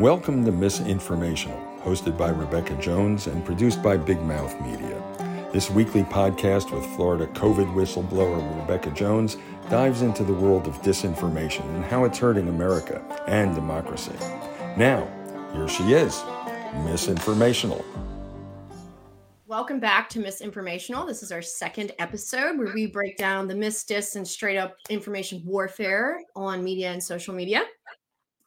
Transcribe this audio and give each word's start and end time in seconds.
Welcome 0.00 0.46
to 0.46 0.50
Misinformational, 0.50 1.82
hosted 1.82 2.16
by 2.16 2.30
Rebekah 2.30 2.76
Jones 2.76 3.26
and 3.26 3.44
produced 3.44 3.82
by 3.82 3.98
Big 3.98 4.18
Mouth 4.22 4.58
Media. 4.62 4.98
This 5.52 5.70
weekly 5.70 6.04
podcast 6.04 6.72
with 6.72 6.86
Florida 6.96 7.26
COVID 7.34 7.74
whistleblower 7.74 8.40
Rebekah 8.62 8.92
Jones 8.92 9.36
dives 9.68 10.00
into 10.00 10.24
the 10.24 10.32
world 10.32 10.66
of 10.66 10.80
disinformation 10.80 11.66
and 11.74 11.84
how 11.84 12.06
it's 12.06 12.16
hurting 12.16 12.48
America 12.48 13.02
and 13.26 13.54
democracy. 13.54 14.14
Now, 14.78 15.06
here 15.52 15.68
she 15.68 15.92
is, 15.92 16.14
Misinformational. 16.86 17.84
Welcome 19.46 19.80
back 19.80 20.08
to 20.10 20.20
Misinformational. 20.20 21.06
This 21.06 21.22
is 21.22 21.30
our 21.30 21.42
second 21.42 21.92
episode 21.98 22.56
where 22.56 22.72
we 22.72 22.86
break 22.86 23.18
down 23.18 23.48
the 23.48 23.54
mis, 23.54 23.84
dis, 23.84 24.16
and 24.16 24.26
straight 24.26 24.56
up 24.56 24.76
information 24.88 25.42
warfare 25.44 26.22
on 26.34 26.64
media 26.64 26.90
and 26.90 27.02
social 27.02 27.34
media. 27.34 27.64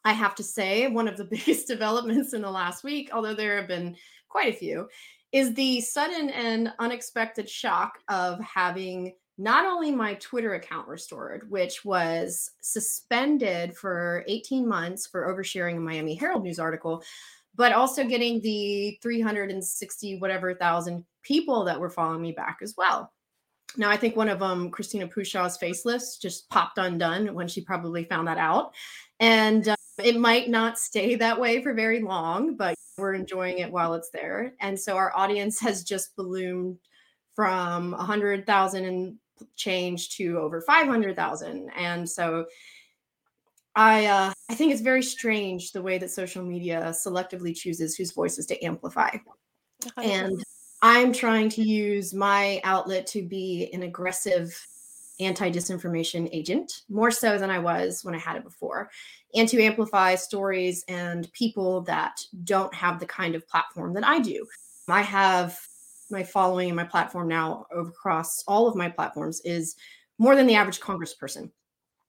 I 0.04 0.12
have 0.12 0.34
to 0.36 0.42
say, 0.42 0.88
one 0.88 1.08
of 1.08 1.16
the 1.16 1.24
biggest 1.30 1.66
developments 1.66 2.32
in 2.34 2.42
the 2.42 2.50
last 2.50 2.84
week, 2.84 3.10
although 3.12 3.34
there 3.34 3.56
have 3.56 3.68
been 3.68 3.96
quite 4.28 4.52
a 4.52 4.56
few, 4.56 4.88
is 5.32 5.54
the 5.54 5.80
sudden 5.80 6.30
and 6.30 6.72
unexpected 6.78 7.48
shock 7.48 7.98
of 8.08 8.40
having 8.40 9.14
not 9.36 9.66
only 9.66 9.90
my 9.90 10.14
Twitter 10.14 10.54
account 10.54 10.86
restored, 10.86 11.50
which 11.50 11.84
was 11.84 12.52
suspended 12.60 13.76
for 13.76 14.24
18 14.28 14.66
months 14.68 15.08
for 15.08 15.26
oversharing 15.26 15.76
a 15.76 15.80
Miami 15.80 16.14
Herald 16.14 16.44
News 16.44 16.60
article, 16.60 17.02
but 17.56 17.72
also 17.72 18.04
getting 18.04 18.40
the 18.42 18.98
360 19.02 20.18
whatever 20.18 20.54
thousand 20.54 21.04
people 21.22 21.64
that 21.64 21.80
were 21.80 21.90
following 21.90 22.22
me 22.22 22.32
back 22.32 22.58
as 22.62 22.74
well. 22.76 23.12
Now, 23.76 23.90
I 23.90 23.96
think 23.96 24.14
one 24.14 24.28
of 24.28 24.38
them, 24.38 24.70
Christina 24.70 25.08
Pushaw's 25.08 25.56
faceless, 25.56 26.18
just 26.18 26.48
popped 26.48 26.78
undone 26.78 27.34
when 27.34 27.48
she 27.48 27.60
probably 27.60 28.04
found 28.04 28.28
that 28.28 28.38
out. 28.38 28.72
And 29.18 29.66
uh, 29.68 29.76
it 29.98 30.18
might 30.18 30.48
not 30.48 30.78
stay 30.78 31.14
that 31.16 31.40
way 31.40 31.62
for 31.62 31.72
very 31.74 32.00
long, 32.00 32.56
but 32.56 32.74
we're 32.98 33.14
enjoying 33.14 33.58
it 33.58 33.70
while 33.70 33.94
it's 33.94 34.10
there. 34.10 34.54
And 34.60 34.78
so 34.78 34.96
our 34.96 35.14
audience 35.16 35.60
has 35.60 35.84
just 35.84 36.16
ballooned 36.16 36.78
from 37.34 37.92
100,000 37.92 38.84
and 38.84 39.16
change 39.56 40.16
to 40.16 40.38
over 40.38 40.60
500,000. 40.60 41.70
And 41.76 42.08
so 42.08 42.46
I 43.76 44.06
uh, 44.06 44.32
I 44.48 44.54
think 44.54 44.72
it's 44.72 44.80
very 44.80 45.02
strange 45.02 45.72
the 45.72 45.82
way 45.82 45.98
that 45.98 46.10
social 46.10 46.44
media 46.44 46.92
selectively 46.92 47.56
chooses 47.56 47.96
whose 47.96 48.12
voices 48.12 48.46
to 48.46 48.64
amplify. 48.64 49.16
100%. 49.82 50.04
And 50.04 50.44
I'm 50.82 51.12
trying 51.12 51.48
to 51.50 51.62
use 51.62 52.14
my 52.14 52.60
outlet 52.62 53.06
to 53.08 53.22
be 53.22 53.70
an 53.72 53.82
aggressive 53.82 54.56
anti 55.20 55.50
disinformation 55.50 56.28
agent, 56.32 56.82
more 56.88 57.10
so 57.10 57.38
than 57.38 57.50
I 57.50 57.58
was 57.58 58.04
when 58.04 58.14
I 58.14 58.18
had 58.18 58.36
it 58.36 58.44
before, 58.44 58.90
and 59.34 59.48
to 59.48 59.62
amplify 59.62 60.14
stories 60.14 60.84
and 60.88 61.32
people 61.32 61.82
that 61.82 62.20
don't 62.44 62.74
have 62.74 63.00
the 63.00 63.06
kind 63.06 63.34
of 63.34 63.46
platform 63.48 63.94
that 63.94 64.04
I 64.04 64.18
do. 64.18 64.46
I 64.88 65.02
have 65.02 65.58
my 66.10 66.22
following 66.22 66.68
and 66.68 66.76
my 66.76 66.84
platform 66.84 67.28
now 67.28 67.66
across 67.74 68.44
all 68.46 68.68
of 68.68 68.76
my 68.76 68.88
platforms 68.88 69.40
is 69.44 69.76
more 70.18 70.36
than 70.36 70.46
the 70.46 70.54
average 70.54 70.80
congressperson. 70.80 71.50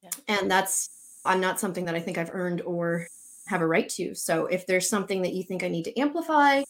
Yeah. 0.04 0.10
And 0.28 0.52
that's 0.52 1.22
I'm 1.26 1.42
not 1.42 1.60
something 1.60 1.86
that 1.86 1.96
I 1.96 2.00
think 2.00 2.18
I've 2.18 2.34
earned 2.34 2.62
or 2.62 3.08
have 3.48 3.62
a 3.62 3.68
right 3.68 3.90
to. 3.90 4.14
So 4.16 4.46
if 4.46 4.68
there's 4.68 4.90
something 4.90 5.22
that 5.24 5.34
you 5.34 5.44
think 5.44 5.64
I 5.64 5.68
need 5.68 5.86
to 5.86 6.00
amplify, 6.00 6.64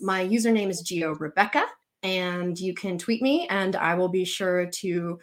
my 0.00 0.26
username 0.26 0.68
is 0.68 0.82
Geo 0.82 1.14
Rebekah, 1.14 1.66
and 2.02 2.58
you 2.58 2.74
can 2.74 2.98
tweet 2.98 3.22
me, 3.22 3.46
and 3.48 3.76
I 3.76 3.94
will 3.94 4.08
be 4.08 4.24
sure 4.24 4.66
to 4.66 5.20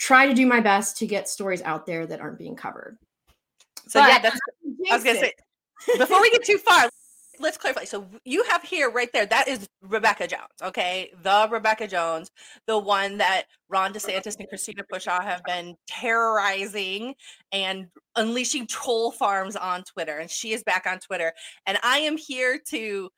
try 0.00 0.26
to 0.26 0.34
do 0.34 0.46
my 0.46 0.60
best 0.60 0.96
to 0.96 1.06
get 1.06 1.28
stories 1.28 1.62
out 1.62 1.86
there 1.86 2.06
that 2.06 2.20
aren't 2.20 2.38
being 2.38 2.56
covered. 2.56 2.98
So 3.86 4.00
but 4.00 4.08
yeah, 4.08 4.18
that's 4.18 4.40
I 4.90 4.94
was 4.94 5.04
gonna 5.04 5.20
say 5.20 5.34
before 5.98 6.20
we 6.20 6.30
get 6.30 6.44
too 6.44 6.58
far, 6.58 6.88
let's 7.38 7.58
clarify. 7.58 7.84
So 7.84 8.06
you 8.24 8.42
have 8.44 8.62
here 8.62 8.90
right 8.90 9.12
there, 9.12 9.26
that 9.26 9.46
is 9.46 9.68
Rebekah 9.82 10.28
Jones, 10.28 10.48
okay? 10.62 11.10
The 11.22 11.48
Rebekah 11.50 11.88
Jones, 11.88 12.30
the 12.66 12.78
one 12.78 13.18
that 13.18 13.44
Ron 13.68 13.92
DeSantis 13.92 14.38
and 14.38 14.48
Christina 14.48 14.82
Pushaw 14.92 15.22
have 15.22 15.42
been 15.44 15.76
terrorizing 15.86 17.14
and 17.52 17.86
unleashing 18.16 18.66
troll 18.66 19.10
farms 19.10 19.56
on 19.56 19.84
Twitter. 19.84 20.18
And 20.18 20.30
she 20.30 20.52
is 20.52 20.62
back 20.62 20.86
on 20.86 20.98
Twitter. 20.98 21.32
And 21.66 21.78
I 21.82 21.98
am 21.98 22.16
here 22.16 22.60
to 22.68 23.10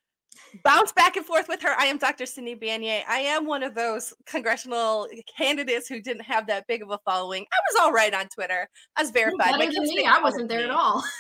bounce 0.63 0.93
back 0.93 1.17
and 1.17 1.25
forth 1.25 1.49
with 1.49 1.63
her. 1.63 1.75
I 1.79 1.87
am 1.87 1.99
Dr. 1.99 2.27
Cindy 2.27 2.55
Banyai. 2.55 3.03
I 3.09 3.21
am 3.21 3.47
one 3.47 3.63
of 3.63 3.75
those 3.75 4.13
congressional 4.27 5.09
candidates 5.37 5.89
who 5.89 6.01
didn't 6.01 6.23
have 6.23 6.47
that 6.47 6.67
big 6.67 6.83
of 6.83 6.91
a 6.91 6.99
following. 7.05 7.47
I 7.53 7.59
was 7.71 7.83
all 7.83 7.93
right 7.93 8.13
on 8.13 8.29
Twitter. 8.29 8.69
I 8.97 9.03
was 9.03 9.11
verified. 9.11 9.59
Better 9.59 9.73
than 9.73 9.85
me. 9.85 10.07
I 10.07 10.21
wasn't 10.21 10.49
there 10.49 10.59
me. 10.59 10.65
at 10.65 10.71
all. 10.71 11.03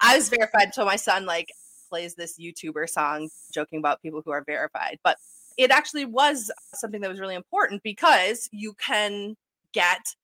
I 0.00 0.16
was 0.16 0.28
verified 0.28 0.66
until 0.66 0.86
my 0.86 0.96
son 0.96 1.26
like 1.26 1.48
plays 1.88 2.14
this 2.14 2.38
YouTuber 2.38 2.88
song 2.88 3.28
joking 3.52 3.78
about 3.78 4.02
people 4.02 4.22
who 4.24 4.30
are 4.30 4.44
verified. 4.44 4.98
But 5.04 5.18
it 5.58 5.70
actually 5.70 6.06
was 6.06 6.50
something 6.74 7.00
that 7.02 7.10
was 7.10 7.20
really 7.20 7.34
important 7.34 7.82
because 7.82 8.48
you 8.52 8.74
can 8.74 9.36
get 9.72 10.14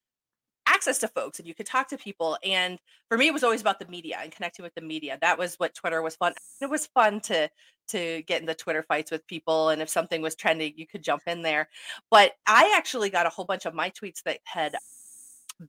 access 0.69 0.99
to 0.99 1.09
folks 1.09 1.39
and 1.39 1.49
you 1.49 1.55
could 1.55 1.67
talk 1.67 1.89
to 1.89 1.99
people. 1.99 2.37
And 2.45 2.79
for 3.09 3.19
me, 3.19 3.27
it 3.27 3.33
was 3.33 3.45
always 3.45 3.61
about 3.61 3.79
the 3.79 3.87
media 3.87 4.19
and 4.23 4.31
connecting 4.31 4.63
with 4.63 4.75
the 4.75 4.81
media. 4.81 5.19
That 5.21 5.39
was 5.39 5.55
what 5.57 5.75
Twitter 5.75 6.03
was 6.03 6.17
fun. 6.17 6.35
It 6.61 6.71
was 6.71 6.87
fun 6.87 7.21
to 7.23 7.49
to 7.89 8.23
get 8.23 8.41
in 8.41 8.47
the 8.47 8.55
Twitter 8.55 8.83
fights 8.83 9.11
with 9.11 9.27
people. 9.27 9.71
And 9.71 9.81
if 9.81 9.89
something 9.89 10.21
was 10.21 10.35
trending, 10.35 10.75
you 10.77 10.87
could 10.87 11.03
jump 11.03 11.23
in 11.27 11.43
there. 11.43 11.69
But 12.11 12.33
I 12.47 12.75
actually 12.77 13.09
got 13.09 13.27
a 13.27 13.31
whole 13.31 13.47
bunch 13.47 13.65
of 13.65 13.75
my 13.75 13.91
tweets 13.91 14.23
that 14.25 14.41
had 14.45 14.77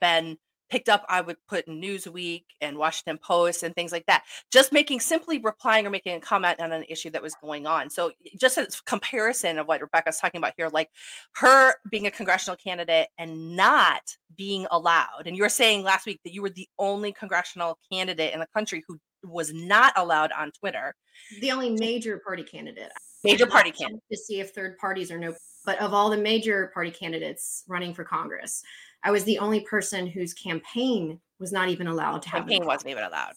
been 0.01 0.37
picked 0.69 0.89
up, 0.89 1.05
I 1.09 1.21
would 1.21 1.37
put 1.47 1.67
in 1.67 1.81
Newsweek 1.81 2.43
and 2.61 2.77
Washington 2.77 3.17
Post 3.17 3.63
and 3.63 3.73
things 3.75 3.91
like 3.91 4.05
that, 4.05 4.23
just 4.51 4.71
making 4.71 4.99
simply 4.99 5.39
replying 5.39 5.85
or 5.85 5.89
making 5.89 6.15
a 6.15 6.19
comment 6.19 6.59
on 6.59 6.71
an 6.71 6.83
issue 6.87 7.09
that 7.11 7.21
was 7.21 7.35
going 7.35 7.67
on. 7.67 7.89
So, 7.89 8.11
just 8.37 8.57
a 8.57 8.67
comparison 8.85 9.57
of 9.57 9.67
what 9.67 9.81
Rebekah's 9.81 10.19
talking 10.19 10.39
about 10.39 10.53
here, 10.57 10.69
like 10.69 10.89
her 11.33 11.73
being 11.89 12.07
a 12.07 12.11
congressional 12.11 12.55
candidate 12.55 13.09
and 13.17 13.55
not 13.55 14.15
being 14.35 14.67
allowed. 14.71 15.23
And 15.25 15.35
you 15.35 15.43
were 15.43 15.49
saying 15.49 15.83
last 15.83 16.05
week 16.05 16.21
that 16.23 16.33
you 16.33 16.41
were 16.41 16.49
the 16.49 16.67
only 16.77 17.11
congressional 17.11 17.77
candidate 17.91 18.33
in 18.33 18.39
the 18.39 18.47
country 18.53 18.83
who 18.87 18.99
was 19.23 19.53
not 19.53 19.93
allowed 19.97 20.31
on 20.31 20.51
Twitter. 20.51 20.95
The 21.41 21.51
only 21.51 21.71
major 21.71 22.19
party 22.19 22.43
candidate. 22.43 22.91
Major 23.23 23.45
party 23.45 23.71
candidate. 23.71 24.03
To 24.11 24.17
see 24.17 24.39
if 24.39 24.51
third 24.51 24.77
parties 24.77 25.11
are 25.11 25.19
no, 25.19 25.35
but 25.65 25.79
of 25.81 25.93
all 25.93 26.09
the 26.09 26.17
major 26.17 26.71
party 26.73 26.91
candidates 26.91 27.65
running 27.67 27.93
for 27.93 28.05
Congress, 28.05 28.63
I 29.03 29.11
was 29.11 29.23
the 29.23 29.39
only 29.39 29.61
person 29.61 30.07
whose 30.07 30.33
campaign 30.33 31.19
was 31.39 31.51
not 31.51 31.69
even 31.69 31.87
allowed 31.87 32.21
to 32.23 32.29
have 32.29 32.41
campaign 32.41 32.65
wasn't 32.65 32.91
even 32.91 33.03
allowed. 33.03 33.33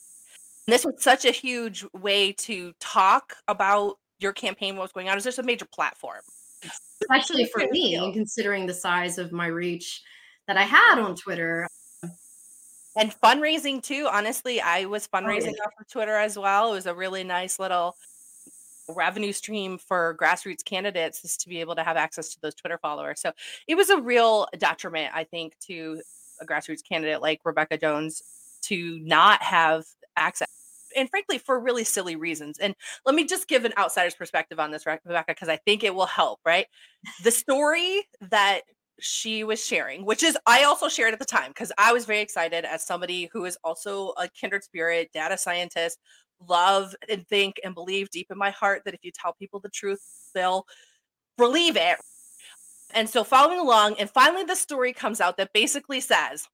And 0.67 0.75
this 0.75 0.84
was 0.84 1.03
such 1.03 1.25
a 1.25 1.31
huge 1.31 1.84
way 1.93 2.33
to 2.33 2.73
talk 2.81 3.34
about 3.49 3.99
your 4.19 4.33
campaign, 4.33 4.77
what 4.77 4.83
was 4.83 4.93
going 4.93 5.09
on. 5.09 5.19
Is 5.19 5.25
this 5.25 5.39
a 5.39 5.43
major 5.43 5.67
platform? 5.67 6.21
Especially 7.00 7.47
for 7.47 7.67
me, 7.71 8.12
considering 8.12 8.67
the 8.67 8.75
size 8.75 9.19
of 9.19 9.33
my 9.33 9.47
reach 9.47 10.03
that 10.47 10.56
I 10.56 10.62
had 10.62 10.99
on 10.99 11.17
Twitter. 11.17 11.69
And 12.94 13.12
fundraising 13.21 13.83
too. 13.83 14.09
Honestly, 14.11 14.61
I 14.61 14.84
was 14.84 15.09
fundraising 15.09 15.49
oh, 15.49 15.55
yeah. 15.56 15.65
off 15.65 15.73
of 15.81 15.89
Twitter 15.89 16.17
as 16.17 16.39
well. 16.39 16.73
It 16.73 16.77
was 16.77 16.87
a 16.87 16.94
really 16.94 17.25
nice 17.25 17.59
little 17.59 17.97
revenue 18.93 19.33
stream 19.33 19.79
for 19.79 20.17
grassroots 20.21 20.65
candidates 20.65 21.25
is 21.25 21.37
to 21.39 21.49
be 21.49 21.61
able 21.61 21.75
to 21.77 21.83
have 21.83 21.97
access 21.97 22.33
to 22.35 22.41
those 22.41 22.55
Twitter 22.55 22.79
followers. 22.79 23.21
So 23.21 23.33
it 23.67 23.75
was 23.75 23.91
a 23.91 24.01
real 24.01 24.47
detriment, 24.59 25.13
I 25.15 25.25
think, 25.25 25.55
to 25.67 26.01
a 26.41 26.47
grassroots 26.47 26.87
candidate 26.87 27.21
like 27.21 27.41
Rebekah 27.45 27.79
Jones 27.79 28.23
to 28.63 28.99
not 29.01 29.43
have 29.43 29.85
access. 30.17 30.49
And 30.95 31.09
frankly, 31.09 31.39
for 31.39 31.59
really 31.59 31.85
silly 31.85 32.17
reasons. 32.17 32.59
And 32.59 32.75
let 33.07 33.15
me 33.15 33.25
just 33.25 33.49
give 33.49 33.65
an 33.65 33.73
outsider's 33.79 34.15
perspective 34.15 34.61
on 34.61 34.71
this, 34.71 34.85
Rebekah, 34.87 35.25
because 35.27 35.49
I 35.49 35.57
think 35.57 35.85
it 35.85 35.95
will 35.95 36.07
help, 36.07 36.41
right? 36.45 36.67
The 37.25 37.31
story 37.31 38.03
that 38.21 38.63
she 39.01 39.43
was 39.43 39.65
sharing, 39.65 40.05
which 40.05 40.23
is 40.23 40.37
I 40.47 40.65
also 40.65 40.89
shared 40.89 41.13
at 41.13 41.19
the 41.19 41.25
time 41.25 41.51
because 41.51 41.73
I 41.79 41.93
was 41.93 42.05
very 42.05 42.21
excited 42.21 42.65
as 42.65 42.87
somebody 42.87 43.29
who 43.33 43.47
is 43.47 43.59
also 43.65 44.11
a 44.11 44.29
kindred 44.29 44.63
spirit, 44.63 45.11
data 45.13 45.37
scientist, 45.37 45.99
love 46.49 46.94
and 47.09 47.27
think 47.27 47.61
and 47.65 47.75
believe 47.75 48.11
deep 48.11 48.29
in 48.31 48.39
my 48.39 48.50
heart 48.50 48.83
that 48.85 48.94
if 48.94 49.00
you 49.03 49.11
tell 49.12 49.33
people 49.33 49.61
the 49.61 49.69
truth, 49.69 50.00
they'll 50.35 50.67
believe 51.37 51.77
it. 51.77 51.99
And 52.94 53.09
so 53.09 53.25
following 53.25 53.59
along, 53.59 53.97
and 53.99 54.11
finally 54.11 54.44
the 54.44 54.55
story 54.55 54.93
comes 54.93 55.21
out 55.21 55.37
that 55.39 55.53
basically 55.53 56.00
says 56.00 56.47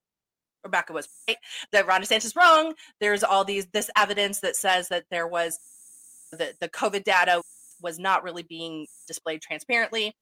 Rebekah 0.64 0.92
was 0.92 1.08
right, 1.28 1.36
that 1.72 1.86
Ron 1.86 2.02
DeSantis 2.02 2.26
is 2.26 2.36
wrong. 2.36 2.74
There's 3.00 3.24
all 3.24 3.44
these 3.44 3.66
this 3.66 3.90
evidence 3.96 4.40
that 4.40 4.56
says 4.56 4.88
that 4.88 5.04
there 5.10 5.26
was 5.26 5.58
the, 6.32 6.54
the 6.60 6.68
COVID 6.68 7.04
data 7.04 7.42
was 7.80 7.98
not 7.98 8.22
really 8.22 8.42
being 8.42 8.86
displayed 9.06 9.42
transparently. 9.42 10.14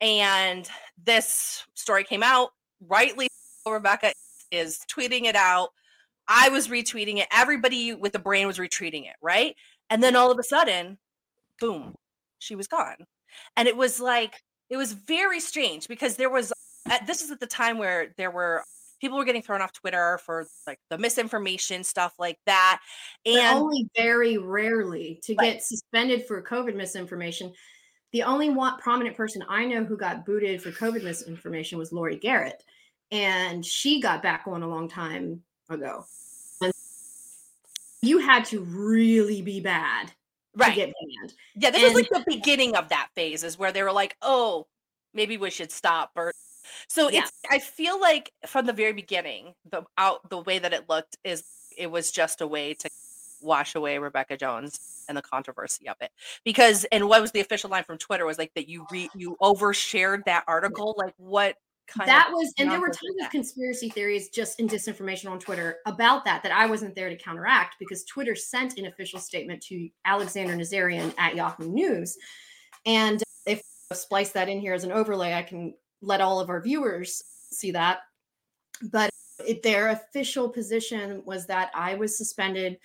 And 0.00 0.68
this 1.04 1.64
story 1.74 2.04
came 2.04 2.22
out 2.22 2.50
rightly. 2.80 3.28
Rebekah 3.66 4.12
is 4.50 4.80
tweeting 4.90 5.24
it 5.24 5.36
out 5.36 5.70
I 6.30 6.48
was 6.48 6.68
retweeting 6.68 7.18
it. 7.18 7.26
Everybody 7.32 7.92
with 7.92 8.14
a 8.14 8.20
brain 8.20 8.46
was 8.46 8.56
retweeting 8.56 9.02
it, 9.02 9.16
right? 9.20 9.56
And 9.90 10.00
then 10.00 10.14
all 10.14 10.30
of 10.30 10.38
a 10.38 10.44
sudden, 10.44 10.96
boom, 11.58 11.96
she 12.38 12.54
was 12.54 12.68
gone. 12.68 12.96
And 13.56 13.66
it 13.66 13.76
was 13.76 14.00
like, 14.00 14.40
it 14.70 14.76
was 14.76 14.92
very 14.92 15.40
strange 15.40 15.88
because 15.88 16.14
there 16.14 16.30
was, 16.30 16.52
uh, 16.88 16.98
this 17.04 17.20
is 17.20 17.32
at 17.32 17.40
the 17.40 17.46
time 17.48 17.78
where 17.78 18.14
there 18.16 18.30
were 18.30 18.62
people 19.00 19.18
were 19.18 19.24
getting 19.24 19.42
thrown 19.42 19.60
off 19.60 19.72
Twitter 19.72 20.20
for 20.24 20.46
like 20.66 20.78
the 20.88 20.98
misinformation 20.98 21.82
stuff 21.82 22.14
like 22.18 22.38
that. 22.46 22.80
And 23.26 23.58
but 23.58 23.62
only 23.62 23.90
very 23.96 24.38
rarely 24.38 25.18
to 25.24 25.34
Right. 25.34 25.54
get 25.54 25.62
suspended 25.64 26.26
for 26.26 26.42
COVID 26.42 26.76
misinformation. 26.76 27.52
The 28.12 28.22
only 28.22 28.50
one 28.50 28.78
prominent 28.78 29.16
person 29.16 29.42
I 29.48 29.64
know 29.64 29.84
who 29.84 29.96
got 29.96 30.24
booted 30.24 30.62
for 30.62 30.70
COVID 30.70 31.02
misinformation 31.02 31.78
was 31.78 31.92
Laurie 31.92 32.16
Garrett, 32.16 32.62
and 33.10 33.64
she 33.64 34.00
got 34.00 34.22
back 34.22 34.44
on 34.46 34.62
a 34.62 34.68
long 34.68 34.88
time 34.88 35.42
Oh, 35.70 35.74
ago. 35.74 36.04
And 36.60 36.72
you 38.02 38.18
had 38.18 38.44
to 38.46 38.60
really 38.60 39.42
be 39.42 39.60
bad 39.60 40.08
to 40.08 40.12
right. 40.56 40.74
get 40.74 40.92
banned. 40.92 41.34
Yeah, 41.54 41.70
this 41.70 41.82
was 41.82 41.94
like 41.94 42.08
the 42.10 42.24
beginning 42.26 42.76
of 42.76 42.88
that 42.88 43.08
phase 43.14 43.44
is 43.44 43.58
where 43.58 43.72
they 43.72 43.82
were 43.82 43.92
like, 43.92 44.16
"Oh, 44.22 44.66
maybe 45.14 45.36
we 45.36 45.50
should 45.50 45.70
stop." 45.70 46.12
Or 46.16 46.32
so 46.88 47.08
Yeah. 47.10 47.20
it's. 47.22 47.32
I 47.50 47.58
feel 47.58 48.00
like 48.00 48.32
from 48.46 48.66
the 48.66 48.72
very 48.72 48.92
beginning, 48.92 49.54
the 49.70 49.82
out 49.98 50.28
the 50.30 50.38
way 50.38 50.58
that 50.58 50.72
it 50.72 50.88
looked 50.88 51.16
is 51.24 51.44
it 51.76 51.90
was 51.90 52.10
just 52.10 52.40
a 52.40 52.46
way 52.46 52.74
to 52.74 52.90
wash 53.42 53.74
away 53.74 53.98
Rebekah 53.98 54.36
Jones 54.36 55.04
and 55.08 55.16
the 55.16 55.22
controversy 55.22 55.88
of 55.88 55.96
it. 56.00 56.10
Because 56.44 56.84
and 56.92 57.08
what 57.08 57.20
was 57.22 57.32
the 57.32 57.40
official 57.40 57.70
line 57.70 57.84
from 57.84 57.98
Twitter 57.98 58.26
was 58.26 58.38
like 58.38 58.52
that 58.54 58.68
you 58.68 58.86
re 58.90 59.08
you 59.14 59.36
overshared 59.40 60.24
that 60.26 60.44
article. 60.48 60.94
Like 60.98 61.14
what 61.16 61.56
that 61.96 62.30
was 62.32 62.52
and 62.58 62.70
there 62.70 62.80
were 62.80 62.88
tons 62.88 63.16
of 63.22 63.30
conspiracy 63.30 63.88
theories 63.88 64.28
just 64.28 64.60
in 64.60 64.68
disinformation 64.68 65.30
on 65.30 65.38
twitter 65.38 65.78
about 65.86 66.24
that 66.24 66.42
that 66.42 66.52
i 66.52 66.66
wasn't 66.66 66.94
there 66.94 67.08
to 67.08 67.16
counteract 67.16 67.76
because 67.78 68.04
twitter 68.04 68.34
sent 68.34 68.78
an 68.78 68.86
official 68.86 69.18
statement 69.18 69.60
to 69.60 69.88
alexander 70.04 70.54
nazaryan 70.54 71.12
at 71.18 71.34
yahoo 71.34 71.70
news. 71.70 72.16
And 72.86 73.22
if 73.46 73.62
I 73.90 73.94
splice 73.94 74.30
that 74.30 74.48
in 74.48 74.60
here 74.60 74.74
as 74.74 74.84
an 74.84 74.92
overlay 74.92 75.34
i 75.34 75.42
can 75.42 75.74
let 76.02 76.20
all 76.20 76.40
of 76.40 76.48
our 76.48 76.62
viewers 76.62 77.22
see 77.50 77.72
that. 77.72 78.00
But 78.90 79.10
it, 79.46 79.62
their 79.62 79.88
official 79.88 80.48
position 80.48 81.22
was 81.24 81.46
that 81.46 81.70
i 81.74 81.94
was 81.94 82.16
suspended 82.16 82.78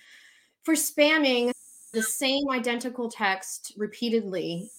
for 0.62 0.74
spamming 0.74 1.52
the 1.92 2.02
same 2.02 2.50
identical 2.50 3.10
text 3.10 3.72
repeatedly 3.76 4.70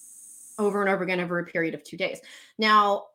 over 0.59 0.81
and 0.81 0.89
over 0.89 1.03
again 1.03 1.19
over 1.19 1.39
a 1.39 1.45
period 1.45 1.73
of 1.73 1.83
two 1.83 1.97
days. 1.97 2.19
Now 2.57 3.05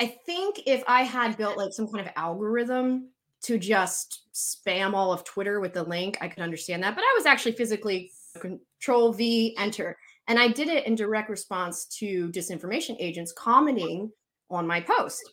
I 0.00 0.06
think 0.06 0.60
if 0.66 0.82
I 0.86 1.02
had 1.02 1.36
built 1.36 1.56
like 1.56 1.72
some 1.72 1.88
kind 1.88 2.06
of 2.06 2.12
algorithm 2.16 3.08
to 3.42 3.58
just 3.58 4.28
spam 4.34 4.94
all 4.94 5.12
of 5.12 5.24
Twitter 5.24 5.60
with 5.60 5.72
the 5.72 5.82
link, 5.82 6.18
I 6.20 6.28
could 6.28 6.42
understand 6.42 6.82
that. 6.82 6.94
But 6.94 7.02
I 7.02 7.14
was 7.16 7.26
actually 7.26 7.52
physically 7.52 8.12
control 8.40 9.12
V 9.12 9.56
enter. 9.58 9.96
And 10.28 10.38
I 10.38 10.48
did 10.48 10.68
it 10.68 10.86
in 10.86 10.94
direct 10.94 11.30
response 11.30 11.86
to 11.98 12.28
disinformation 12.30 12.96
agents 13.00 13.32
commenting 13.32 14.10
on 14.50 14.66
my 14.66 14.80
post. 14.80 15.32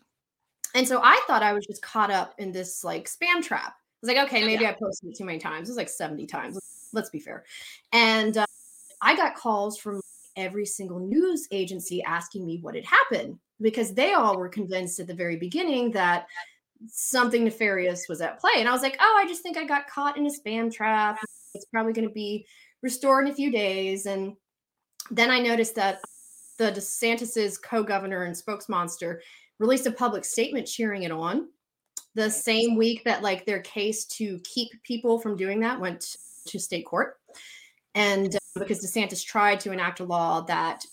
And 0.73 0.87
so 0.87 0.99
I 1.03 1.21
thought 1.27 1.43
I 1.43 1.53
was 1.53 1.65
just 1.65 1.81
caught 1.81 2.11
up 2.11 2.33
in 2.37 2.51
this 2.51 2.83
like 2.83 3.07
spam 3.07 3.43
trap. 3.43 3.73
I 3.73 3.97
was 4.01 4.15
like, 4.15 4.25
okay, 4.27 4.43
maybe 4.43 4.65
I 4.65 4.73
posted 4.73 5.11
it 5.11 5.17
too 5.17 5.25
many 5.25 5.39
times. 5.39 5.69
It 5.69 5.71
was 5.71 5.77
like 5.77 5.89
70 5.89 6.25
times. 6.27 6.59
Let's 6.91 7.09
be 7.09 7.19
fair. 7.19 7.43
And 7.91 8.37
uh, 8.37 8.45
I 9.01 9.15
got 9.15 9.35
calls 9.35 9.77
from 9.77 10.01
every 10.35 10.65
single 10.65 10.99
news 10.99 11.47
agency 11.51 12.03
asking 12.03 12.45
me 12.45 12.59
what 12.61 12.75
had 12.75 12.85
happened 12.85 13.39
because 13.61 13.93
they 13.93 14.13
all 14.13 14.37
were 14.37 14.49
convinced 14.49 14.99
at 14.99 15.07
the 15.07 15.13
very 15.13 15.37
beginning 15.37 15.91
that 15.91 16.27
something 16.87 17.43
nefarious 17.43 18.07
was 18.09 18.21
at 18.21 18.39
play. 18.39 18.53
And 18.57 18.67
I 18.67 18.71
was 18.71 18.81
like, 18.81 18.97
oh, 18.99 19.21
I 19.21 19.27
just 19.27 19.41
think 19.41 19.57
I 19.57 19.65
got 19.65 19.87
caught 19.87 20.17
in 20.17 20.25
a 20.25 20.29
spam 20.29 20.73
trap. 20.73 21.17
It's 21.53 21.65
probably 21.65 21.93
going 21.93 22.07
to 22.07 22.13
be 22.13 22.45
restored 22.81 23.25
in 23.25 23.31
a 23.31 23.35
few 23.35 23.51
days. 23.51 24.05
And 24.05 24.35
then 25.09 25.31
I 25.31 25.39
noticed 25.39 25.75
that 25.75 25.99
the 26.57 26.71
DeSantis's 26.71 27.57
co-governor 27.57 28.23
and 28.23 28.35
spokesmonster 28.35 29.19
released 29.59 29.87
a 29.87 29.91
public 29.91 30.25
statement 30.25 30.67
cheering 30.67 31.03
it 31.03 31.11
on. 31.11 31.49
The 32.13 32.29
same 32.29 32.75
week 32.77 33.03
that 33.03 33.23
like 33.23 33.45
their 33.45 33.59
case 33.61 34.05
to 34.05 34.39
keep 34.43 34.71
people 34.83 35.19
from 35.19 35.35
doing 35.35 35.59
that 35.61 35.79
went 35.79 36.15
to 36.47 36.59
state 36.59 36.85
court. 36.85 37.17
And 37.93 38.35
uh, 38.35 38.39
because 38.59 38.85
DeSantis 38.85 39.25
tried 39.25 39.59
to 39.61 39.71
enact 39.71 39.99
a 39.99 40.05
law 40.05 40.41
that 40.41 40.85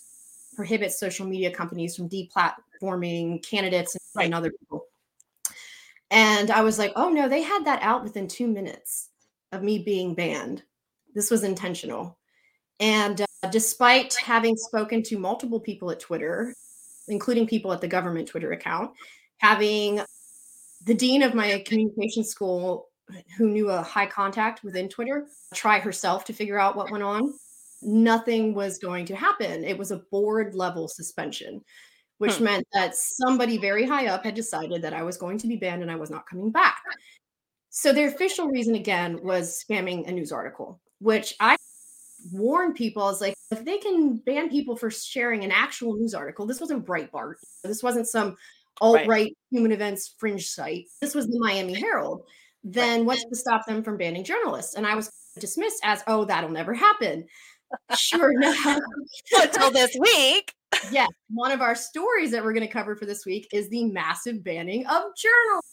prohibits 0.55 0.99
social 0.99 1.25
media 1.25 1.51
companies 1.51 1.95
from 1.95 2.09
deplatforming 2.09 3.43
candidates 3.47 3.95
and, 3.95 4.01
Right. 4.15 4.25
and 4.25 4.35
other 4.35 4.51
people. 4.51 4.85
And 6.11 6.51
I 6.51 6.61
was 6.61 6.77
like, 6.77 6.93
oh 6.95 7.09
no, 7.09 7.27
they 7.27 7.41
had 7.41 7.65
that 7.65 7.81
out 7.81 8.03
within 8.03 8.27
two 8.27 8.47
minutes 8.47 9.09
of 9.51 9.63
me 9.63 9.79
being 9.79 10.13
banned. 10.13 10.63
This 11.15 11.31
was 11.31 11.43
intentional. 11.43 12.19
And 12.79 13.21
uh, 13.21 13.47
despite 13.49 14.13
having 14.15 14.55
spoken 14.55 15.01
to 15.03 15.17
multiple 15.17 15.59
people 15.59 15.89
at 15.91 15.99
Twitter, 15.99 16.53
including 17.07 17.47
people 17.47 17.71
at 17.73 17.81
the 17.81 17.87
government 17.87 18.27
Twitter 18.27 18.51
account, 18.51 18.91
having 19.37 20.01
the 20.85 20.93
dean 20.93 21.23
of 21.23 21.33
my 21.33 21.63
communication 21.65 22.23
school 22.23 22.89
who 23.37 23.49
knew 23.49 23.69
a 23.69 23.81
high 23.81 24.05
contact 24.05 24.63
within 24.63 24.89
Twitter 24.89 25.27
try 25.53 25.79
herself 25.79 26.25
to 26.25 26.33
figure 26.33 26.59
out 26.59 26.75
what 26.75 26.91
went 26.91 27.03
on, 27.03 27.33
nothing 27.85 28.53
was 28.53 28.77
going 28.77 29.05
to 29.07 29.15
happen. 29.15 29.63
It 29.63 29.77
was 29.77 29.91
a 29.91 30.03
board 30.11 30.55
level 30.55 30.87
suspension, 30.87 31.61
which 32.17 32.35
Hmm. 32.37 32.43
meant 32.45 32.67
that 32.73 32.95
somebody 32.95 33.57
very 33.57 33.85
high 33.85 34.07
up 34.07 34.23
had 34.23 34.35
decided 34.35 34.81
that 34.81 34.93
I 34.93 35.03
was 35.03 35.17
going 35.17 35.37
to 35.39 35.47
be 35.47 35.55
banned 35.55 35.81
and 35.81 35.91
I 35.91 35.95
was 35.95 36.09
not 36.09 36.27
coming 36.27 36.51
back. 36.51 36.81
So 37.69 37.91
their 37.91 38.07
official 38.07 38.47
reason 38.47 38.75
again 38.75 39.19
was 39.23 39.63
spamming 39.63 40.07
a 40.07 40.11
news 40.11 40.31
article, 40.31 40.79
which 40.99 41.33
I 41.39 41.57
warned 42.31 42.75
people. 42.75 43.03
I 43.03 43.07
was 43.07 43.21
like, 43.21 43.35
if 43.51 43.65
they 43.65 43.77
can 43.79 44.17
ban 44.17 44.49
people 44.49 44.75
for 44.75 44.89
sharing 44.89 45.43
an 45.43 45.51
actual 45.51 45.95
news 45.95 46.13
article, 46.13 46.45
this 46.45 46.61
wasn't 46.61 46.85
Breitbart. 46.85 47.35
This 47.63 47.83
wasn't 47.83 48.07
some 48.07 48.37
alt 48.81 49.05
right 49.07 49.35
human 49.51 49.71
events 49.71 50.15
fringe 50.17 50.47
site. 50.47 50.85
This 51.01 51.13
was 51.13 51.27
the 51.27 51.39
Miami 51.39 51.73
Herald. 51.73 52.23
Then 52.63 53.05
what's 53.05 53.25
to 53.25 53.35
stop 53.35 53.65
them 53.65 53.83
from 53.83 53.97
banning 53.97 54.23
journalists? 54.23 54.75
And 54.75 54.87
I 54.87 54.95
was 54.95 55.11
dismissed 55.37 55.81
as, 55.83 56.03
oh, 56.07 56.25
that'll 56.25 56.49
never 56.49 56.73
happen. 56.73 57.25
Sure 57.97 58.31
enough. 58.37 58.79
until 59.33 59.71
this 59.71 59.95
week. 59.99 60.53
yeah, 60.91 61.07
one 61.29 61.51
of 61.51 61.61
our 61.61 61.75
stories 61.75 62.31
that 62.31 62.43
we're 62.43 62.53
going 62.53 62.65
to 62.65 62.71
cover 62.71 62.95
for 62.95 63.05
this 63.05 63.25
week 63.25 63.47
is 63.53 63.69
the 63.69 63.85
massive 63.85 64.43
banning 64.43 64.85
of 64.87 65.03
journals 65.15 65.63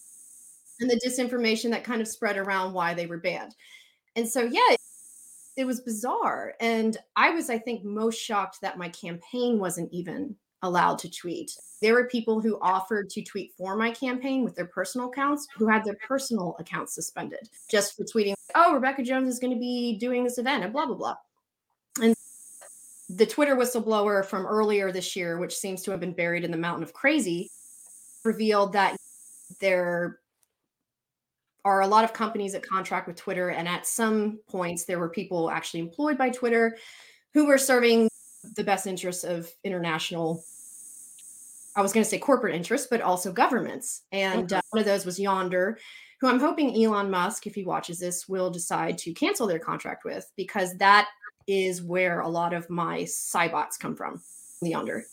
and 0.80 0.90
the 0.90 1.00
disinformation 1.06 1.70
that 1.70 1.84
kind 1.84 2.00
of 2.00 2.08
spread 2.08 2.36
around 2.36 2.72
why 2.72 2.94
they 2.94 3.06
were 3.06 3.18
banned. 3.18 3.54
And 4.16 4.28
so, 4.28 4.42
yeah, 4.42 4.76
it 5.56 5.64
was 5.64 5.80
bizarre. 5.80 6.54
And 6.60 6.96
I 7.16 7.30
was, 7.30 7.50
I 7.50 7.58
think, 7.58 7.84
most 7.84 8.18
shocked 8.18 8.58
that 8.62 8.78
my 8.78 8.88
campaign 8.88 9.58
wasn't 9.58 9.92
even 9.92 10.36
allowed 10.62 10.98
to 10.98 11.10
tweet. 11.10 11.50
There 11.80 11.94
were 11.94 12.08
people 12.08 12.40
who 12.40 12.58
offered 12.60 13.08
to 13.10 13.22
tweet 13.22 13.52
for 13.56 13.76
my 13.76 13.90
campaign 13.90 14.44
with 14.44 14.54
their 14.54 14.66
personal 14.66 15.08
accounts 15.08 15.46
who 15.56 15.68
had 15.68 15.84
their 15.84 15.96
personal 16.06 16.56
accounts 16.58 16.94
suspended 16.94 17.48
just 17.70 17.96
for 17.96 18.04
tweeting, 18.04 18.34
oh, 18.54 18.74
Rebekah 18.74 19.02
Jones 19.02 19.28
is 19.28 19.38
going 19.38 19.54
to 19.54 19.58
be 19.58 19.98
doing 19.98 20.24
this 20.24 20.38
event 20.38 20.64
and 20.64 20.72
blah, 20.72 20.86
blah, 20.86 20.96
blah. 20.96 21.16
The 23.16 23.26
Twitter 23.26 23.56
whistleblower 23.56 24.24
from 24.24 24.46
earlier 24.46 24.92
this 24.92 25.16
year, 25.16 25.38
which 25.38 25.56
seems 25.56 25.82
to 25.82 25.90
have 25.90 26.00
been 26.00 26.12
buried 26.12 26.44
in 26.44 26.52
the 26.52 26.56
mountain 26.56 26.84
of 26.84 26.92
crazy, 26.92 27.50
revealed 28.24 28.72
that 28.74 28.96
there 29.60 30.20
are 31.64 31.80
a 31.80 31.86
lot 31.86 32.04
of 32.04 32.12
companies 32.12 32.52
that 32.52 32.66
contract 32.66 33.08
with 33.08 33.16
Twitter. 33.16 33.50
And 33.50 33.66
at 33.66 33.86
some 33.86 34.38
points, 34.48 34.84
there 34.84 34.98
were 34.98 35.08
people 35.08 35.50
actually 35.50 35.80
employed 35.80 36.16
by 36.16 36.30
Twitter 36.30 36.76
who 37.34 37.46
were 37.46 37.58
serving 37.58 38.08
the 38.56 38.64
best 38.64 38.86
interests 38.86 39.24
of 39.24 39.50
international, 39.64 40.42
I 41.76 41.82
was 41.82 41.92
going 41.92 42.04
to 42.04 42.08
say 42.08 42.18
corporate 42.18 42.54
interests, 42.54 42.86
but 42.88 43.00
also 43.00 43.32
governments. 43.32 44.02
And 44.12 44.52
uh, 44.52 44.60
one 44.70 44.80
of 44.80 44.86
those 44.86 45.04
was 45.04 45.18
Yonder, 45.18 45.78
who 46.20 46.28
I'm 46.28 46.40
hoping 46.40 46.82
Elon 46.82 47.10
Musk, 47.10 47.46
if 47.46 47.54
he 47.54 47.64
watches 47.64 47.98
this, 47.98 48.28
will 48.28 48.50
decide 48.50 48.98
to 48.98 49.12
cancel 49.12 49.46
their 49.46 49.58
contract 49.58 50.04
with, 50.04 50.30
because 50.36 50.76
that 50.78 51.08
is 51.46 51.82
where 51.82 52.20
a 52.20 52.28
lot 52.28 52.52
of 52.52 52.68
my 52.70 53.00
Cybots 53.00 53.78
come 53.78 53.96
from, 53.96 54.20
Leander. 54.62 55.04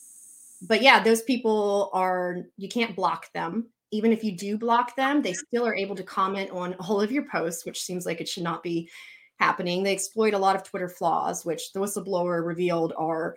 But 0.62 0.82
yeah, 0.82 1.02
those 1.02 1.22
people 1.22 1.90
are, 1.94 2.44
you 2.58 2.68
can't 2.68 2.96
block 2.96 3.32
them. 3.34 3.68
Even 3.92 4.12
if 4.12 4.24
you 4.24 4.36
do 4.36 4.58
block 4.58 4.96
them, 4.96 5.22
they 5.22 5.34
still 5.34 5.66
are 5.66 5.76
able 5.76 5.96
to 5.96 6.04
comment 6.04 6.52
on 6.52 6.74
all 6.80 7.02
of 7.02 7.12
your 7.12 7.26
posts, 7.30 7.66
which 7.66 7.82
seems 7.82 8.06
like 8.06 8.22
it 8.22 8.28
should 8.30 8.44
not 8.44 8.64
be 8.64 8.90
happening. 9.40 9.84
They 9.84 9.94
exploit 9.94 10.34
a 10.34 10.40
lot 10.40 10.56
of 10.56 10.64
Twitter 10.64 10.90
flaws, 10.90 11.46
which 11.46 11.72
the 11.74 11.80
whistleblower 11.80 12.46
revealed 12.46 12.94
are 12.98 13.36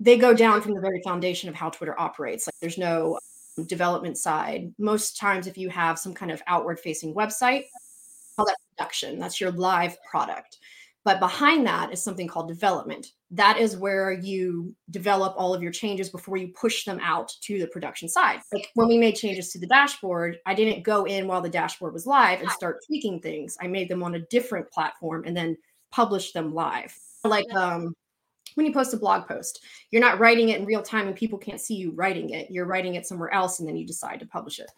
they 0.00 0.16
go 0.16 0.32
down 0.32 0.62
from 0.62 0.74
the 0.74 0.80
very 0.80 1.00
foundation 1.02 1.48
of 1.48 1.54
how 1.54 1.70
Twitter 1.70 1.98
operates. 1.98 2.46
Like 2.46 2.54
there's 2.60 2.78
no 2.78 3.18
um, 3.58 3.64
development 3.64 4.16
side. 4.16 4.72
Most 4.78 5.16
times, 5.16 5.46
if 5.46 5.58
you 5.58 5.68
have 5.70 5.98
some 5.98 6.14
kind 6.14 6.30
of 6.30 6.42
outward 6.46 6.78
facing 6.78 7.14
website, 7.14 7.64
call 8.36 8.46
that 8.46 8.56
production. 8.76 9.18
That's 9.18 9.40
your 9.40 9.50
live 9.50 9.96
product. 10.08 10.58
But 11.08 11.20
behind 11.20 11.66
that 11.66 11.90
is 11.90 12.04
something 12.04 12.28
called 12.28 12.48
development. 12.48 13.12
That 13.30 13.56
is 13.56 13.78
where 13.78 14.12
you 14.12 14.74
develop 14.90 15.32
all 15.38 15.54
of 15.54 15.62
your 15.62 15.72
changes 15.72 16.10
before 16.10 16.36
you 16.36 16.48
push 16.48 16.84
them 16.84 17.00
out 17.02 17.32
to 17.44 17.58
the 17.58 17.66
production 17.66 18.10
side. 18.10 18.40
Like 18.52 18.68
when 18.74 18.88
we 18.88 18.98
made 18.98 19.12
changes 19.12 19.50
to 19.52 19.58
the 19.58 19.66
dashboard, 19.66 20.36
I 20.44 20.52
didn't 20.52 20.82
go 20.82 21.06
in 21.06 21.26
while 21.26 21.40
the 21.40 21.48
dashboard 21.48 21.94
was 21.94 22.06
live 22.06 22.42
and 22.42 22.50
start 22.50 22.84
tweaking 22.86 23.22
things. 23.22 23.56
I 23.58 23.68
made 23.68 23.88
them 23.88 24.02
on 24.02 24.16
a 24.16 24.26
different 24.26 24.70
platform 24.70 25.24
and 25.24 25.34
then 25.34 25.56
published 25.90 26.34
them 26.34 26.52
live. 26.52 26.94
Like 27.24 27.50
um, 27.54 27.94
when 28.56 28.66
you 28.66 28.72
post 28.74 28.92
a 28.92 28.98
blog 28.98 29.26
post, 29.26 29.64
you're 29.90 30.02
not 30.02 30.18
writing 30.18 30.50
it 30.50 30.60
in 30.60 30.66
real 30.66 30.82
time 30.82 31.06
and 31.06 31.16
people 31.16 31.38
can't 31.38 31.58
see 31.58 31.74
you 31.76 31.92
writing 31.92 32.34
it. 32.34 32.50
You're 32.50 32.66
writing 32.66 32.96
it 32.96 33.06
somewhere 33.06 33.32
else 33.32 33.60
and 33.60 33.68
then 33.68 33.78
you 33.78 33.86
decide 33.86 34.20
to 34.20 34.26
publish 34.26 34.58
it. 34.58 34.70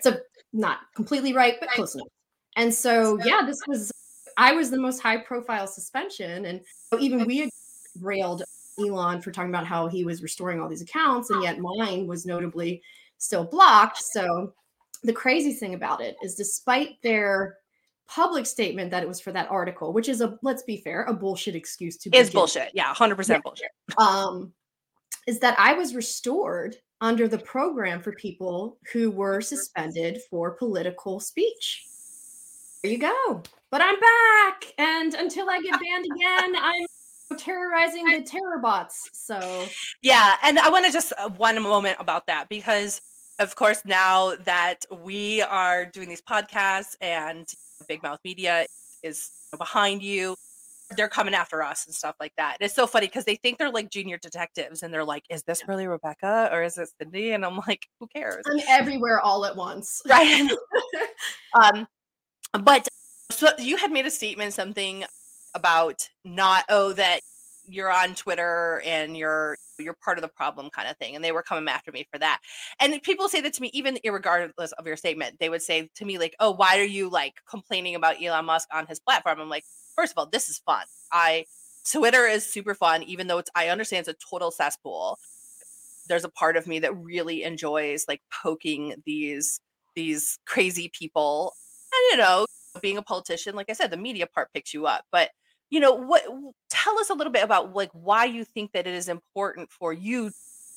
So 0.00 0.16
not 0.54 0.78
completely 0.94 1.34
right, 1.34 1.56
but 1.60 1.68
close 1.68 1.94
enough. 1.94 2.08
And 2.56 2.72
so, 2.72 3.18
yeah, 3.22 3.42
this 3.44 3.60
was 3.68 3.92
I 4.36 4.52
was 4.52 4.70
the 4.70 4.78
most 4.78 5.00
high 5.00 5.18
profile 5.18 5.66
suspension, 5.66 6.46
and 6.46 6.60
even 6.98 7.24
we 7.26 7.38
had 7.38 7.50
railed 8.00 8.42
Elon 8.78 9.22
for 9.22 9.30
talking 9.30 9.50
about 9.50 9.66
how 9.66 9.88
he 9.88 10.04
was 10.04 10.22
restoring 10.22 10.60
all 10.60 10.68
these 10.68 10.82
accounts, 10.82 11.30
and 11.30 11.42
yet 11.42 11.58
mine 11.58 12.06
was 12.06 12.26
notably 12.26 12.82
still 13.18 13.44
blocked. 13.44 14.02
So 14.02 14.52
the 15.02 15.12
crazy 15.12 15.52
thing 15.52 15.74
about 15.74 16.00
it 16.00 16.16
is, 16.22 16.34
despite 16.34 17.00
their 17.02 17.56
public 18.08 18.46
statement 18.46 18.90
that 18.90 19.02
it 19.02 19.08
was 19.08 19.20
for 19.20 19.32
that 19.32 19.50
article, 19.50 19.92
which 19.92 20.08
is 20.08 20.20
a 20.20 20.38
let's 20.42 20.62
be 20.62 20.78
fair, 20.78 21.04
a 21.04 21.14
bullshit 21.14 21.54
excuse 21.54 21.96
to 21.98 22.10
is 22.14 22.30
bullshit. 22.30 22.70
Yeah, 22.74 22.92
hundred 22.94 23.16
percent 23.16 23.42
bullshit. 23.42 23.70
Um, 23.98 24.52
is 25.26 25.40
that 25.40 25.58
I 25.58 25.72
was 25.72 25.94
restored 25.94 26.76
under 27.00 27.28
the 27.28 27.38
program 27.38 28.00
for 28.00 28.12
people 28.12 28.78
who 28.92 29.10
were 29.10 29.40
suspended 29.40 30.20
for 30.30 30.52
political 30.52 31.20
speech. 31.20 31.84
There 32.82 32.92
you 32.92 32.98
go. 32.98 33.42
But 33.76 33.84
I'm 33.84 34.00
back, 34.00 34.72
and 34.78 35.12
until 35.12 35.50
I 35.50 35.60
get 35.60 35.72
banned 35.82 36.06
again, 36.06 36.56
I'm 36.58 37.36
terrorizing 37.36 38.06
the 38.06 38.22
terror 38.22 38.58
bots. 38.58 39.10
So 39.12 39.66
yeah, 40.00 40.36
and 40.42 40.58
I 40.58 40.70
want 40.70 40.86
to 40.86 40.92
just 40.92 41.12
uh, 41.18 41.28
one 41.28 41.62
moment 41.62 41.98
about 42.00 42.26
that 42.26 42.48
because 42.48 43.02
of 43.38 43.54
course 43.54 43.82
now 43.84 44.34
that 44.46 44.86
we 45.02 45.42
are 45.42 45.84
doing 45.84 46.08
these 46.08 46.22
podcasts 46.22 46.96
and 47.02 47.46
Big 47.86 48.02
Mouth 48.02 48.18
Media 48.24 48.64
is 49.02 49.30
behind 49.58 50.02
you, 50.02 50.36
they're 50.96 51.10
coming 51.10 51.34
after 51.34 51.62
us 51.62 51.84
and 51.84 51.94
stuff 51.94 52.14
like 52.18 52.32
that. 52.38 52.56
It's 52.60 52.72
so 52.72 52.86
funny 52.86 53.08
because 53.08 53.26
they 53.26 53.36
think 53.36 53.58
they're 53.58 53.70
like 53.70 53.90
junior 53.90 54.16
detectives 54.16 54.84
and 54.84 54.94
they're 54.94 55.04
like, 55.04 55.24
is 55.28 55.42
this 55.42 55.68
really 55.68 55.86
Rebekah 55.86 56.48
or 56.50 56.62
is 56.62 56.78
it 56.78 56.88
Cindy? 56.98 57.32
And 57.32 57.44
I'm 57.44 57.60
like, 57.68 57.84
who 58.00 58.06
cares? 58.06 58.42
I'm 58.50 58.58
everywhere 58.70 59.20
all 59.20 59.44
at 59.44 59.54
once. 59.54 60.00
Right. 60.08 60.50
um, 61.62 61.86
but 62.62 62.88
so 63.30 63.48
you 63.58 63.76
had 63.76 63.90
made 63.92 64.06
a 64.06 64.10
statement, 64.10 64.52
something 64.52 65.04
about 65.54 66.08
not 66.24 66.64
oh 66.68 66.92
that 66.92 67.20
you're 67.68 67.90
on 67.90 68.14
Twitter 68.14 68.82
and 68.84 69.16
you're 69.16 69.56
you're 69.78 69.96
part 70.04 70.18
of 70.18 70.22
the 70.22 70.28
problem 70.28 70.70
kind 70.70 70.88
of 70.88 70.96
thing 70.96 71.14
and 71.14 71.24
they 71.24 71.32
were 71.32 71.42
coming 71.42 71.68
after 71.68 71.90
me 71.92 72.06
for 72.12 72.18
that. 72.18 72.40
And 72.78 73.02
people 73.02 73.28
say 73.28 73.40
that 73.40 73.54
to 73.54 73.62
me 73.62 73.70
even 73.72 73.98
regardless 74.04 74.72
of 74.72 74.86
your 74.86 74.96
statement 74.96 75.38
they 75.40 75.48
would 75.48 75.62
say 75.62 75.90
to 75.96 76.04
me 76.04 76.18
like 76.18 76.36
oh 76.40 76.52
why 76.52 76.78
are 76.78 76.84
you 76.84 77.08
like 77.10 77.34
complaining 77.48 77.94
about 77.94 78.22
elon 78.22 78.44
musk 78.44 78.68
on 78.72 78.86
his 78.86 79.00
platform? 79.00 79.40
I'm 79.40 79.48
like 79.48 79.64
first 79.96 80.12
of 80.12 80.18
all 80.18 80.26
this 80.26 80.48
is 80.48 80.58
fun. 80.58 80.84
I 81.12 81.46
twitter 81.90 82.26
is 82.26 82.44
super 82.44 82.74
fun 82.74 83.02
even 83.04 83.28
though 83.28 83.38
it's 83.38 83.50
i 83.54 83.68
understand 83.68 84.06
it's 84.06 84.22
a 84.22 84.30
total 84.30 84.50
cesspool. 84.50 85.18
There's 86.08 86.24
a 86.24 86.28
part 86.28 86.56
of 86.56 86.66
me 86.66 86.78
that 86.80 86.96
really 86.96 87.42
enjoys 87.42 88.04
like 88.06 88.22
poking 88.30 88.94
these 89.04 89.60
these 89.96 90.38
crazy 90.46 90.90
people. 90.94 91.54
And 91.92 92.18
you 92.18 92.24
know 92.24 92.46
being 92.80 92.96
a 92.96 93.02
politician 93.02 93.54
like 93.54 93.70
i 93.70 93.72
said 93.72 93.90
the 93.90 93.96
media 93.96 94.26
part 94.26 94.52
picks 94.52 94.72
you 94.72 94.86
up 94.86 95.04
but 95.10 95.30
you 95.70 95.80
know 95.80 95.92
what 95.92 96.22
tell 96.70 96.98
us 96.98 97.10
a 97.10 97.14
little 97.14 97.32
bit 97.32 97.44
about 97.44 97.74
like 97.74 97.90
why 97.92 98.24
you 98.24 98.44
think 98.44 98.72
that 98.72 98.86
it 98.86 98.94
is 98.94 99.08
important 99.08 99.70
for 99.70 99.92
you 99.92 100.30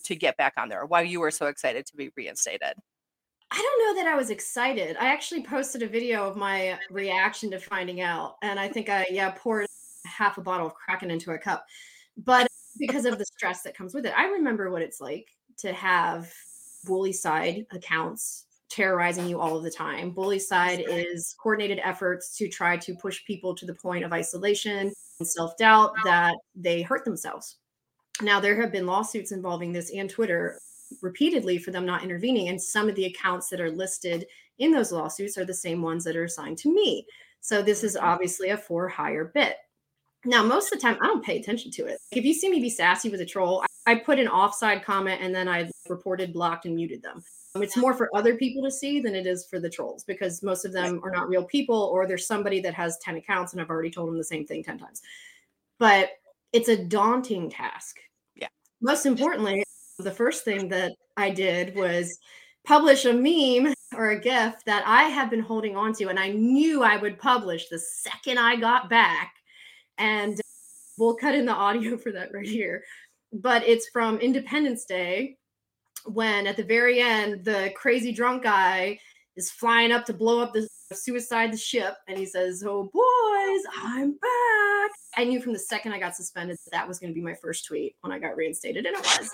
to 0.03 0.15
get 0.15 0.37
back 0.37 0.53
on 0.57 0.69
there 0.69 0.85
why 0.85 1.01
you 1.01 1.19
were 1.19 1.31
so 1.31 1.47
excited 1.47 1.85
to 1.85 1.95
be 1.95 2.09
reinstated 2.15 2.73
I 3.51 3.57
don't 3.57 3.95
know 3.95 4.03
that 4.03 4.13
I 4.13 4.15
was 4.15 4.29
excited. 4.29 4.95
I 4.99 5.07
actually 5.07 5.41
posted 5.41 5.81
a 5.81 5.87
video 5.87 6.27
of 6.27 6.35
my 6.35 6.77
reaction 6.91 7.49
to 7.49 7.59
finding 7.59 7.99
out, 7.99 8.35
and 8.43 8.59
I 8.59 8.67
think 8.67 8.89
I 8.89 9.07
yeah 9.09 9.33
poured 9.35 9.65
half 10.05 10.37
a 10.37 10.41
bottle 10.41 10.67
of 10.67 10.75
Kraken 10.75 11.09
into 11.09 11.31
a 11.31 11.37
cup, 11.39 11.65
but 12.15 12.47
because 12.77 13.05
of 13.05 13.17
the 13.17 13.25
stress 13.25 13.63
that 13.63 13.75
comes 13.75 13.93
with 13.93 14.05
it, 14.05 14.13
I 14.15 14.27
remember 14.27 14.69
what 14.69 14.83
it's 14.83 15.01
like 15.01 15.27
to 15.57 15.73
have 15.73 16.31
bully 16.85 17.11
side 17.11 17.65
accounts 17.71 18.45
terrorizing 18.69 19.27
you 19.27 19.39
all 19.39 19.57
of 19.57 19.63
the 19.63 19.71
time. 19.71 20.11
Bully 20.11 20.39
side 20.39 20.83
is 20.87 21.35
coordinated 21.41 21.79
efforts 21.83 22.35
to 22.37 22.47
try 22.47 22.77
to 22.77 22.95
push 22.95 23.23
people 23.25 23.55
to 23.55 23.65
the 23.65 23.73
point 23.73 24.03
of 24.03 24.13
isolation 24.13 24.91
and 25.19 25.27
self 25.27 25.57
doubt 25.57 25.93
that 26.05 26.35
they 26.55 26.81
hurt 26.81 27.03
themselves. 27.05 27.57
Now, 28.21 28.39
there 28.39 28.59
have 28.61 28.71
been 28.71 28.85
lawsuits 28.85 29.31
involving 29.31 29.71
this 29.71 29.91
and 29.91 30.09
Twitter 30.09 30.59
repeatedly 31.01 31.57
for 31.57 31.71
them 31.71 31.85
not 31.85 32.03
intervening. 32.03 32.49
And 32.49 32.61
some 32.61 32.89
of 32.89 32.95
the 32.95 33.05
accounts 33.05 33.49
that 33.49 33.61
are 33.61 33.71
listed 33.71 34.25
in 34.57 34.71
those 34.71 34.91
lawsuits 34.91 35.37
are 35.37 35.45
the 35.45 35.53
same 35.53 35.81
ones 35.81 36.03
that 36.03 36.15
are 36.15 36.25
assigned 36.25 36.57
to 36.59 36.73
me. 36.73 37.05
So 37.41 37.61
this 37.61 37.83
is 37.83 37.95
mm-hmm. 37.95 38.05
obviously 38.05 38.49
a 38.49 38.57
for 38.57 38.87
hire 38.87 39.25
bit. 39.25 39.57
Now, 40.25 40.43
most 40.43 40.71
of 40.71 40.79
the 40.79 40.81
time, 40.81 40.97
I 41.01 41.07
don't 41.07 41.23
pay 41.23 41.39
attention 41.39 41.71
to 41.71 41.85
it. 41.85 41.99
If 42.11 42.25
you 42.25 42.33
see 42.33 42.49
me 42.49 42.59
be 42.59 42.69
sassy 42.69 43.09
with 43.09 43.21
a 43.21 43.25
troll, 43.25 43.63
I 43.85 43.95
put 43.95 44.19
an 44.19 44.27
offside 44.27 44.83
comment 44.83 45.21
and 45.21 45.33
then 45.33 45.47
I 45.47 45.71
reported, 45.87 46.33
blocked, 46.33 46.65
and 46.65 46.75
muted 46.75 47.01
them. 47.01 47.23
Um, 47.55 47.63
it's 47.63 47.77
more 47.77 47.93
for 47.93 48.15
other 48.15 48.35
people 48.35 48.63
to 48.63 48.71
see 48.71 48.99
than 48.99 49.15
it 49.15 49.25
is 49.25 49.45
for 49.45 49.59
the 49.59 49.69
trolls 49.69 50.03
because 50.03 50.43
most 50.43 50.65
of 50.65 50.71
them 50.71 51.01
are 51.03 51.11
not 51.11 51.27
real 51.27 51.43
people 51.43 51.89
or 51.91 52.05
there's 52.05 52.27
somebody 52.27 52.59
that 52.61 52.75
has 52.75 52.99
10 52.99 53.17
accounts 53.17 53.53
and 53.53 53.61
I've 53.61 53.69
already 53.69 53.89
told 53.89 54.09
them 54.09 54.17
the 54.17 54.23
same 54.23 54.45
thing 54.45 54.63
10 54.63 54.77
times. 54.77 55.01
But 55.79 56.11
it's 56.53 56.69
a 56.69 56.83
daunting 56.83 57.49
task. 57.49 57.97
Yeah. 58.35 58.47
Most 58.81 59.05
importantly, 59.05 59.63
the 59.97 60.11
first 60.11 60.45
thing 60.45 60.69
that 60.69 60.93
I 61.17 61.31
did 61.31 61.75
was 61.75 62.19
publish 62.65 63.05
a 63.05 63.13
meme 63.13 63.73
or 63.95 64.11
a 64.11 64.19
GIF 64.19 64.63
that 64.65 64.83
I 64.85 65.03
have 65.03 65.31
been 65.31 65.39
holding 65.39 65.75
on 65.75 65.93
to 65.93 66.09
and 66.09 66.19
I 66.19 66.29
knew 66.29 66.83
I 66.83 66.97
would 66.97 67.17
publish 67.17 67.67
the 67.67 67.79
second 67.79 68.37
I 68.37 68.57
got 68.57 68.89
back. 68.89 69.33
And 69.97 70.39
we'll 70.99 71.15
cut 71.15 71.33
in 71.33 71.45
the 71.45 71.53
audio 71.53 71.97
for 72.03 72.11
that 72.11 72.31
right 72.31 72.47
here. 72.47 72.83
But 73.33 73.63
it's 73.67 73.89
from 73.89 74.19
Independence 74.19 74.85
Day 74.85 75.38
when 76.13 76.47
at 76.47 76.57
the 76.57 76.63
very 76.63 76.99
end 76.99 77.43
the 77.45 77.71
crazy 77.75 78.11
drunk 78.11 78.43
guy 78.43 78.99
is 79.35 79.51
flying 79.51 79.91
up 79.91 80.05
to 80.05 80.13
blow 80.13 80.41
up 80.41 80.53
the 80.53 80.67
suicide 80.93 81.53
the 81.53 81.57
ship 81.57 81.95
and 82.07 82.17
he 82.17 82.25
says 82.25 82.63
oh 82.65 82.89
boys 82.93 83.63
i'm 83.83 84.11
back. 84.11 84.91
I 85.17 85.23
knew 85.23 85.41
from 85.41 85.53
the 85.53 85.59
second 85.59 85.93
i 85.93 85.99
got 85.99 86.15
suspended 86.15 86.57
that, 86.65 86.71
that 86.71 86.87
was 86.87 86.99
going 86.99 87.11
to 87.11 87.15
be 87.15 87.21
my 87.21 87.35
first 87.35 87.65
tweet 87.65 87.95
when 88.01 88.11
i 88.11 88.19
got 88.19 88.35
reinstated 88.35 88.85
and 88.85 88.95
it 88.95 89.01
was. 89.01 89.31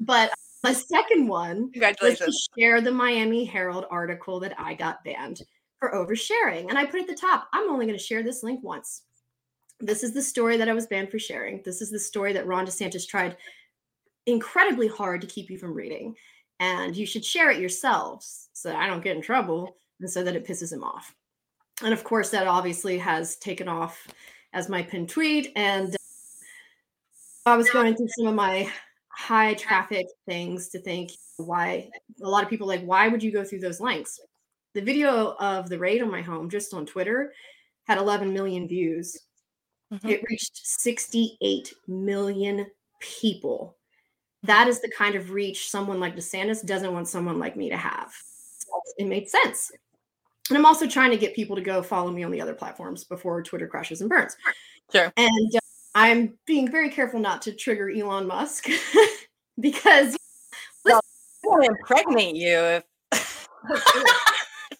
But 0.00 0.32
my 0.64 0.72
second 0.72 1.28
one 1.28 1.70
Congratulations. 1.72 2.48
to 2.54 2.60
share 2.60 2.80
the 2.80 2.92
miami 2.92 3.44
herald 3.44 3.86
article 3.90 4.40
that 4.40 4.54
i 4.58 4.74
got 4.74 5.02
banned 5.04 5.42
for 5.78 5.92
oversharing 5.92 6.68
and 6.68 6.78
i 6.78 6.86
put 6.86 7.00
at 7.00 7.08
the 7.08 7.14
top 7.14 7.48
i'm 7.52 7.68
only 7.70 7.86
going 7.86 7.98
to 7.98 8.04
share 8.04 8.22
this 8.22 8.42
link 8.42 8.62
once. 8.62 9.02
This 9.80 10.04
is 10.04 10.12
the 10.14 10.22
story 10.22 10.56
that 10.56 10.68
i 10.68 10.72
was 10.72 10.86
banned 10.86 11.10
for 11.10 11.18
sharing. 11.18 11.60
This 11.64 11.82
is 11.82 11.90
the 11.90 11.98
story 11.98 12.32
that 12.32 12.46
ron 12.46 12.64
desantis 12.66 13.06
tried 13.06 13.36
incredibly 14.26 14.88
hard 14.88 15.20
to 15.20 15.26
keep 15.26 15.50
you 15.50 15.58
from 15.58 15.74
reading. 15.74 16.14
And 16.60 16.96
you 16.96 17.06
should 17.06 17.24
share 17.24 17.50
it 17.50 17.60
yourselves 17.60 18.48
so 18.52 18.68
that 18.68 18.78
I 18.78 18.86
don't 18.86 19.02
get 19.02 19.16
in 19.16 19.22
trouble 19.22 19.76
and 20.00 20.10
so 20.10 20.22
that 20.22 20.36
it 20.36 20.46
pisses 20.46 20.72
him 20.72 20.84
off. 20.84 21.14
And 21.82 21.92
of 21.92 22.04
course, 22.04 22.30
that 22.30 22.46
obviously 22.46 22.98
has 22.98 23.36
taken 23.36 23.68
off 23.68 24.06
as 24.52 24.68
my 24.68 24.82
pinned 24.82 25.08
tweet. 25.08 25.50
And 25.56 25.96
I 27.46 27.56
was 27.56 27.70
going 27.70 27.96
through 27.96 28.08
some 28.16 28.28
of 28.28 28.34
my 28.34 28.70
high 29.08 29.54
traffic 29.54 30.06
things 30.26 30.68
to 30.68 30.78
think 30.78 31.10
why 31.36 31.88
a 32.22 32.28
lot 32.28 32.44
of 32.44 32.50
people 32.50 32.66
like, 32.66 32.84
why 32.84 33.08
would 33.08 33.22
you 33.22 33.32
go 33.32 33.44
through 33.44 33.60
those 33.60 33.80
links? 33.80 34.20
The 34.74 34.80
video 34.80 35.34
of 35.40 35.68
the 35.68 35.78
raid 35.78 36.02
on 36.02 36.10
my 36.10 36.22
home 36.22 36.48
just 36.48 36.72
on 36.72 36.86
Twitter 36.86 37.32
had 37.84 37.98
11 37.98 38.32
million 38.32 38.68
views. 38.68 39.18
Mm-hmm. 39.92 40.08
It 40.08 40.24
reached 40.30 40.60
68 40.64 41.74
million 41.88 42.66
people 43.00 43.76
that 44.42 44.68
is 44.68 44.80
the 44.80 44.90
kind 44.90 45.14
of 45.14 45.30
reach 45.30 45.70
someone 45.70 46.00
like 46.00 46.16
DeSantis 46.16 46.64
doesn't 46.64 46.92
want 46.92 47.08
someone 47.08 47.38
like 47.38 47.56
me 47.56 47.68
to 47.70 47.76
have. 47.76 48.12
it 48.98 49.06
made 49.06 49.28
sense. 49.28 49.70
And 50.48 50.58
I'm 50.58 50.66
also 50.66 50.86
trying 50.86 51.10
to 51.10 51.16
get 51.16 51.34
people 51.34 51.56
to 51.56 51.62
go 51.62 51.82
follow 51.82 52.10
me 52.10 52.24
on 52.24 52.30
the 52.30 52.40
other 52.40 52.54
platforms 52.54 53.04
before 53.04 53.42
Twitter 53.42 53.68
crashes 53.68 54.00
and 54.00 54.10
burns. 54.10 54.36
Sure. 54.92 55.12
And 55.16 55.54
uh, 55.54 55.60
I'm 55.94 56.34
being 56.46 56.70
very 56.70 56.90
careful 56.90 57.20
not 57.20 57.42
to 57.42 57.52
trigger 57.52 57.90
Elon 57.90 58.26
Musk 58.26 58.66
because 59.60 60.16
well, 60.84 61.00
will 61.44 61.60
impregnate 61.60 62.34
you 62.34 62.58
if, 62.58 62.84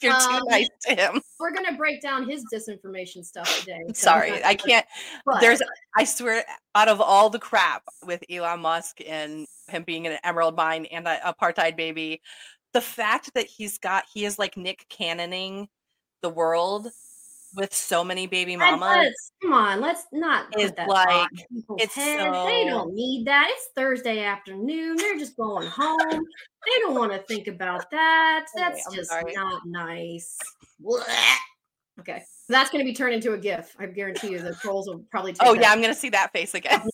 you're 0.03 0.13
too 0.13 0.37
um, 0.37 0.43
nice 0.49 0.69
to 0.83 0.95
him. 0.95 1.21
We're 1.39 1.55
gonna 1.55 1.77
break 1.77 2.01
down 2.03 2.29
his 2.29 2.45
disinformation 2.53 3.25
stuff 3.25 3.61
today. 3.61 3.81
Sorry, 3.95 4.43
I 4.45 4.55
can't. 4.55 4.87
But, 5.25 5.41
there's, 5.41 5.63
I 5.97 6.05
swear, 6.05 6.45
out 6.75 6.89
of 6.89 7.01
all 7.01 7.31
the 7.31 7.39
crap 7.39 7.83
with 8.05 8.23
Elon 8.31 8.61
Musk 8.61 8.99
and 9.07 9.47
him 9.69 9.85
being 9.85 10.07
an 10.07 10.19
emerald 10.25 10.57
mine 10.57 10.87
and 10.87 11.07
an 11.07 11.19
apartheid 11.25 11.77
baby 11.77 12.21
the 12.73 12.81
fact 12.81 13.33
that 13.35 13.47
he's 13.47 13.79
got 13.79 14.05
he 14.13 14.25
is 14.25 14.39
like 14.39 14.57
nick 14.57 14.87
cannoning 14.89 15.69
the 16.23 16.29
world 16.29 16.89
with 17.55 17.75
so 17.75 18.03
many 18.03 18.27
baby 18.27 18.57
mamas 18.57 19.33
come 19.43 19.53
on 19.53 19.81
let's 19.81 20.07
not 20.13 20.47
is 20.59 20.73
like 20.87 21.29
it's 21.79 21.95
so... 21.95 22.01
they 22.47 22.65
don't 22.67 22.95
need 22.95 23.27
that. 23.27 23.49
It's 23.51 23.69
thursday 23.77 24.25
afternoon. 24.25 24.97
They're 24.97 25.19
just 25.19 25.37
going 25.37 25.67
home. 25.67 25.99
They 26.11 26.81
don't 26.81 26.95
want 26.95 27.13
to 27.13 27.19
think 27.19 27.49
about 27.49 27.91
that. 27.91 28.47
That's 28.55 28.87
okay, 28.89 28.97
just 28.97 29.11
sorry. 29.11 29.33
not 29.35 29.63
nice. 29.67 30.39
Okay. 32.01 32.23
That's 32.49 32.71
going 32.71 32.85
to 32.85 32.91
be 32.91 32.95
turned 32.95 33.15
into 33.15 33.33
a 33.33 33.39
gif. 33.39 33.75
I 33.79 33.87
guarantee 33.87 34.33
you 34.33 34.39
the 34.41 34.55
trolls 34.55 34.89
will 34.89 35.05
probably 35.11 35.35
oh 35.41 35.55
yeah 35.55 35.71
i'm 35.71 35.81
going 35.81 35.95
to 35.95 35.99
see 35.99 36.11
that 36.11 36.33
face 36.33 36.55
again. 36.55 36.81
Um, 36.81 36.91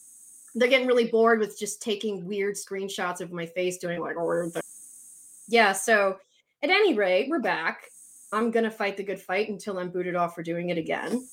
they're 0.55 0.69
getting 0.69 0.87
really 0.87 1.09
bored 1.09 1.39
with 1.39 1.59
just 1.59 1.81
taking 1.83 2.25
weird 2.25 2.57
screenshots 2.57 3.21
of 3.21 3.33
my 3.33 3.47
face 3.47 3.79
doing 3.79 4.01
like 4.01 4.17
yeah 5.49 5.73
so 5.73 6.17
at 6.63 6.71
any 6.71 6.95
rate 6.95 7.29
we're 7.29 7.39
back 7.39 7.83
I'm 8.33 8.51
going 8.51 8.65
to 8.65 8.71
fight 8.71 8.97
the 8.97 9.05
good 9.05 9.21
fight 9.21 9.49
until 9.49 9.79
I'm 9.79 9.91
booted 9.91 10.15
off 10.15 10.35
for 10.35 10.43
doing 10.43 10.71
it 10.71 10.79
again. 10.79 11.27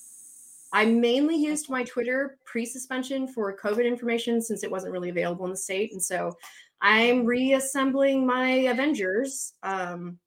I 0.71 0.85
mainly 0.85 1.35
used 1.35 1.69
my 1.69 1.83
Twitter 1.83 2.37
pre 2.45 2.65
suspension 2.65 3.27
for 3.27 3.55
COVID 3.57 3.85
information 3.85 4.41
since 4.41 4.63
it 4.63 4.71
wasn't 4.71 4.93
really 4.93 5.09
available 5.09 5.45
in 5.45 5.51
the 5.51 5.57
state. 5.57 5.93
And 5.93 6.03
so 6.03 6.35
I'm 6.81 7.25
reassembling 7.25 8.25
my 8.25 8.49
Avengers, 8.49 9.53
um, 9.63 10.19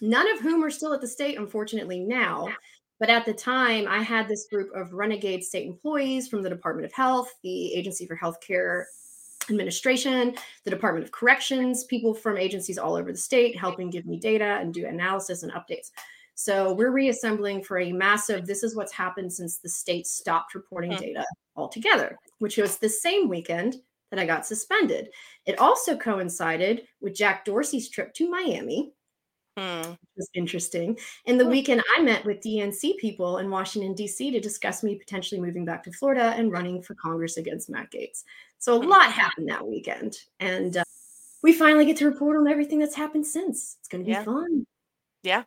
none 0.00 0.30
of 0.30 0.40
whom 0.40 0.62
are 0.62 0.70
still 0.70 0.92
at 0.94 1.00
the 1.00 1.08
state, 1.08 1.38
unfortunately, 1.38 2.00
now. 2.00 2.48
But 3.00 3.10
at 3.10 3.24
the 3.24 3.34
time, 3.34 3.86
I 3.88 4.02
had 4.02 4.28
this 4.28 4.46
group 4.46 4.70
of 4.74 4.92
renegade 4.92 5.44
state 5.44 5.66
employees 5.66 6.28
from 6.28 6.42
the 6.42 6.48
Department 6.48 6.86
of 6.86 6.92
Health, 6.92 7.32
the 7.42 7.74
Agency 7.74 8.06
for 8.06 8.16
Healthcare 8.16 8.84
Administration, 9.50 10.34
the 10.64 10.70
Department 10.70 11.04
of 11.04 11.12
Corrections, 11.12 11.84
people 11.84 12.14
from 12.14 12.36
agencies 12.36 12.78
all 12.78 12.94
over 12.94 13.12
the 13.12 13.18
state 13.18 13.58
helping 13.58 13.90
give 13.90 14.06
me 14.06 14.18
data 14.18 14.58
and 14.60 14.72
do 14.72 14.86
analysis 14.86 15.42
and 15.42 15.52
updates. 15.52 15.90
So 16.34 16.72
we're 16.72 16.92
reassembling 16.92 17.64
for 17.64 17.80
a 17.80 17.92
massive, 17.92 18.46
this 18.46 18.62
is 18.62 18.76
what's 18.76 18.92
happened 18.92 19.32
since 19.32 19.58
the 19.58 19.68
state 19.68 20.06
stopped 20.06 20.54
reporting 20.54 20.92
Hmm. 20.92 20.98
data 20.98 21.24
altogether, 21.56 22.16
which 22.38 22.56
was 22.56 22.76
the 22.78 22.88
same 22.88 23.28
weekend 23.28 23.76
that 24.10 24.20
I 24.20 24.24
got 24.24 24.46
suspended. 24.46 25.10
It 25.46 25.58
also 25.58 25.96
coincided 25.96 26.86
with 27.00 27.14
Jack 27.14 27.44
Dorsey's 27.44 27.88
trip 27.88 28.14
to 28.14 28.30
Miami, 28.30 28.92
Hmm. 29.58 29.90
which 29.90 29.98
was 30.16 30.30
interesting. 30.34 30.98
And 31.26 31.38
the 31.40 31.44
Hmm. 31.44 31.50
weekend 31.50 31.82
I 31.96 32.02
met 32.02 32.24
with 32.24 32.40
DNC 32.40 32.94
people 32.98 33.38
in 33.38 33.50
Washington, 33.50 33.94
D.C. 33.94 34.30
to 34.30 34.40
discuss 34.40 34.82
me 34.82 34.94
potentially 34.96 35.40
moving 35.40 35.64
back 35.64 35.82
to 35.84 35.92
Florida 35.92 36.34
and 36.36 36.52
running 36.52 36.82
for 36.82 36.94
Congress 36.94 37.36
against 37.36 37.68
Matt 37.70 37.90
Gaetz. 37.90 38.24
So 38.58 38.76
a 38.76 38.80
Hmm. 38.82 38.88
lot 38.88 39.12
happened 39.12 39.48
that 39.48 39.66
weekend. 39.66 40.16
And 40.40 40.76
uh, 40.76 40.84
we 41.42 41.52
finally 41.52 41.86
get 41.86 41.96
to 41.98 42.06
report 42.06 42.36
on 42.36 42.48
everything 42.48 42.78
that's 42.78 42.94
happened 42.96 43.26
since. 43.26 43.76
It's 43.80 43.88
going 43.88 44.02
to 44.02 44.06
be 44.06 44.12
Yeah. 44.12 44.24
fun. 44.24 44.66
Yeah. 45.22 45.44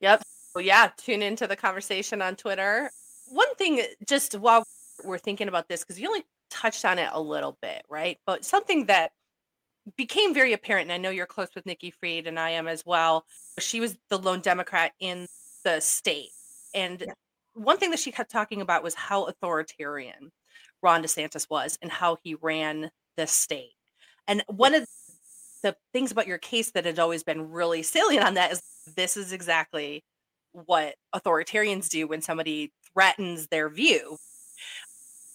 Yep. 0.00 0.22
Well, 0.54 0.64
yeah, 0.64 0.90
tune 0.96 1.22
into 1.22 1.46
the 1.46 1.56
conversation 1.56 2.22
on 2.22 2.36
Twitter. 2.36 2.90
One 3.26 3.54
thing, 3.56 3.82
just 4.06 4.34
while 4.34 4.64
we're 5.04 5.18
thinking 5.18 5.48
about 5.48 5.68
this, 5.68 5.82
because 5.82 5.98
you 6.00 6.08
only 6.08 6.24
touched 6.50 6.84
on 6.84 6.98
it 6.98 7.08
a 7.12 7.20
little 7.20 7.58
bit, 7.62 7.84
right? 7.88 8.18
But 8.26 8.44
something 8.44 8.86
that 8.86 9.12
became 9.96 10.34
very 10.34 10.52
apparent, 10.52 10.84
and 10.90 10.92
I 10.92 10.98
know 10.98 11.10
you're 11.10 11.26
close 11.26 11.48
with 11.54 11.66
Nikki 11.66 11.90
Fried, 11.90 12.26
and 12.26 12.38
I 12.38 12.50
am 12.50 12.68
as 12.68 12.84
well. 12.86 13.24
She 13.58 13.80
was 13.80 13.96
the 14.10 14.18
lone 14.18 14.40
Democrat 14.40 14.92
in 15.00 15.26
the 15.64 15.80
state. 15.80 16.30
And 16.74 17.00
Yeah. 17.00 17.14
one 17.54 17.78
thing 17.78 17.90
that 17.90 18.00
she 18.00 18.12
kept 18.12 18.30
talking 18.30 18.60
about 18.60 18.82
was 18.82 18.94
how 18.94 19.24
authoritarian 19.24 20.32
Ron 20.82 21.02
DeSantis 21.02 21.48
was 21.50 21.78
and 21.82 21.90
how 21.90 22.18
he 22.22 22.34
ran 22.34 22.90
the 23.16 23.26
state. 23.26 23.74
And 24.26 24.42
one 24.48 24.74
of 24.74 24.86
the 25.62 25.76
things 25.92 26.12
about 26.12 26.26
your 26.26 26.38
case 26.38 26.72
that 26.72 26.84
had 26.84 26.98
always 26.98 27.22
been 27.22 27.50
really 27.50 27.82
salient 27.82 28.24
on 28.24 28.34
that 28.34 28.52
is 28.52 28.62
this 28.96 29.16
is 29.16 29.32
exactly 29.32 30.04
what 30.52 30.96
authoritarians 31.14 31.88
do 31.88 32.06
when 32.06 32.22
somebody 32.22 32.72
threatens 32.92 33.48
their 33.48 33.68
view 33.68 34.18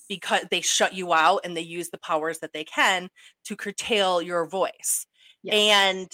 because 0.09 0.41
they 0.51 0.59
shut 0.59 0.93
you 0.93 1.13
out 1.13 1.41
and 1.45 1.55
they 1.55 1.61
use 1.61 1.89
the 1.89 1.99
powers 1.99 2.39
that 2.39 2.51
they 2.51 2.65
can 2.65 3.09
to 3.45 3.55
curtail 3.55 4.21
your 4.21 4.47
voice. 4.47 5.05
Yes. 5.43 5.55
And 5.55 6.11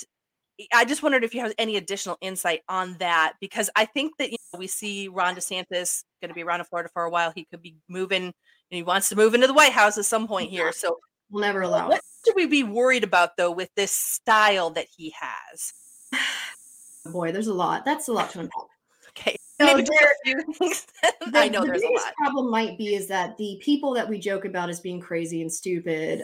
I 0.74 0.86
just 0.86 1.02
wondered 1.02 1.24
if 1.24 1.34
you 1.34 1.42
have 1.42 1.54
any 1.58 1.78
additional 1.78 2.18
insight 2.22 2.62
on 2.70 2.98
that 3.00 3.34
because 3.42 3.70
I 3.76 3.86
think 3.86 4.14
that 4.20 4.32
you 4.32 4.38
know, 4.54 4.60
we 4.60 4.68
see 4.68 5.08
Ron 5.08 5.36
DeSantis 5.36 6.04
going 6.22 6.30
to 6.30 6.36
be 6.36 6.44
around 6.44 6.60
in 6.60 6.66
Florida 6.66 6.90
for 6.94 7.04
a 7.04 7.10
while. 7.10 7.32
He 7.36 7.46
could 7.46 7.62
be 7.62 7.78
moving, 7.90 8.24
and 8.26 8.34
he 8.70 8.84
wants 8.84 9.10
to 9.10 9.16
move 9.16 9.34
into 9.34 9.48
the 9.48 9.54
White 9.54 9.74
House 9.74 9.98
at 9.98 10.06
some 10.06 10.28
point 10.28 10.50
here. 10.50 10.72
So, 10.72 11.00
We'll 11.32 11.42
never 11.42 11.62
allow 11.62 11.90
what 11.90 12.02
should 12.26 12.36
we 12.36 12.46
be 12.46 12.64
worried 12.64 13.04
about 13.04 13.36
though 13.36 13.52
with 13.52 13.70
this 13.76 13.92
style 13.92 14.70
that 14.72 14.88
he 14.96 15.14
has? 15.20 15.74
Boy, 17.12 17.32
there's 17.32 17.48
a 17.48 17.54
lot. 17.54 17.84
That's 17.84 18.08
a 18.08 18.14
lot 18.14 18.30
to 18.32 18.40
unpack. 18.42 18.62
Okay, 19.18 19.38
So 19.60 19.66
there- 19.66 19.78
a 19.78 19.86
few 20.26 20.54
things. 20.54 20.86
the, 21.32 21.40
I 21.40 21.48
know 21.48 21.62
the 21.62 21.68
there's 21.68 21.82
a 21.84 21.88
biggest 21.88 22.06
lot. 22.06 22.14
problem 22.16 22.50
might 22.52 22.78
be 22.78 22.96
is 22.96 23.08
that 23.08 23.38
the 23.38 23.60
people 23.64 23.94
that 23.94 24.08
we 24.08 24.20
joke 24.20 24.46
about 24.46 24.70
as 24.70 24.80
being 24.80 25.00
crazy 25.00 25.42
and 25.42 25.52
stupid, 25.52 26.24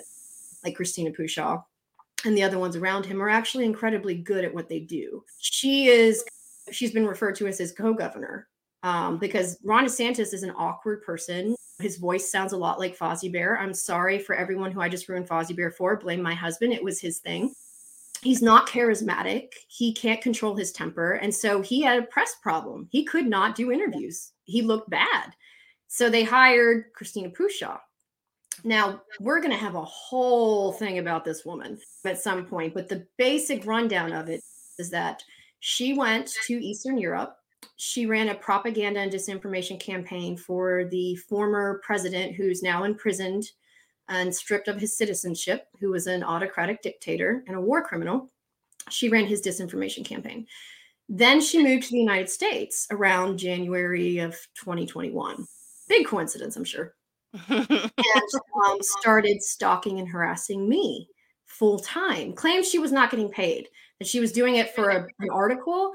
like 0.64 0.76
Christina 0.76 1.12
Pushaw, 1.12 1.64
and 2.26 2.38
the 2.38 2.44
other 2.44 2.60
ones 2.60 2.76
around 2.76 3.06
him, 3.06 3.22
are 3.22 3.30
actually 3.30 3.66
incredibly 3.66 4.16
good 4.16 4.44
at 4.46 4.54
what 4.54 4.70
they 4.70 4.80
do. 4.80 5.24
She 5.40 5.88
is, 5.88 6.24
she's 6.72 6.92
been 6.92 7.08
referred 7.08 7.36
to 7.38 7.48
as 7.48 7.58
his 7.58 7.72
co-governor 7.72 8.48
um, 8.84 9.18
because 9.18 9.58
Ron 9.64 9.86
DeSantis 9.86 10.34
is 10.34 10.44
an 10.44 10.52
awkward 10.52 11.02
person. 11.04 11.56
His 11.80 11.98
voice 11.98 12.32
sounds 12.32 12.54
a 12.54 12.58
lot 12.58 12.80
like 12.80 12.98
Fozzie 12.98 13.32
Bear. 13.32 13.58
I'm 13.58 13.74
sorry 13.74 14.20
for 14.20 14.36
everyone 14.36 14.72
who 14.72 14.82
I 14.82 14.90
just 14.90 15.10
ruined 15.10 15.28
Fozzie 15.28 15.56
Bear 15.56 15.72
for. 15.72 15.98
Blame 15.98 16.22
my 16.22 16.36
husband. 16.36 16.74
It 16.74 16.84
was 16.84 17.00
his 17.00 17.20
thing 17.20 17.54
he's 18.22 18.42
not 18.42 18.70
charismatic. 18.70 19.50
He 19.68 19.94
can't 19.94 20.22
control 20.22 20.56
his 20.56 20.72
temper. 20.72 21.14
And 21.14 21.34
so 21.34 21.62
he 21.62 21.82
had 21.82 22.00
a 22.00 22.08
press 22.08 22.36
problem. 22.42 22.88
He 22.92 23.04
could 23.04 23.28
not 23.28 23.56
do 23.56 23.72
interviews. 23.72 24.32
He 24.44 24.62
looked 24.62 24.90
bad. 24.90 25.34
So 25.88 26.10
they 26.10 26.24
hired 26.24 26.86
christina 26.96 27.30
pushaw. 27.30 27.80
Now 28.64 29.02
we're 29.20 29.40
going 29.40 29.52
to 29.52 29.58
have 29.58 29.76
a 29.76 29.84
whole 29.84 30.72
thing 30.74 31.00
about 31.00 31.26
this 31.26 31.46
woman 31.46 31.80
at 32.06 32.22
some 32.22 32.46
point 32.46 32.74
but 32.74 32.88
the 32.88 33.08
basic 33.18 33.66
rundown 33.66 34.14
of 34.14 34.30
it 34.30 34.42
is 34.78 34.90
that 34.92 35.24
she 35.60 35.94
went 35.94 36.32
to 36.48 36.54
eastern 36.54 36.98
europe. 36.98 37.36
She 37.76 38.06
ran 38.06 38.30
a 38.30 38.36
propaganda 38.36 39.00
and 39.00 39.12
disinformation 39.12 39.80
campaign 39.80 40.38
for 40.38 40.86
the 40.86 41.16
former 41.16 41.82
president 41.84 42.36
who's 42.36 42.64
now 42.64 42.84
imprisoned 42.84 43.44
and 44.12 44.36
stripped 44.36 44.68
of 44.68 44.80
his 44.80 44.96
citizenship, 44.96 45.68
who 45.80 45.90
was 45.90 46.06
an 46.06 46.22
autocratic 46.22 46.82
dictator 46.82 47.44
and 47.48 47.56
a 47.56 47.62
war 47.62 47.82
criminal. 47.82 48.30
She 48.90 49.10
ran 49.10 49.26
his 49.26 49.42
disinformation 49.42 50.06
campaign. 50.06 50.46
Then 51.08 51.40
she 51.42 51.64
moved 51.64 51.84
to 51.84 51.92
the 51.92 52.00
United 52.00 52.30
States 52.30 52.88
around 52.92 53.38
January 53.38 54.20
of 54.20 54.34
2021. 54.56 55.46
Big 55.88 56.06
coincidence, 56.06 56.56
I'm 56.56 56.66
sure. 56.66 56.94
And 57.50 57.72
um, 58.68 58.78
started 58.82 59.42
stalking 59.42 60.00
and 60.00 60.08
harassing 60.08 60.68
me 60.68 61.08
full 61.46 61.80
time. 61.80 62.34
Claimed 62.34 62.66
she 62.66 62.80
was 62.80 62.92
not 62.92 63.12
getting 63.12 63.30
paid, 63.30 63.70
that 64.00 64.08
she 64.08 64.20
was 64.20 64.32
doing 64.32 64.56
it 64.56 64.76
for 64.76 64.90
a, 64.90 65.08
an 65.20 65.30
article, 65.32 65.94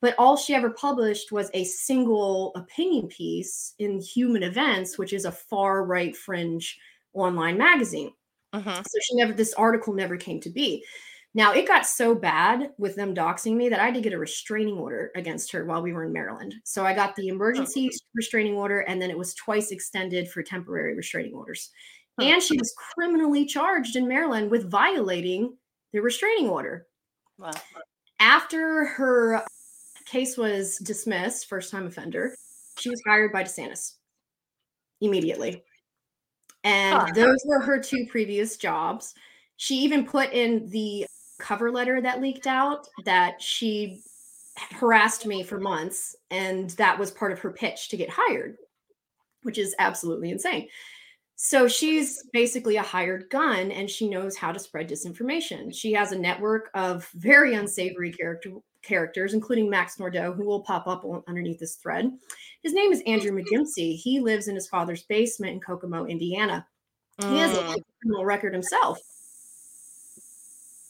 but 0.00 0.14
all 0.16 0.36
she 0.36 0.54
ever 0.54 0.70
published 0.70 1.32
was 1.32 1.50
a 1.52 1.64
single 1.64 2.52
opinion 2.54 3.08
piece 3.08 3.74
in 3.78 4.00
Human 4.00 4.42
Events, 4.42 4.96
which 4.96 5.12
is 5.12 5.24
a 5.26 5.32
far 5.32 5.84
right 5.84 6.16
fringe 6.16 6.78
online 7.14 7.58
magazine. 7.58 8.12
Mhm. 8.54 8.76
So 8.76 8.98
she 9.02 9.16
never, 9.16 9.32
this 9.32 9.54
article 9.54 9.92
never 9.92 10.16
came 10.16 10.40
to 10.40 10.50
be. 10.50 10.84
Now 11.34 11.52
it 11.52 11.68
got 11.68 11.86
so 11.86 12.14
bad 12.14 12.72
with 12.78 12.96
them 12.96 13.14
doxing 13.14 13.54
me 13.54 13.68
that 13.68 13.80
I 13.80 13.84
had 13.84 13.94
to 13.94 14.00
get 14.00 14.14
a 14.14 14.18
restraining 14.18 14.78
order 14.78 15.10
against 15.14 15.52
her 15.52 15.64
while 15.66 15.82
we 15.82 15.92
were 15.92 16.04
in 16.04 16.12
Maryland. 16.12 16.54
So 16.64 16.84
I 16.84 16.94
got 16.94 17.14
the 17.16 17.28
emergency 17.28 17.90
restraining 18.14 18.54
order, 18.54 18.80
and 18.80 19.00
then 19.00 19.10
it 19.10 19.18
was 19.18 19.34
twice 19.34 19.70
extended 19.70 20.30
for 20.30 20.42
temporary 20.42 20.94
restraining 20.96 21.34
orders. 21.34 21.70
And 22.18 22.42
she 22.42 22.58
was 22.58 22.74
criminally 22.94 23.44
charged 23.44 23.94
in 23.94 24.08
Maryland 24.08 24.50
with 24.50 24.68
violating 24.70 25.56
the 25.92 26.00
restraining 26.00 26.48
order. 26.48 26.88
Wow. 27.38 27.52
After 28.18 28.86
her 28.86 29.44
case 30.06 30.36
was 30.36 30.78
dismissed, 30.78 31.46
first 31.46 31.70
time 31.70 31.86
offender, 31.86 32.34
she 32.78 32.90
was 32.90 33.00
hired 33.06 33.32
by 33.32 33.44
DeSantis 33.44 33.96
immediately. 35.00 35.62
And 36.64 36.98
Huh. 36.98 37.12
those 37.14 37.38
were 37.46 37.60
her 37.60 37.80
two 37.80 38.06
previous 38.10 38.56
jobs. 38.56 39.14
She 39.56 39.76
even 39.76 40.06
put 40.06 40.32
in 40.32 40.68
the 40.70 41.06
cover 41.38 41.70
letter 41.70 42.00
that 42.00 42.20
leaked 42.20 42.46
out 42.46 42.88
that 43.04 43.40
she 43.40 44.02
harassed 44.72 45.26
me 45.26 45.42
for 45.42 45.58
months. 45.58 46.16
And 46.30 46.70
that 46.70 46.98
was 46.98 47.10
part 47.10 47.32
of 47.32 47.38
her 47.40 47.52
pitch 47.52 47.88
to 47.90 47.96
get 47.96 48.10
hired, 48.10 48.56
which 49.42 49.58
is 49.58 49.74
absolutely 49.78 50.30
insane. 50.30 50.68
So 51.36 51.68
she's 51.68 52.24
basically 52.32 52.76
a 52.76 52.82
hired 52.82 53.30
gun 53.30 53.70
and 53.70 53.88
she 53.88 54.08
knows 54.08 54.36
how 54.36 54.50
to 54.52 54.58
spread 54.58 54.88
disinformation. 54.88 55.72
She 55.74 55.92
has 55.92 56.10
a 56.12 56.18
network 56.18 56.70
of 56.74 57.08
very 57.14 57.54
unsavory 57.54 58.12
character 58.12 58.50
characters, 58.82 59.34
including 59.34 59.68
Max 59.68 59.96
Nordau, 59.96 60.34
who 60.34 60.44
will 60.44 60.60
pop 60.60 60.86
up 60.86 61.04
underneath 61.26 61.58
this 61.58 61.76
thread. 61.76 62.10
His 62.62 62.72
name 62.72 62.92
is 62.92 63.02
Andrew 63.06 63.32
McGimsey. 63.32 63.96
He 63.96 64.20
lives 64.20 64.48
in 64.48 64.54
his 64.54 64.68
father's 64.68 65.02
basement 65.04 65.52
in 65.52 65.60
Kokomo, 65.60 66.06
Indiana. 66.06 66.66
He 67.20 67.38
has 67.38 67.56
Mm. 67.56 67.78
a 67.78 67.84
criminal 68.00 68.24
record 68.24 68.52
himself. 68.52 69.00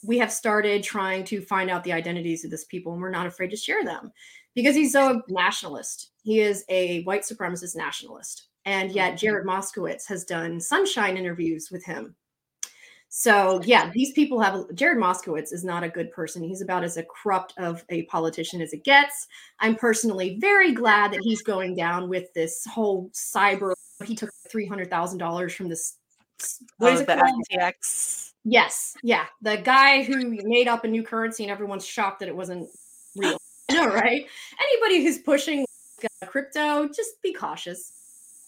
We 0.03 0.17
have 0.19 0.31
started 0.31 0.83
trying 0.83 1.23
to 1.25 1.41
find 1.41 1.69
out 1.69 1.83
the 1.83 1.93
identities 1.93 2.45
of 2.45 2.51
this 2.51 2.65
people, 2.65 2.93
and 2.93 3.01
we're 3.01 3.09
not 3.09 3.27
afraid 3.27 3.49
to 3.49 3.57
share 3.57 3.83
them 3.83 4.13
because 4.55 4.75
he's 4.75 4.93
so 4.93 5.09
a 5.27 5.31
nationalist. 5.31 6.11
He 6.23 6.39
is 6.39 6.63
a 6.69 7.03
white 7.03 7.23
supremacist 7.23 7.75
nationalist. 7.75 8.47
And 8.65 8.91
yet, 8.91 9.17
Jared 9.17 9.47
Moskowitz 9.47 10.07
has 10.07 10.23
done 10.25 10.59
sunshine 10.59 11.17
interviews 11.17 11.69
with 11.71 11.83
him. 11.83 12.15
So, 13.11 13.59
yeah, 13.65 13.89
these 13.93 14.11
people 14.13 14.39
have 14.39 14.73
Jared 14.75 14.99
Moskowitz 14.99 15.51
is 15.51 15.63
not 15.63 15.83
a 15.83 15.89
good 15.89 16.11
person. 16.11 16.43
He's 16.43 16.61
about 16.61 16.83
as 16.83 16.95
a 16.97 17.03
corrupt 17.03 17.53
of 17.57 17.83
a 17.89 18.03
politician 18.03 18.61
as 18.61 18.71
it 18.71 18.83
gets. 18.83 19.27
I'm 19.59 19.75
personally 19.75 20.37
very 20.39 20.71
glad 20.73 21.11
that 21.13 21.21
he's 21.23 21.41
going 21.41 21.75
down 21.75 22.07
with 22.07 22.31
this 22.33 22.63
whole 22.65 23.09
cyber. 23.13 23.73
He 24.05 24.15
took 24.15 24.29
$300,000 24.53 25.51
from 25.53 25.69
this. 25.69 25.95
What 26.77 26.93
is 26.93 26.99
Oh, 26.99 27.03
it 27.03 27.07
called? 27.19 27.43
FTX. 27.51 28.33
Yes, 28.45 28.95
yeah, 29.03 29.25
the 29.41 29.57
guy 29.57 30.03
who 30.03 30.37
made 30.43 30.67
up 30.67 30.85
a 30.85 30.87
new 30.87 31.03
currency 31.03 31.43
and 31.43 31.51
everyone's 31.51 31.85
shocked 31.85 32.19
that 32.19 32.29
it 32.29 32.35
wasn't 32.35 32.69
real. 33.15 33.37
Know, 33.71 33.85
right? 33.87 34.25
Anybody 34.59 35.03
who's 35.03 35.19
pushing 35.19 35.63
uh, 36.03 36.25
crypto, 36.25 36.87
just 36.87 37.21
be 37.21 37.33
cautious. 37.33 37.91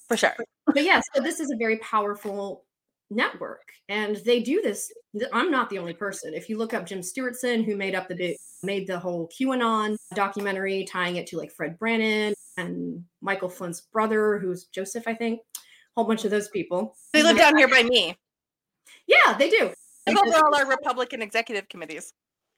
For 0.08 0.18
sure. 0.18 0.36
But 0.66 0.84
yeah, 0.84 1.02
so 1.14 1.22
this 1.22 1.40
is 1.40 1.52
a 1.52 1.58
very 1.58 1.78
powerful 1.78 2.64
network. 3.12 3.72
And 3.90 4.16
they 4.26 4.40
do 4.40 4.62
this. 4.62 4.92
I'm 5.34 5.52
not 5.52 5.70
the 5.70 5.78
only 5.78 5.94
person. 5.94 6.34
If 6.34 6.50
you 6.50 6.58
look 6.58 6.74
up 6.74 6.86
Jim 6.86 7.02
Stewartson, 7.02 7.64
who 7.64 7.76
made 7.76 7.94
up 7.94 8.08
the 8.08 8.16
big, 8.16 8.38
made 8.64 8.88
the 8.88 8.98
whole 8.98 9.30
QAnon 9.30 9.98
documentary, 10.16 10.86
tying 10.86 11.18
it 11.18 11.28
to 11.28 11.38
like 11.38 11.52
Fred 11.52 11.78
Brannon 11.78 12.34
and 12.58 13.04
Michael 13.22 13.50
Flynn's 13.50 13.82
brother, 13.82 14.40
who's 14.40 14.66
Joseph, 14.66 15.08
I 15.08 15.14
think, 15.14 15.42
a 15.56 15.60
whole 15.96 16.06
bunch 16.06 16.26
of 16.26 16.32
those 16.32 16.48
people. 16.48 16.96
They 17.14 17.22
live 17.22 17.38
down 17.38 17.58
here 17.58 17.68
by 17.68 17.84
me. 17.84 18.16
Yeah, 19.08 19.34
they 19.38 19.50
do. 19.50 19.72
They 20.06 20.14
go 20.14 20.22
all 20.22 20.56
our 20.56 20.68
Republican 20.68 21.22
executive 21.22 21.70
committees. 21.70 22.14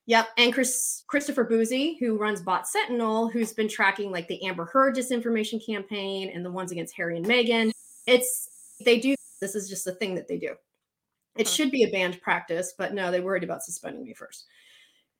Yep. 0.06 0.28
And 0.38 0.54
Chris 0.54 1.04
Christopher 1.08 1.46
Bouzy, 1.46 1.98
who 2.00 2.18
runs 2.18 2.42
Bot 2.42 2.68
Sentinel, 2.68 3.30
who's 3.30 3.54
been 3.54 3.70
tracking 3.70 4.12
like 4.12 4.28
the 4.28 4.46
Amber 4.46 4.66
Heard 4.66 4.96
disinformation 4.96 5.66
campaign 5.66 6.32
and 6.34 6.46
the 6.46 6.52
ones 6.52 6.72
against 6.72 6.96
Harry 6.98 7.18
and 7.18 7.26
Meghan. 7.26 7.72
It's 8.06 8.50
they 8.84 9.00
do 9.00 9.16
this 9.43 9.56
is 9.56 9.69
just 9.69 9.84
the 9.84 9.95
thing 9.95 10.15
that 10.15 10.27
they 10.27 10.38
do. 10.38 10.56
It 11.36 11.47
should 11.47 11.69
be 11.69 11.84
a 11.84 11.91
banned 11.91 12.21
practice, 12.21 12.73
but 12.77 12.93
no, 12.93 13.12
they 13.12 13.19
worried 13.19 13.43
about 13.43 13.63
suspending 13.63 14.06
me 14.06 14.13
first. 14.13 14.45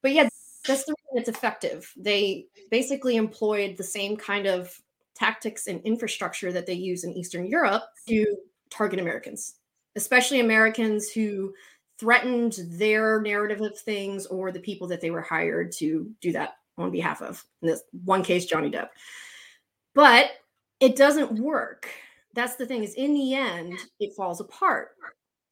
But 0.02 0.14
yeah, 0.14 0.30
that's 0.66 0.86
the 0.86 0.94
reason 0.94 1.20
it's 1.20 1.30
effective. 1.30 1.92
They 1.98 2.46
basically 2.72 3.18
employed 3.18 3.76
the 3.76 3.84
same 3.84 4.16
kind 4.16 4.48
of 4.48 4.80
tactics 5.16 5.68
and 5.68 5.82
infrastructure 5.82 6.52
that 6.52 6.66
they 6.66 6.74
use 6.74 7.04
in 7.04 7.14
Eastern 7.14 7.46
Europe 7.46 7.84
to 8.08 8.26
target 8.70 9.00
Americans, 9.00 9.56
especially 9.96 10.40
Americans 10.40 11.12
who 11.12 11.54
threatened 12.00 12.60
their 12.70 13.22
narrative 13.22 13.62
of 13.62 13.78
things 13.78 14.26
or 14.28 14.52
the 14.52 14.60
people 14.60 14.88
that 14.88 15.02
they 15.02 15.12
were 15.12 15.22
hired 15.22 15.72
to 15.72 16.10
do 16.22 16.32
that 16.32 16.56
on 16.78 16.92
behalf 16.92 17.22
of. 17.22 17.44
In 17.62 17.70
this 17.70 17.84
one 18.06 18.24
case, 18.24 18.46
Johnny 18.46 18.70
Depp. 18.70 18.90
But 19.94 20.32
it 20.80 20.96
doesn't 20.96 21.32
work. 21.40 21.90
That's 22.34 22.56
the 22.56 22.66
thing 22.66 22.84
is 22.84 22.96
in 22.96 23.14
the 23.14 23.36
end, 23.36 23.78
it 24.00 24.16
falls 24.16 24.42
apart. 24.42 24.90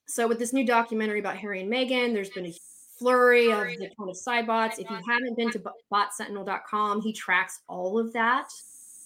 So 0.07 0.27
with 0.27 0.39
this 0.39 0.53
new 0.53 0.65
documentary 0.65 1.19
about 1.19 1.37
Harry 1.37 1.61
and 1.61 1.71
Meghan, 1.71 2.13
there's 2.13 2.31
been 2.31 2.47
a 2.47 2.53
flurry 2.97 3.51
of 3.51 3.67
the 3.67 3.89
kind 3.97 4.09
of 4.09 4.17
side 4.17 4.47
bots. 4.47 4.79
If 4.79 4.89
you 4.89 4.97
haven't 5.07 5.37
been 5.37 5.51
to 5.51 5.63
botsentinel.com, 5.91 7.01
he 7.01 7.13
tracks 7.13 7.61
all 7.67 7.97
of 7.97 8.11
that. 8.13 8.49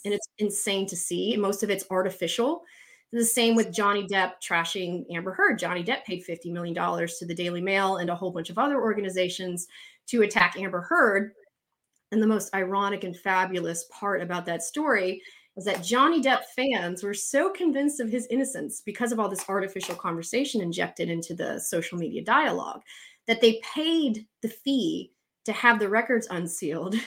And 0.03 0.13
it's 0.13 0.27
insane 0.37 0.85
to 0.87 0.95
see. 0.95 1.35
Most 1.37 1.63
of 1.63 1.69
it's 1.69 1.85
artificial. 1.89 2.63
The 3.11 3.23
same 3.23 3.55
with 3.55 3.73
Johnny 3.73 4.05
Depp 4.07 4.33
trashing 4.43 5.05
Amber 5.13 5.31
Heard. 5.31 5.59
Johnny 5.59 5.83
Depp 5.83 6.03
paid 6.03 6.25
$50 6.25 6.51
million 6.51 6.75
to 6.75 7.25
the 7.25 7.35
Daily 7.35 7.61
Mail 7.61 7.97
and 7.97 8.09
a 8.09 8.15
whole 8.15 8.31
bunch 8.31 8.49
of 8.49 8.57
other 8.57 8.81
organizations 8.81 9.67
to 10.07 10.23
attack 10.23 10.55
Amber 10.57 10.81
Heard. 10.81 11.31
And 12.11 12.21
the 12.21 12.27
most 12.27 12.53
ironic 12.53 13.03
and 13.03 13.17
fabulous 13.17 13.85
part 13.91 14.21
about 14.21 14.45
that 14.45 14.63
story 14.63 15.21
is 15.57 15.65
that 15.65 15.83
Johnny 15.83 16.21
Depp 16.21 16.43
fans 16.55 17.03
were 17.03 17.13
so 17.13 17.49
convinced 17.49 17.99
of 17.99 18.09
his 18.09 18.27
innocence 18.29 18.81
because 18.85 19.11
of 19.11 19.19
all 19.19 19.29
this 19.29 19.47
artificial 19.47 19.95
conversation 19.95 20.61
injected 20.61 21.09
into 21.09 21.33
the 21.33 21.59
social 21.59 21.97
media 21.97 22.23
dialogue 22.23 22.81
that 23.27 23.41
they 23.41 23.61
paid 23.73 24.25
the 24.41 24.49
fee 24.49 25.11
to 25.45 25.51
have 25.53 25.79
the 25.79 25.89
records 25.89 26.27
unsealed 26.29 26.95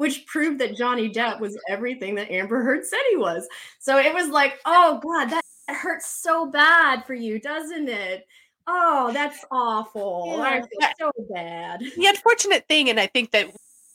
which 0.00 0.24
proved 0.24 0.58
that 0.58 0.74
Johnny 0.74 1.10
Depp 1.10 1.40
was 1.40 1.58
everything 1.68 2.14
that 2.14 2.30
Amber 2.30 2.62
Heard 2.62 2.86
said 2.86 3.00
he 3.10 3.18
was. 3.18 3.46
So 3.80 3.98
it 3.98 4.14
was 4.14 4.30
like, 4.30 4.58
oh 4.64 4.98
God, 5.02 5.26
that 5.26 5.44
hurts 5.68 6.22
so 6.22 6.46
bad 6.46 7.04
for 7.04 7.12
you, 7.12 7.38
doesn't 7.38 7.86
it? 7.86 8.26
Oh, 8.66 9.10
that's 9.12 9.44
awful. 9.50 10.24
Yeah. 10.38 10.42
I 10.42 10.60
feel 10.60 10.90
so 10.98 11.12
bad. 11.34 11.80
The 11.80 12.06
unfortunate 12.06 12.66
thing, 12.66 12.88
and 12.88 12.98
I 12.98 13.08
think 13.08 13.32
that 13.32 13.50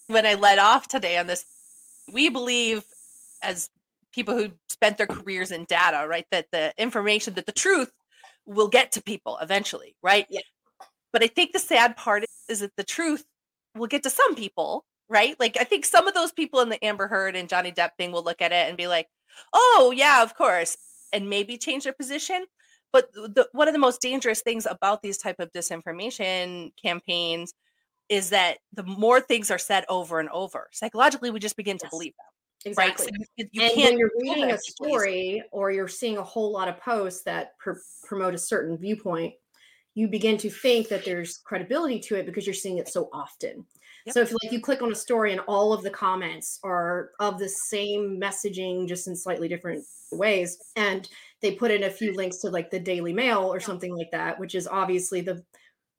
when 0.05 0.27
I 0.27 0.35
led 0.35 0.59
off 0.59 0.87
today 0.87 1.17
on 1.17 1.25
this, 1.25 1.43
we 2.13 2.29
believe 2.29 2.83
as 3.41 3.71
people 4.15 4.35
who 4.35 4.51
spent 4.69 4.97
their 4.97 5.07
careers 5.07 5.51
in 5.51 5.65
data, 5.65 6.07
right, 6.07 6.25
that 6.31 6.47
the 6.51 6.73
information, 6.77 7.35
that 7.35 7.45
the 7.45 7.51
truth 7.51 7.91
will 8.45 8.69
get 8.69 8.93
to 8.93 9.03
people 9.03 9.37
eventually, 9.41 9.95
right? 10.01 10.25
Yeah. 10.29 10.41
But 11.13 11.23
I 11.23 11.27
think 11.27 11.51
the 11.51 11.59
sad 11.59 11.95
part 11.97 12.25
is 12.49 12.59
that 12.61 12.75
the 12.77 12.83
truth 12.83 13.23
will 13.75 13.87
get 13.87 14.03
to 14.03 14.09
some 14.09 14.35
people 14.35 14.85
right? 15.09 15.35
Like 15.39 15.57
I 15.59 15.63
think 15.63 15.85
some 15.85 16.07
of 16.07 16.13
those 16.13 16.31
people 16.31 16.61
in 16.61 16.69
the 16.69 16.83
Amber 16.83 17.07
Heard 17.07 17.35
and 17.35 17.49
Johnny 17.49 17.71
Depp 17.71 17.91
thing 17.97 18.11
will 18.11 18.23
look 18.23 18.41
at 18.41 18.51
it 18.51 18.67
and 18.67 18.77
be 18.77 18.87
like, 18.87 19.07
"Oh, 19.53 19.93
yeah, 19.95 20.23
of 20.23 20.35
course," 20.35 20.77
and 21.13 21.29
maybe 21.29 21.57
change 21.57 21.83
their 21.83 21.93
position. 21.93 22.45
But 22.91 23.11
the, 23.13 23.47
one 23.51 23.67
of 23.67 23.73
the 23.73 23.79
most 23.79 24.01
dangerous 24.01 24.41
things 24.41 24.65
about 24.69 25.01
these 25.01 25.17
type 25.17 25.39
of 25.39 25.51
disinformation 25.51 26.71
campaigns 26.81 27.53
is 28.09 28.29
that 28.29 28.59
the 28.73 28.83
more 28.83 29.19
things 29.19 29.51
are 29.51 29.57
said 29.57 29.85
over 29.89 30.19
and 30.19 30.29
over, 30.29 30.69
psychologically, 30.71 31.31
we 31.31 31.39
just 31.39 31.57
begin 31.57 31.75
yes. 31.75 31.81
to 31.81 31.89
believe 31.89 32.13
them. 32.17 32.34
Exactly. 32.63 33.05
Right? 33.05 33.13
So 33.21 33.27
you, 33.37 33.47
you 33.51 33.61
and 33.61 33.75
when 33.77 33.97
you're 33.97 34.11
reading 34.19 34.51
a 34.51 34.57
story 34.57 35.43
or 35.51 35.71
you're 35.71 35.87
seeing 35.87 36.17
a 36.17 36.23
whole 36.23 36.51
lot 36.51 36.67
of 36.67 36.79
posts 36.79 37.23
that 37.23 37.57
pr- 37.59 37.73
promote 38.03 38.33
a 38.33 38.39
certain 38.39 38.77
viewpoint, 38.77 39.33
you 39.93 40.07
begin 40.07 40.37
to 40.37 40.49
think 40.49 40.89
that 40.89 41.05
there's 41.05 41.37
credibility 41.37 41.99
to 41.99 42.15
it 42.15 42.25
because 42.25 42.45
you're 42.45 42.53
seeing 42.53 42.77
it 42.77 42.87
so 42.89 43.09
often. 43.13 43.65
Yep. 44.05 44.13
So 44.13 44.21
if 44.21 44.31
like 44.31 44.51
you 44.51 44.59
click 44.59 44.81
on 44.81 44.91
a 44.91 44.95
story 44.95 45.31
and 45.31 45.41
all 45.47 45.73
of 45.73 45.83
the 45.83 45.89
comments 45.89 46.59
are 46.63 47.11
of 47.19 47.39
the 47.39 47.49
same 47.49 48.19
messaging, 48.21 48.87
just 48.87 49.07
in 49.07 49.15
slightly 49.15 49.47
different 49.47 49.83
ways, 50.11 50.57
and 50.75 51.09
they 51.41 51.53
put 51.53 51.71
in 51.71 51.83
a 51.83 51.89
few 51.89 52.13
links 52.13 52.37
to 52.37 52.49
like 52.49 52.69
the 52.69 52.79
Daily 52.79 53.13
Mail 53.13 53.41
or 53.41 53.59
something 53.59 53.95
like 53.95 54.11
that, 54.11 54.39
which 54.39 54.53
is 54.53 54.67
obviously 54.67 55.21
the 55.21 55.43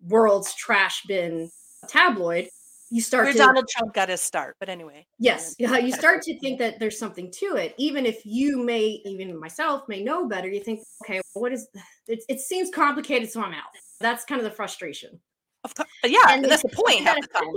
world's 0.03 0.55
trash 0.55 1.03
bin 1.09 1.51
tabloid. 1.89 2.49
You 2.91 3.01
start 3.01 3.25
Where 3.25 3.33
to 3.33 3.39
Donald 3.39 3.69
Trump 3.69 3.95
got 3.95 4.09
his 4.09 4.21
start, 4.21 4.57
but 4.61 4.69
anyway. 4.69 5.07
Yes, 5.19 5.57
yeah, 5.59 5.77
you 5.77 5.93
start 5.93 6.23
to 6.23 6.39
think 6.39 6.59
that 6.61 6.79
there's 6.79 6.99
something 6.99 7.31
to 7.33 7.57
it, 7.57 7.75
even 7.79 8.07
if 8.07 8.25
you 8.25 8.63
may, 8.63 9.03
even 9.05 9.39
myself 9.39 9.83
may 9.89 10.03
know 10.05 10.29
better. 10.29 10.49
You 10.49 10.61
think, 10.61 10.81
okay, 11.05 11.21
what 11.35 11.53
is 11.53 11.69
it? 12.07 12.25
It 12.29 12.41
seems 12.41 12.71
complicated, 12.71 13.31
so 13.31 13.43
I'm 13.43 13.53
out. 13.53 13.65
That's 14.01 14.25
kind 14.25 14.41
of 14.41 14.45
the 14.45 14.53
frustration. 14.53 15.19
Of 15.65 15.75
course, 15.75 15.89
yeah, 16.05 16.19
and 16.29 16.45
that's 16.45 16.63
the 16.63 16.69
point. 16.69 17.09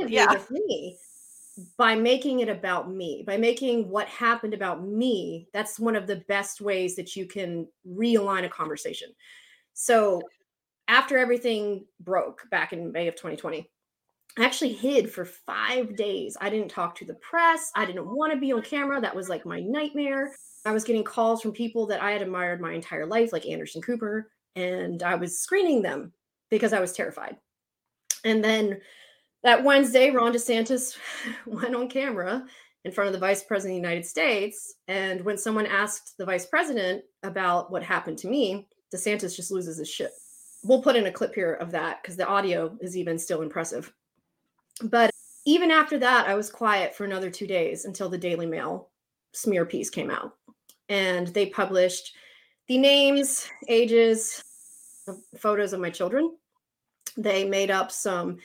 Yeah. 0.10 0.34
With 0.34 0.50
me, 0.50 0.98
by 1.78 1.94
making 1.94 2.40
it 2.40 2.50
about 2.50 2.90
me, 2.90 3.24
by 3.28 3.38
making 3.38 3.88
what 3.88 4.08
happened 4.08 4.56
about 4.56 4.84
me, 4.84 5.48
that's 5.54 5.80
one 5.80 5.96
of 5.96 6.08
the 6.08 6.24
best 6.28 6.60
ways 6.60 6.96
that 6.96 7.16
you 7.16 7.28
can 7.28 7.68
realign 7.88 8.46
a 8.46 8.50
conversation. 8.50 9.10
So 9.76 10.24
after 10.88 11.20
everything 11.20 11.86
broke 12.00 12.50
back 12.50 12.74
in 12.74 12.92
May 12.92 13.08
of 13.08 13.16
2020, 13.16 13.70
I 14.38 14.46
actually 14.46 14.74
hid 14.74 15.12
for 15.12 15.26
five 15.26 15.96
days. 15.96 16.38
I 16.40 16.50
didn't 16.50 16.70
talk 16.70 16.96
to 16.96 17.06
the 17.06 17.16
press. 17.16 17.72
I 17.76 17.86
didn't 17.86 18.08
want 18.08 18.32
to 18.34 18.40
be 18.40 18.52
on 18.52 18.62
camera. 18.62 19.02
That 19.02 19.16
was 19.16 19.28
like 19.28 19.46
my 19.46 19.60
nightmare. 19.60 20.34
I 20.66 20.72
was 20.72 20.84
getting 20.84 21.04
calls 21.04 21.42
from 21.42 21.52
people 21.52 21.88
that 21.88 22.02
I 22.02 22.12
had 22.12 22.22
admired 22.22 22.62
my 22.62 22.74
entire 22.74 23.06
life, 23.06 23.34
like 23.34 23.46
Anderson 23.46 23.82
Cooper, 23.82 24.32
and 24.56 25.04
I 25.04 25.16
was 25.16 25.40
screening 25.40 25.82
them 25.82 26.14
because 26.50 26.74
I 26.74 26.80
was 26.80 26.94
terrified. 26.94 27.38
And 28.24 28.44
then 28.44 28.80
that 29.44 29.64
Wednesday, 29.64 30.12
Ron 30.12 30.34
DeSantis 30.34 30.98
went 31.46 31.76
on 31.76 31.88
camera 31.88 32.46
in 32.86 32.92
front 32.92 33.08
of 33.08 33.14
the 33.14 33.20
vice 33.20 33.44
president 33.44 33.78
of 33.78 33.82
the 33.82 33.88
United 33.88 34.06
States. 34.06 34.76
And 34.88 35.22
when 35.22 35.38
someone 35.38 35.66
asked 35.66 36.18
the 36.18 36.26
vice 36.26 36.46
president 36.46 37.04
about 37.24 37.72
what 37.72 37.84
happened 37.84 38.18
to 38.20 38.30
me, 38.30 38.68
DeSantis 38.94 39.36
just 39.36 39.52
loses 39.52 39.78
his 39.78 39.90
shit. 39.90 40.12
We'll 40.64 40.82
put 40.82 40.96
in 40.96 41.06
a 41.06 41.12
clip 41.12 41.34
here 41.34 41.54
of 41.54 41.72
that 41.72 42.02
because 42.02 42.18
the 42.18 42.28
audio 42.28 42.78
is 42.82 42.98
even 42.98 43.18
still 43.18 43.42
impressive. 43.42 43.94
But 44.84 45.12
even 45.46 45.72
after 45.72 45.98
that, 46.00 46.28
I 46.28 46.36
was 46.36 46.50
quiet 46.50 46.96
for 46.96 47.06
another 47.06 47.30
two 47.30 47.48
days 47.48 47.86
until 47.86 48.10
the 48.10 48.18
Daily 48.18 48.46
Mail 48.46 48.90
smear 49.34 49.66
piece 49.66 49.90
came 49.90 50.10
out. 50.10 50.36
And 50.90 51.28
they 51.28 51.48
published 51.48 52.14
the 52.68 52.78
names, 52.78 53.48
ages, 53.68 54.44
photos 55.38 55.74
of 55.74 55.80
my 55.80 55.90
children 55.90 56.36
they 57.18 57.46
made 57.46 57.72
up 57.72 57.92
some 57.92 58.38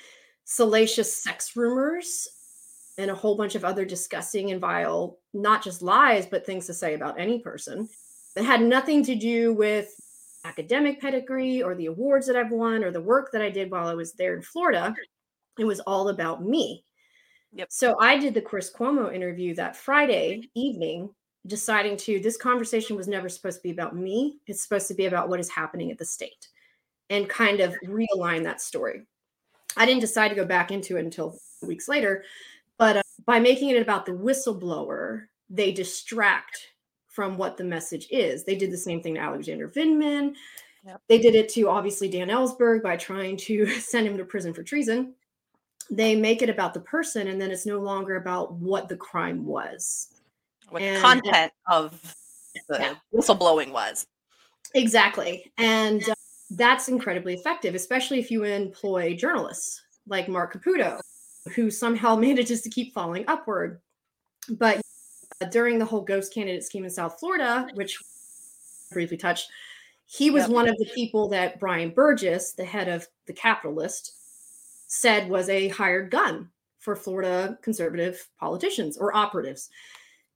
salacious 0.45 1.17
sex 1.17 1.57
rumors 1.57 2.29
and 2.99 3.11
a 3.11 3.15
whole 3.15 3.37
bunch 3.37 3.55
of 3.55 3.65
other 3.65 3.85
disgusting 3.85 4.51
and 4.51 4.61
vile, 4.61 5.19
not 5.33 5.63
just 5.63 5.83
lies, 5.83 6.27
but 6.27 6.47
things 6.47 6.67
to 6.67 6.75
say 6.75 6.95
about 6.95 7.19
any 7.19 7.41
person 7.41 7.89
that 8.35 8.45
had 8.45 8.63
nothing 8.63 9.03
to 9.05 9.15
do 9.15 9.53
with 9.55 9.95
academic 10.45 11.01
pedigree 11.01 11.63
or 11.63 11.75
the 11.75 11.87
awards 11.87 12.27
that 12.27 12.37
I've 12.37 12.51
won 12.51 12.85
or 12.85 12.91
the 12.91 13.01
work 13.01 13.33
that 13.33 13.43
I 13.43 13.49
did 13.49 13.71
while 13.71 13.87
I 13.87 13.95
was 13.95 14.13
there 14.13 14.37
in 14.37 14.43
Florida. 14.43 14.95
It 15.59 15.65
was 15.65 15.81
all 15.81 16.09
about 16.09 16.43
me. 16.43 16.85
Yep. 17.53 17.69
So 17.71 17.97
I 18.01 18.19
did 18.19 18.35
the 18.35 18.41
Chris 18.41 18.73
Cuomo 18.73 19.15
interview 19.15 19.55
that 19.55 19.77
Friday 19.77 20.51
evening, 20.55 21.11
deciding 21.47 21.97
to 21.99 22.21
this 22.21 22.37
conversation 22.37 22.97
was 22.97 23.07
never 23.07 23.29
supposed 23.29 23.59
to 23.59 23.63
be 23.63 23.71
about 23.71 23.97
me. 23.97 24.39
It's 24.47 24.63
supposed 24.63 24.89
to 24.89 24.95
be 24.95 25.07
about 25.07 25.29
what 25.29 25.41
is 25.41 25.49
happening 25.49 25.91
at 25.91 25.99
the 25.99 26.05
state 26.05 26.49
and 27.11 27.29
kind 27.29 27.61
of 27.61 27.75
realign 27.87 28.43
that 28.45 28.61
story. 28.61 29.03
I 29.77 29.87
didn't 29.87 30.01
decide 30.01 30.29
to 30.29 30.35
go 30.35 30.45
back 30.45 30.71
into 30.71 30.97
it 30.97 31.05
until 31.05 31.39
weeks 31.63 31.89
later, 31.89 32.25
but 32.79 32.97
uh, 32.99 33.03
by 33.27 33.41
making 33.41 33.71
it 33.71 33.81
about 33.81 34.07
the 34.07 34.13
whistleblower, 34.13 35.27
they 35.49 35.73
distract 35.73 36.59
from 37.09 37.37
what 37.37 37.57
the 37.57 37.65
message 37.65 38.09
is. 38.11 38.45
They 38.45 38.57
did 38.57 38.73
the 38.73 38.79
same 38.79 39.01
thing 39.01 39.15
to 39.15 39.21
Alexander 39.21 39.69
Vindman. 39.69 40.35
Yep. 40.85 41.01
They 41.09 41.19
did 41.19 41.35
it 41.35 41.49
to 41.51 41.69
obviously 41.69 42.09
Dan 42.09 42.29
Ellsberg 42.29 42.83
by 42.83 42.97
trying 42.97 43.37
to 43.39 43.67
send 43.81 44.07
him 44.07 44.17
to 44.19 44.25
prison 44.25 44.53
for 44.53 44.63
treason. 44.63 45.15
They 45.91 46.17
make 46.17 46.43
it 46.43 46.49
about 46.51 46.75
the 46.75 46.81
person 46.81 47.29
and 47.29 47.41
then 47.41 47.51
it's 47.51 47.67
no 47.67 47.79
longer 47.79 48.17
about 48.17 48.53
what 48.55 48.89
the 48.89 48.97
crime 48.97 49.45
was. 49.45 50.09
What 50.71 50.83
And- 50.83 50.97
the 50.97 51.01
content 51.01 51.53
of 51.69 52.01
the 52.69 52.79
Yeah. 52.79 52.95
whistleblowing 53.13 53.71
was. 53.73 54.07
Exactly. 54.75 55.53
And 55.59 56.09
uh, 56.09 56.15
that's 56.51 56.89
incredibly 56.89 57.35
effective, 57.35 57.75
especially 57.75 58.19
if 58.19 58.31
you 58.31 58.45
employ 58.45 59.15
journalists 59.15 59.83
like 60.07 60.29
Marc 60.29 60.53
Caputo, 60.55 61.01
who 61.55 61.71
somehow 61.71 62.17
manages 62.17 62.63
to 62.63 62.71
keep 62.71 62.93
falling 62.95 63.25
upward. 63.29 63.81
But 64.51 64.81
uh, 65.41 65.47
during 65.47 65.79
the 65.79 65.85
whole 65.85 66.03
ghost 66.03 66.33
candidate 66.35 66.65
scheme 66.65 66.85
in 66.85 66.91
South 66.91 67.19
Florida, 67.21 67.69
which 67.75 67.99
briefly 68.93 69.17
touched, 69.17 69.51
he 70.07 70.31
was 70.31 70.43
Yep. 70.45 70.51
one 70.51 70.69
of 70.69 70.77
the 70.79 70.91
people 70.95 71.29
that 71.29 71.59
Brian 71.59 71.91
Burgess, 71.91 72.53
the 72.53 72.65
head 72.65 72.89
of 72.89 73.07
the 73.27 73.33
Capitolist, 73.33 74.13
said 74.95 75.29
was 75.29 75.49
a 75.49 75.69
hired 75.69 76.11
gun 76.11 76.49
for 76.79 76.95
Florida 76.95 77.59
conservative 77.63 78.29
politicians 78.39 78.97
or 78.97 79.17
operatives. 79.17 79.71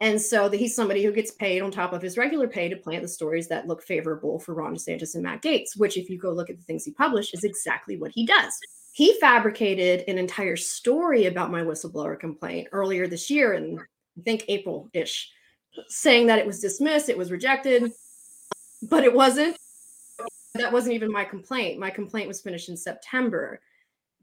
And 0.01 0.21
so 0.21 0.49
that 0.49 0.59
he's 0.59 0.77
somebody 0.77 1.03
who 1.03 1.12
gets 1.12 1.33
paid 1.33 1.61
on 1.61 1.71
top 1.71 1.92
of 1.92 2.01
his 2.01 2.16
regular 2.16 2.47
pay 2.47 2.68
to 2.68 2.77
plant 2.77 3.03
the 3.03 3.09
stories 3.09 3.49
that 3.49 3.66
look 3.66 3.83
favorable 3.83 4.38
for 4.38 4.55
Ron 4.55 4.75
DeSantis 4.75 5.14
and 5.14 5.25
Matt 5.25 5.42
Gaetz, 5.42 5.77
which, 5.77 5.97
if 5.97 6.09
you 6.09 6.18
go 6.18 6.31
look 6.31 6.51
at 6.51 6.57
the 6.57 6.62
things 6.62 6.85
he 6.85 6.92
published, 6.92 7.35
is 7.35 7.42
exactly 7.42 7.97
what 7.97 8.12
he 8.12 8.25
does. 8.25 8.57
He 8.92 9.18
fabricated 9.21 10.05
an 10.07 10.16
entire 10.16 10.57
story 10.57 11.27
about 11.27 11.51
my 11.51 11.62
whistleblower 11.62 12.18
complaint 12.18 12.68
earlier 12.73 13.09
this 13.09 13.29
year, 13.29 13.55
in 13.55 13.79
I 13.79 14.23
think 14.23 14.44
April 14.49 14.88
ish, 14.92 15.31
saying 15.88 16.27
that 16.29 16.38
it 16.38 16.47
was 16.47 16.61
dismissed, 16.61 17.09
it 17.09 17.18
was 17.18 17.31
rejected, 17.33 17.92
but 18.83 19.05
it 19.05 19.14
wasn't. 19.14 19.57
That 20.55 20.73
wasn't 20.73 20.94
even 20.94 21.12
my 21.12 21.25
complaint. 21.25 21.79
My 21.79 21.90
complaint 21.90 22.29
was 22.29 22.40
finished 22.40 22.68
in 22.68 22.77
September. 22.77 23.61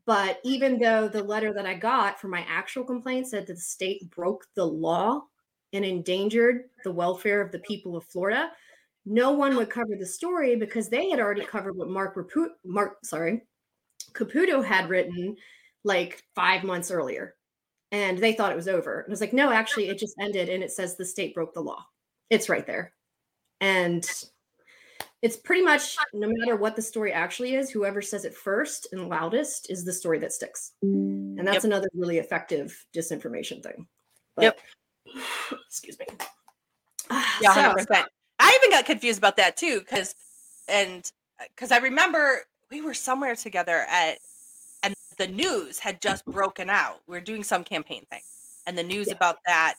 But 0.05 0.39
even 0.43 0.77
though 0.77 1.07
the 1.07 1.23
letter 1.23 1.53
that 1.53 1.65
I 1.65 1.73
got 1.73 2.19
for 2.19 2.27
my 2.27 2.45
actual 2.47 2.83
complaint 2.83 3.27
said 3.27 3.47
that 3.47 3.55
the 3.55 3.59
state 3.59 4.09
broke 4.11 4.45
the 4.55 4.65
law 4.65 5.23
and 5.73 5.83
endangered 5.83 6.65
the 6.83 6.91
welfare 6.91 7.41
of 7.41 7.51
the 7.51 7.59
people 7.59 7.97
of 7.97 8.05
Florida, 8.05 8.51
no 9.05 9.31
one 9.31 9.55
would 9.55 9.69
cover 9.69 9.95
the 9.97 10.05
story 10.05 10.55
because 10.55 10.89
they 10.89 11.09
had 11.09 11.19
already 11.19 11.45
covered 11.45 11.75
what 11.75 11.89
Mark 11.89 12.15
Rapu- 12.15 12.53
Marc 12.63 12.97
sorry 13.03 13.41
Caputo 14.13 14.63
had 14.63 14.89
written 14.89 15.35
like 15.83 16.23
five 16.33 16.63
months 16.63 16.89
earlier, 16.89 17.35
and 17.91 18.17
they 18.17 18.33
thought 18.33 18.51
it 18.51 18.55
was 18.55 18.67
over. 18.67 19.01
And 19.01 19.09
I 19.09 19.11
was 19.11 19.21
like, 19.21 19.33
no, 19.33 19.51
actually, 19.51 19.89
it 19.89 19.99
just 19.99 20.15
ended, 20.19 20.49
and 20.49 20.63
it 20.63 20.71
says 20.71 20.95
the 20.95 21.05
state 21.05 21.35
broke 21.35 21.53
the 21.53 21.61
law. 21.61 21.85
It's 22.29 22.49
right 22.49 22.65
there, 22.65 22.93
and 23.61 24.03
it's 25.25 25.37
pretty 25.37 25.63
much 25.63 25.97
no 26.13 26.27
matter 26.31 26.55
what 26.55 26.75
the 26.75 26.81
story 26.83 27.11
actually 27.11 27.55
is, 27.55 27.71
whoever 27.71 27.99
says 27.99 28.25
it 28.25 28.35
first 28.35 28.89
and 28.91 29.09
loudest 29.09 29.71
is 29.71 29.83
the 29.83 29.91
story 29.91 30.19
that 30.19 30.31
sticks, 30.31 30.73
and 30.83 31.39
that's 31.39 31.63
Yep. 31.63 31.63
another 31.63 31.87
really 31.95 32.19
effective 32.19 32.85
disinformation 32.93 33.63
thing. 33.63 33.87
Yep. 34.39 34.59
Excuse 35.67 35.97
me. 35.97 36.05
Yeah, 37.41 37.53
So- 37.53 37.61
hundred 37.61 37.87
percent. 37.87 38.07
I 38.37 38.55
even 38.59 38.69
got 38.69 38.85
confused 38.85 39.17
about 39.17 39.37
that 39.37 39.57
too, 39.57 39.79
because 39.79 40.13
and 40.67 41.09
uh, 41.39 41.45
because 41.55 41.71
I 41.71 41.77
remember 41.77 42.41
we 42.69 42.81
were 42.81 42.93
somewhere 42.93 43.35
together 43.35 43.85
at 43.89 44.19
and 44.83 44.93
the 45.17 45.27
news 45.27 45.79
had 45.79 46.01
just 46.01 46.23
broken 46.25 46.69
out. 46.69 47.01
We 47.07 47.15
were 47.17 47.21
doing 47.21 47.43
some 47.43 47.63
campaign 47.63 48.05
thing, 48.11 48.21
and 48.67 48.77
the 48.77 48.83
news 48.83 49.07
Yeah. 49.07 49.15
about 49.15 49.37
that 49.47 49.75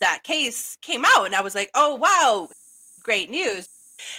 that 0.00 0.22
case 0.24 0.78
came 0.80 1.04
out, 1.04 1.26
and 1.26 1.34
I 1.34 1.42
was 1.42 1.54
like, 1.54 1.70
oh 1.74 1.96
wow, 1.96 2.48
great 3.02 3.28
news. 3.28 3.68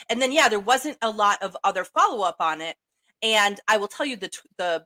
And 0.09 0.21
then 0.21 0.31
yeah, 0.31 0.49
there 0.49 0.59
wasn't 0.59 0.97
a 1.01 1.09
lot 1.09 1.41
of 1.41 1.55
other 1.63 1.83
follow 1.83 2.23
up 2.23 2.37
on 2.39 2.61
it, 2.61 2.75
and 3.21 3.59
I 3.67 3.77
will 3.77 3.87
tell 3.87 4.05
you 4.05 4.15
the 4.15 4.29
the 4.57 4.85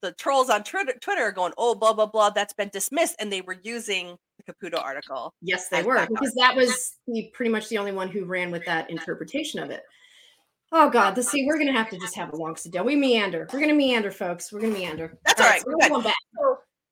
the 0.00 0.12
trolls 0.12 0.50
on 0.50 0.64
Twitter, 0.64 0.94
Twitter 1.00 1.22
are 1.22 1.32
going, 1.32 1.52
oh 1.56 1.74
blah 1.74 1.92
blah 1.92 2.06
blah, 2.06 2.30
that's 2.30 2.52
been 2.52 2.70
dismissed, 2.72 3.16
and 3.18 3.32
they 3.32 3.40
were 3.40 3.56
using 3.62 4.16
the 4.38 4.52
Caputo 4.52 4.82
article. 4.82 5.32
Yes, 5.40 5.68
they 5.68 5.82
were 5.82 6.06
because 6.06 6.34
that 6.34 6.54
was 6.54 6.96
the, 7.06 7.30
pretty 7.32 7.50
much 7.50 7.68
the 7.68 7.78
only 7.78 7.92
one 7.92 8.08
who 8.08 8.24
ran 8.24 8.50
with 8.50 8.64
that 8.66 8.90
interpretation 8.90 9.60
of 9.60 9.70
it. 9.70 9.82
Oh 10.72 10.88
God, 10.90 11.16
let's 11.16 11.30
see. 11.30 11.46
We're 11.46 11.58
gonna 11.58 11.72
have 11.72 11.90
to 11.90 11.98
just 11.98 12.16
have 12.16 12.32
a 12.32 12.36
long 12.36 12.56
sit 12.56 12.72
down. 12.72 12.86
We 12.86 12.96
meander. 12.96 13.48
We're 13.52 13.60
gonna 13.60 13.74
meander, 13.74 14.10
folks. 14.10 14.52
We're 14.52 14.60
gonna 14.60 14.74
meander. 14.74 15.18
That's 15.24 15.40
all 15.40 15.48
right, 15.48 15.60
so 15.60 15.66
we're 15.66 15.74
we're 15.74 15.80
good. 15.80 15.90
going 15.90 16.04
back. 16.04 16.14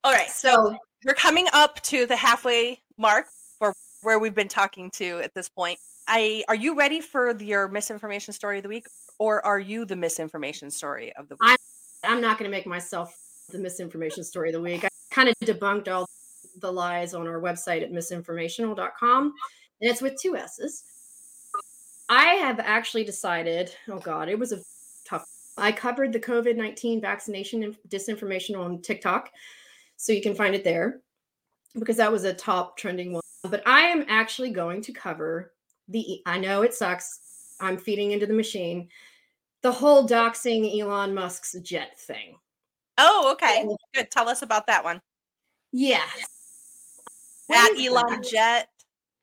All 0.03 0.13
right, 0.13 0.31
so 0.31 0.51
So 0.51 0.77
we're 1.05 1.15
coming 1.15 1.47
up 1.53 1.81
to 1.83 2.07
the 2.07 2.17
halfway 2.17 2.81
mark 2.97 3.27
for 3.59 3.75
where 4.03 4.19
we've 4.19 4.35
been 4.35 4.49
talking 4.49 4.91
to 4.93 5.21
at 5.21 5.35
this 5.35 5.49
point. 5.49 5.79
I 6.11 6.43
are 6.49 6.57
you 6.57 6.75
ready 6.75 7.01
for 7.01 7.31
your 7.41 7.69
misinformation 7.69 8.35
story 8.35 8.59
of 8.59 8.65
the 8.65 8.69
week, 8.69 8.89
or 9.21 9.45
are 9.47 9.61
you 9.61 9.85
the 9.85 9.95
misinformation 9.95 10.69
story 10.71 11.15
of 11.15 11.29
the 11.29 11.37
week? 11.37 11.51
I'm- 11.51 11.59
I'm 12.03 12.21
not 12.21 12.37
gonna 12.37 12.51
make 12.51 12.67
myself 12.67 13.17
the 13.51 13.59
misinformation 13.59 14.25
story 14.25 14.49
of 14.49 14.55
the 14.55 14.61
week. 14.61 14.85
I 14.85 14.89
kind 15.13 15.29
of 15.29 15.35
debunked 15.43 15.89
all 15.89 16.07
the 16.57 16.73
lies 16.73 17.15
on 17.15 17.29
our 17.29 17.41
website 17.41 17.83
at 17.83 17.93
misinformational.com, 17.93 19.35
and 19.81 19.91
it's 19.91 20.03
with 20.03 20.21
two 20.21 20.37
S's. 20.37 20.83
I 22.09 22.35
have 22.35 22.59
actually 22.59 23.05
decided, 23.05 23.73
oh 23.89 24.01
God, 24.01 24.29
it 24.29 24.39
was 24.39 24.51
a 24.51 24.59
tough. 25.05 25.25
I 25.57 25.71
covered 25.71 26.13
the 26.13 26.19
COVID 26.19 26.57
19 26.57 27.01
vaccination 27.01 27.77
disinformation 27.89 28.59
on 28.59 28.83
TikTok. 28.83 29.31
So 29.97 30.13
you 30.13 30.23
can 30.23 30.35
find 30.35 30.57
it 30.57 30.65
there 30.65 31.03
because 31.79 31.99
that 31.99 32.11
was 32.11 32.25
a 32.25 32.35
top 32.35 32.77
trending 32.77 33.13
one. 33.13 33.23
But 33.45 33.63
I 33.65 33.83
am 33.83 34.05
actually 34.09 34.51
going 34.51 34.83
to 34.83 34.93
cover 34.93 35.53
the, 35.91 36.23
I 36.27 36.39
know 36.39 36.63
it 36.63 36.75
sucks. 36.75 37.21
I'm 37.61 37.77
feeding 37.77 38.13
into 38.13 38.27
the 38.27 38.35
machine. 38.35 38.89
The 39.63 39.73
whole 39.73 40.09
doxing 40.09 40.81
Elon 40.81 41.15
Musk's 41.15 41.55
jet 41.63 41.99
thing. 42.01 42.37
oh, 42.97 43.31
okay, 43.33 43.67
good. 43.95 44.11
Tell 44.11 44.29
us 44.29 44.43
about 44.43 44.67
that 44.69 44.83
one. 44.83 45.01
Yeah. 45.73 46.07
At 47.53 47.71
Elon 47.79 48.21
that? 48.21 48.25
Jet. 48.25 48.69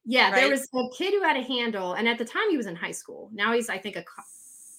Yeah, 0.05 0.33
there 0.33 0.49
was 0.49 0.67
a 0.73 0.89
kid 0.95 1.13
who 1.13 1.21
had 1.21 1.35
a 1.35 1.41
handle, 1.41 1.93
and 1.93 2.07
at 2.07 2.17
the 2.17 2.25
time 2.25 2.49
he 2.49 2.55
was 2.57 2.65
in 2.65 2.75
high 2.75 2.91
school. 2.91 3.29
Now 3.33 3.53
he's, 3.53 3.69
I 3.69 3.77
think, 3.77 3.97
a 3.97 4.03
co- 4.03 4.23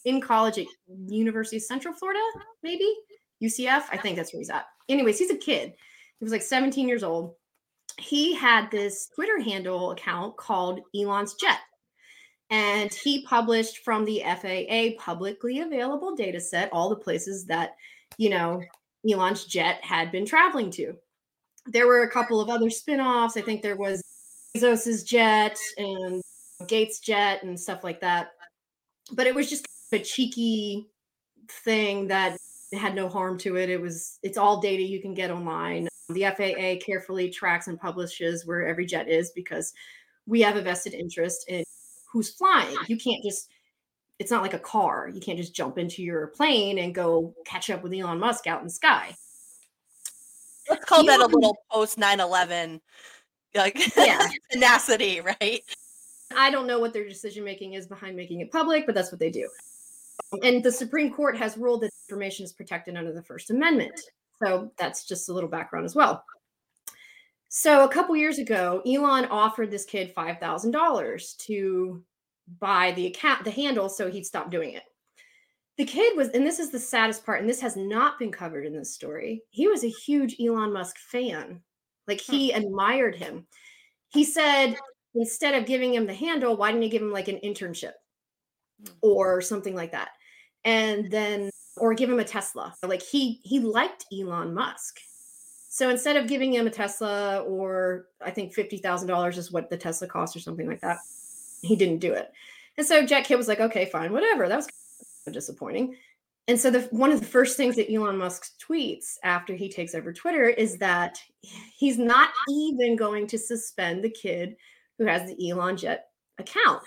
in 0.05 0.21
college 0.21 0.59
at 0.59 0.67
University 1.07 1.57
of 1.57 1.63
Central 1.63 1.93
Florida, 1.93 2.21
maybe 2.63 2.91
UCF. 3.43 3.85
I 3.91 3.99
think 3.99 4.17
that's 4.17 4.33
where 4.33 4.41
he's 4.41 4.49
at. 4.49 4.65
Anyways, 4.89 5.19
he's 5.19 5.31
a 5.31 5.37
kid. 5.37 5.75
He 6.19 6.25
was 6.25 6.33
like 6.33 6.43
17 6.43 6.89
years 6.89 7.03
old. 7.03 7.35
He 7.99 8.35
had 8.35 8.71
this 8.71 9.11
Twitter 9.15 9.39
handle 9.41 9.91
account 9.91 10.37
called 10.37 10.81
Elon's 10.97 11.35
Jet, 11.35 11.59
and 12.51 12.93
he 12.93 13.23
published 13.23 13.79
from 13.79 14.05
the 14.05 14.23
FAA 14.25 15.03
publicly 15.03 15.61
available 15.61 16.15
data 16.15 16.41
set 16.41 16.73
all 16.73 16.89
the 16.89 16.97
places 16.97 17.45
that 17.47 17.77
you 18.17 18.31
know 18.31 18.63
Elon's 19.09 19.45
jet 19.45 19.81
had 19.83 20.11
been 20.11 20.27
traveling 20.27 20.71
to. 20.73 20.95
There 21.67 21.87
were 21.87 22.03
a 22.03 22.11
couple 22.11 22.41
of 22.41 22.49
other 22.49 22.71
spin-offs. 22.71 23.37
I 23.37 23.43
think 23.43 23.63
there 23.63 23.77
was 23.77 24.03
Bezos's 24.57 25.05
jet 25.05 25.59
and 25.77 26.23
Gates 26.67 27.01
jet 27.01 27.43
and 27.43 27.59
stuff 27.59 27.85
like 27.85 28.01
that. 28.01 28.33
But 29.13 29.27
it 29.27 29.35
was 29.35 29.51
just 29.51 29.67
a 29.93 29.99
cheeky 29.99 30.89
thing 31.49 32.09
that 32.09 32.37
had 32.73 32.95
no 32.95 33.09
harm 33.09 33.39
to 33.39 33.57
it. 33.57 33.71
It 33.71 33.81
was 33.81 34.19
it's 34.23 34.39
all 34.39 34.61
data 34.61 34.83
you 34.83 35.01
can 35.01 35.15
get 35.15 35.31
online. 35.31 35.89
The 36.09 36.25
FAA 36.25 36.85
carefully 36.85 37.31
tracks 37.31 37.69
and 37.69 37.79
publishes 37.79 38.47
where 38.47 38.67
every 38.67 38.87
jet 38.87 39.09
is 39.09 39.31
because 39.31 39.73
we 40.27 40.41
have 40.41 40.57
a 40.57 40.63
vested 40.63 40.95
interest 40.95 41.49
in 41.49 41.65
who's 42.11 42.31
flying. 42.31 42.77
You 42.87 42.97
can't 42.97 43.23
just 43.23 43.49
it's 44.19 44.31
not 44.33 44.43
like 44.43 44.55
a 44.55 44.59
car. 44.59 45.09
You 45.13 45.21
can't 45.21 45.39
just 45.39 45.55
jump 45.55 45.79
into 45.79 46.03
your 46.03 46.29
plane 46.29 46.79
and 46.79 46.95
go 46.95 47.35
catch 47.45 47.71
up 47.71 47.83
with 47.83 47.93
Elon 47.93 48.19
Musk 48.19 48.47
out 48.49 48.61
in 48.61 48.67
the 48.67 48.73
sky. 48.73 49.15
Let's 50.69 50.85
call 50.85 51.05
that 51.07 51.21
a 51.21 51.27
little 51.27 51.57
post 51.71 51.99
9/11 51.99 52.81
like 53.55 53.79
Yeah. 53.97 54.29
tenacity, 54.51 55.21
right? 55.21 55.63
I 56.37 56.51
don't 56.51 56.67
know 56.67 56.79
what 56.79 56.93
their 56.93 57.09
decision 57.09 57.45
making 57.45 57.75
is 57.75 57.87
behind 57.87 58.17
making 58.17 58.41
it 58.41 58.53
public, 58.53 58.87
but 58.87 58.95
that's 58.95 59.11
what 59.11 59.19
they 59.19 59.31
do. 59.31 59.49
And 60.43 60.63
the 60.63 60.73
Supreme 60.73 61.13
Court 61.13 61.39
has 61.39 61.57
ruled 61.57 61.83
that 61.83 61.91
information 62.07 62.45
is 62.45 62.53
protected 62.53 62.97
under 62.97 63.13
the 63.13 63.23
First 63.23 63.51
Amendment. 63.51 63.99
So 64.43 64.71
that's 64.77 65.05
just 65.07 65.29
a 65.29 65.33
little 65.33 65.49
background 65.49 65.87
as 65.87 65.95
well. 65.95 66.23
So 67.49 67.85
a 67.85 67.89
couple 67.89 68.17
years 68.17 68.39
ago, 68.39 68.83
Elon 68.87 69.25
offered 69.27 69.71
this 69.71 69.85
kid 69.85 70.13
five 70.15 70.39
thousand 70.39 70.73
dollars 70.73 71.35
to 71.41 72.05
buy 72.61 72.93
the 72.93 73.07
account, 73.07 73.45
the 73.45 73.51
handle, 73.51 73.89
so 73.89 74.11
he'd 74.11 74.27
stop 74.27 74.51
doing 74.51 74.73
it. 74.75 74.83
The 75.79 75.85
kid 75.85 76.17
was, 76.17 76.29
and 76.31 76.47
this 76.47 76.59
is 76.59 76.71
the 76.71 76.79
saddest 76.81 77.25
part, 77.25 77.41
and 77.41 77.49
this 77.49 77.61
has 77.61 77.77
not 77.77 78.19
been 78.19 78.33
covered 78.33 78.67
in 78.67 78.77
this 78.77 78.95
story. 78.95 79.43
He 79.51 79.69
was 79.69 79.85
a 79.85 79.89
huge 79.89 80.37
Elon 80.41 80.73
Musk 80.73 80.99
fan. 80.99 81.63
Like 82.07 82.21
he 82.21 82.53
admired 82.53 83.15
him. 83.17 83.47
He 84.09 84.25
said, 84.25 84.77
instead 85.15 85.55
of 85.55 85.67
giving 85.67 85.95
him 85.95 86.07
the 86.07 86.15
handle, 86.15 86.57
why 86.57 86.71
didn't 86.71 86.83
you 86.85 86.91
give 86.91 87.03
him 87.03 87.13
like 87.13 87.29
an 87.29 87.41
internship 87.45 87.93
Hmm. 88.87 88.93
or 89.03 89.41
something 89.41 89.75
like 89.75 89.93
that? 89.93 90.11
And 90.65 91.11
then, 91.11 91.51
or 91.77 91.95
give 91.95 92.11
him 92.11 92.19
a 92.21 92.25
Tesla. 92.25 92.75
Like 92.83 93.03
he 93.03 93.41
he 93.45 93.61
liked 93.61 94.07
Elon 94.13 94.55
Musk. 94.55 94.99
So 95.79 95.91
instead 95.91 96.17
of 96.17 96.27
giving 96.27 96.53
him 96.53 96.67
a 96.67 96.71
Tesla, 96.71 97.39
or 97.43 98.07
I 98.21 98.33
think 98.33 98.53
fifty 98.53 98.79
thousand 98.79 99.07
dollars 99.07 99.39
is 99.39 99.53
what 99.53 99.71
the 99.71 99.77
Tesla 99.77 100.09
cost, 100.09 100.35
or 100.35 100.41
something 100.41 100.67
like 100.67 100.81
that, 100.81 100.99
he 101.63 101.77
didn't 101.77 102.01
do 102.01 102.13
it. 102.15 102.33
And 102.77 102.85
so 102.85 103.07
Jack 103.07 103.27
Kid 103.27 103.37
was 103.37 103.47
like, 103.47 103.61
"Okay, 103.61 103.85
fine, 103.85 104.13
whatever." 104.13 104.49
That 104.49 104.57
was 104.57 104.67
kind 104.67 105.29
of 105.29 105.35
disappointing. 105.35 105.95
And 106.49 106.59
so 106.59 106.73
the 106.73 106.81
one 106.91 107.13
of 107.13 107.21
the 107.21 107.27
first 107.27 107.57
things 107.57 107.77
that 107.77 107.93
Elon 107.93 108.19
Musk 108.19 108.59
tweets 108.59 109.19
after 109.23 109.55
he 109.55 109.69
takes 109.69 109.95
over 109.95 110.13
Twitter 110.13 110.49
is 110.49 110.79
that 110.79 111.21
he's 111.77 111.97
not 111.97 112.31
even 112.51 112.97
going 112.97 113.29
to 113.29 113.39
suspend 113.39 114.03
the 114.03 114.11
kid 114.11 114.57
who 114.99 115.07
has 115.07 115.31
the 115.31 115.49
Elon 115.49 115.77
Jet 115.77 116.09
account. 116.39 116.83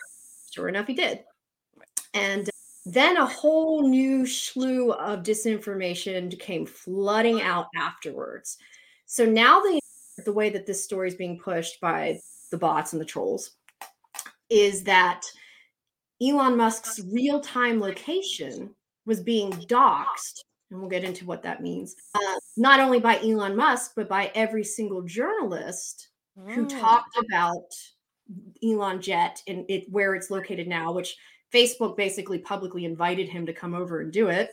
Sure 0.52 0.68
enough, 0.68 0.88
he 0.88 0.96
did. 0.96 1.24
And 2.14 2.50
then 2.86 3.16
a 3.16 3.26
whole 3.26 3.88
new 3.88 4.26
slew 4.26 4.92
of 4.92 5.24
disinformation 5.24 6.38
came 6.38 6.66
flooding 6.66 7.42
out 7.42 7.68
afterwards. 7.78 8.58
So 9.12 9.26
now 9.26 9.60
the 9.60 9.78
the 10.24 10.32
way 10.32 10.50
that 10.52 10.66
this 10.66 10.86
story 10.86 11.10
is 11.10 11.16
being 11.16 11.38
pushed 11.38 11.82
by 11.82 12.18
the 12.50 12.58
bots 12.58 12.94
and 12.94 13.02
the 13.02 13.06
trolls 13.06 13.58
is 14.50 14.86
that 14.86 15.26
Elon 16.22 16.56
Musk's 16.56 17.02
real-time 17.12 17.82
location 17.82 18.74
was 19.06 19.20
being 19.20 19.52
doxxed, 19.52 20.40
and 20.70 20.80
we'll 20.80 20.90
get 20.90 21.04
into 21.04 21.26
what 21.26 21.44
that 21.44 21.62
means. 21.62 21.94
Uh, 22.16 22.40
not 22.56 22.80
only 22.80 23.02
by 23.02 23.20
Elon 23.20 23.54
Musk, 23.58 23.94
but 23.98 24.08
by 24.08 24.32
every 24.34 24.64
single 24.64 25.02
journalist 25.02 26.08
mm. 26.40 26.50
who 26.54 26.66
talked 26.66 27.18
about 27.18 27.66
Elon 28.64 29.02
Jet 29.02 29.42
and 29.46 29.66
it 29.68 29.92
where 29.92 30.16
it's 30.16 30.32
located 30.32 30.70
now, 30.70 30.94
which 30.94 31.18
Facebook 31.54 31.98
basically 31.98 32.40
publicly 32.40 32.86
invited 32.86 33.28
him 33.28 33.46
to 33.46 33.52
come 33.52 33.74
over 33.74 34.00
and 34.00 34.14
do 34.14 34.30
it. 34.30 34.52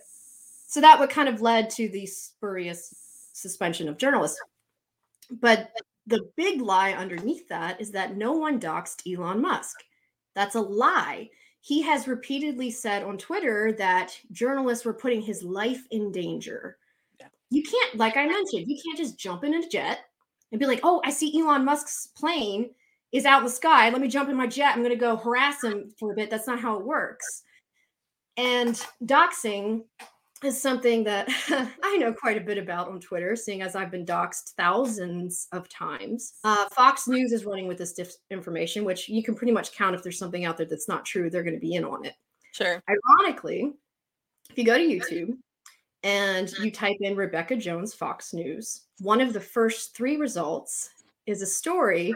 So 0.67 0.81
that 0.81 0.99
what 0.99 1.11
kind 1.11 1.29
of 1.29 1.43
led 1.43 1.71
to 1.71 1.89
the 1.89 2.07
spurious 2.07 2.93
suspension 3.39 3.89
of 3.89 3.99
journalists. 3.99 4.41
But 5.31 5.71
the 6.07 6.31
big 6.37 6.63
lie 6.63 6.93
underneath 6.93 7.49
that 7.49 7.81
is 7.81 7.91
that 7.93 8.17
no 8.17 8.33
one 8.33 8.59
doxed 8.59 9.03
Elon 9.11 9.41
Musk. 9.41 9.77
That's 10.35 10.55
a 10.55 10.61
lie. 10.61 11.29
He 11.61 11.83
has 11.83 12.09
repeatedly 12.09 12.71
said 12.71 13.03
on 13.03 13.19
Twitter 13.19 13.73
that 13.73 14.19
journalists 14.33 14.85
were 14.85 14.95
putting 14.95 15.21
his 15.21 15.43
life 15.43 15.83
in 15.91 16.13
danger. 16.13 16.79
You 17.51 17.63
can't, 17.63 17.97
like 17.97 18.17
I 18.17 18.27
mentioned, 18.27 18.67
you 18.69 18.81
can't 18.83 18.99
just 18.99 19.19
jump 19.19 19.45
in 19.45 19.55
a 19.55 19.69
jet 19.69 20.01
and 20.51 20.59
be 20.59 20.67
like, 20.67 20.81
oh, 20.83 21.03
I 21.05 21.11
see 21.11 21.39
Elon 21.39 21.65
Musk's 21.65 22.09
plane 22.17 22.71
is 23.13 23.25
out 23.25 23.39
in 23.39 23.45
the 23.45 23.51
sky. 23.51 23.91
Let 23.91 24.01
me 24.01 24.09
jump 24.09 24.29
in 24.29 24.37
my 24.37 24.47
jet. 24.47 24.73
I'm 24.75 24.83
going 24.83 24.91
to 24.91 24.97
go 24.97 25.17
harass 25.17 25.65
him 25.65 25.93
for 25.99 26.13
a 26.13 26.15
bit. 26.15 26.31
That's 26.31 26.47
not 26.47 26.61
how 26.61 26.77
it 26.77 26.85
works. 26.85 27.43
And 28.37 28.81
doxing 29.05 29.83
is 30.45 30.61
something 30.61 31.05
that 31.05 31.29
I 31.83 31.97
know 31.97 32.13
quite 32.13 32.37
a 32.37 32.45
bit 32.45 32.59
about 32.59 32.89
on 32.89 33.01
Twitter, 33.01 33.35
seeing 33.35 33.63
as 33.63 33.75
I've 33.75 33.91
been 33.91 34.07
doxxed 34.07 34.55
thousands 34.57 35.49
of 35.53 35.69
times. 35.69 36.35
Uh, 36.45 36.69
Fox 36.71 37.09
News 37.09 37.33
is 37.33 37.45
running 37.45 37.67
with 37.67 37.79
this 37.79 37.99
information, 38.31 38.85
which 38.85 39.09
you 39.09 39.23
can 39.23 39.35
pretty 39.35 39.53
much 39.53 39.73
count 39.73 39.95
if 39.95 40.03
there's 40.03 40.19
something 40.19 40.45
out 40.45 40.57
there 40.57 40.67
that's 40.67 40.89
not 40.89 41.05
true, 41.05 41.31
they're 41.31 41.43
going 41.43 41.55
to 41.55 41.61
be 41.61 41.75
in 41.75 41.85
on 41.85 42.05
it. 42.05 42.15
Sure. 42.53 42.83
Ironically, 42.89 43.73
if 44.51 44.59
you 44.59 44.65
go 44.65 44.79
to 44.79 44.85
YouTube 44.85 45.37
and 46.03 46.51
you 46.59 46.71
type 46.71 46.97
in 47.01 47.17
Rebekah 47.17 47.57
Jones 47.57 47.95
Fox 47.95 48.33
News, 48.33 48.87
one 49.01 49.21
of 49.21 49.33
the 49.33 49.41
first 49.41 49.97
three 49.97 50.17
results 50.17 50.91
is 51.27 51.43
a 51.43 51.47
story 51.47 52.15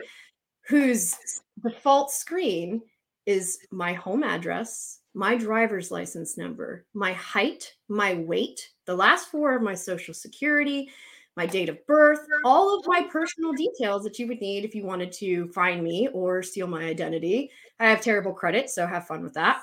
whose 0.68 1.16
default 1.62 2.10
screen 2.10 2.80
is 3.26 3.58
my 3.70 3.92
home 3.92 4.22
address, 4.22 5.00
my 5.14 5.36
driver's 5.36 5.90
license 5.90 6.38
number, 6.38 6.86
my 6.94 7.12
height, 7.12 7.74
my 7.88 8.14
weight, 8.14 8.70
the 8.86 8.94
last 8.94 9.30
four 9.30 9.54
of 9.54 9.62
my 9.62 9.74
social 9.74 10.14
security, 10.14 10.90
my 11.36 11.46
date 11.46 11.68
of 11.68 11.86
birth, 11.86 12.20
all 12.44 12.78
of 12.78 12.86
my 12.86 13.02
personal 13.10 13.52
details 13.52 14.04
that 14.04 14.18
you 14.18 14.26
would 14.26 14.40
need 14.40 14.64
if 14.64 14.74
you 14.74 14.84
wanted 14.84 15.12
to 15.12 15.48
find 15.48 15.82
me 15.82 16.08
or 16.12 16.42
steal 16.42 16.66
my 16.66 16.84
identity. 16.84 17.50
I 17.80 17.88
have 17.88 18.00
terrible 18.00 18.32
credit, 18.32 18.70
so 18.70 18.86
have 18.86 19.06
fun 19.06 19.22
with 19.22 19.34
that. 19.34 19.62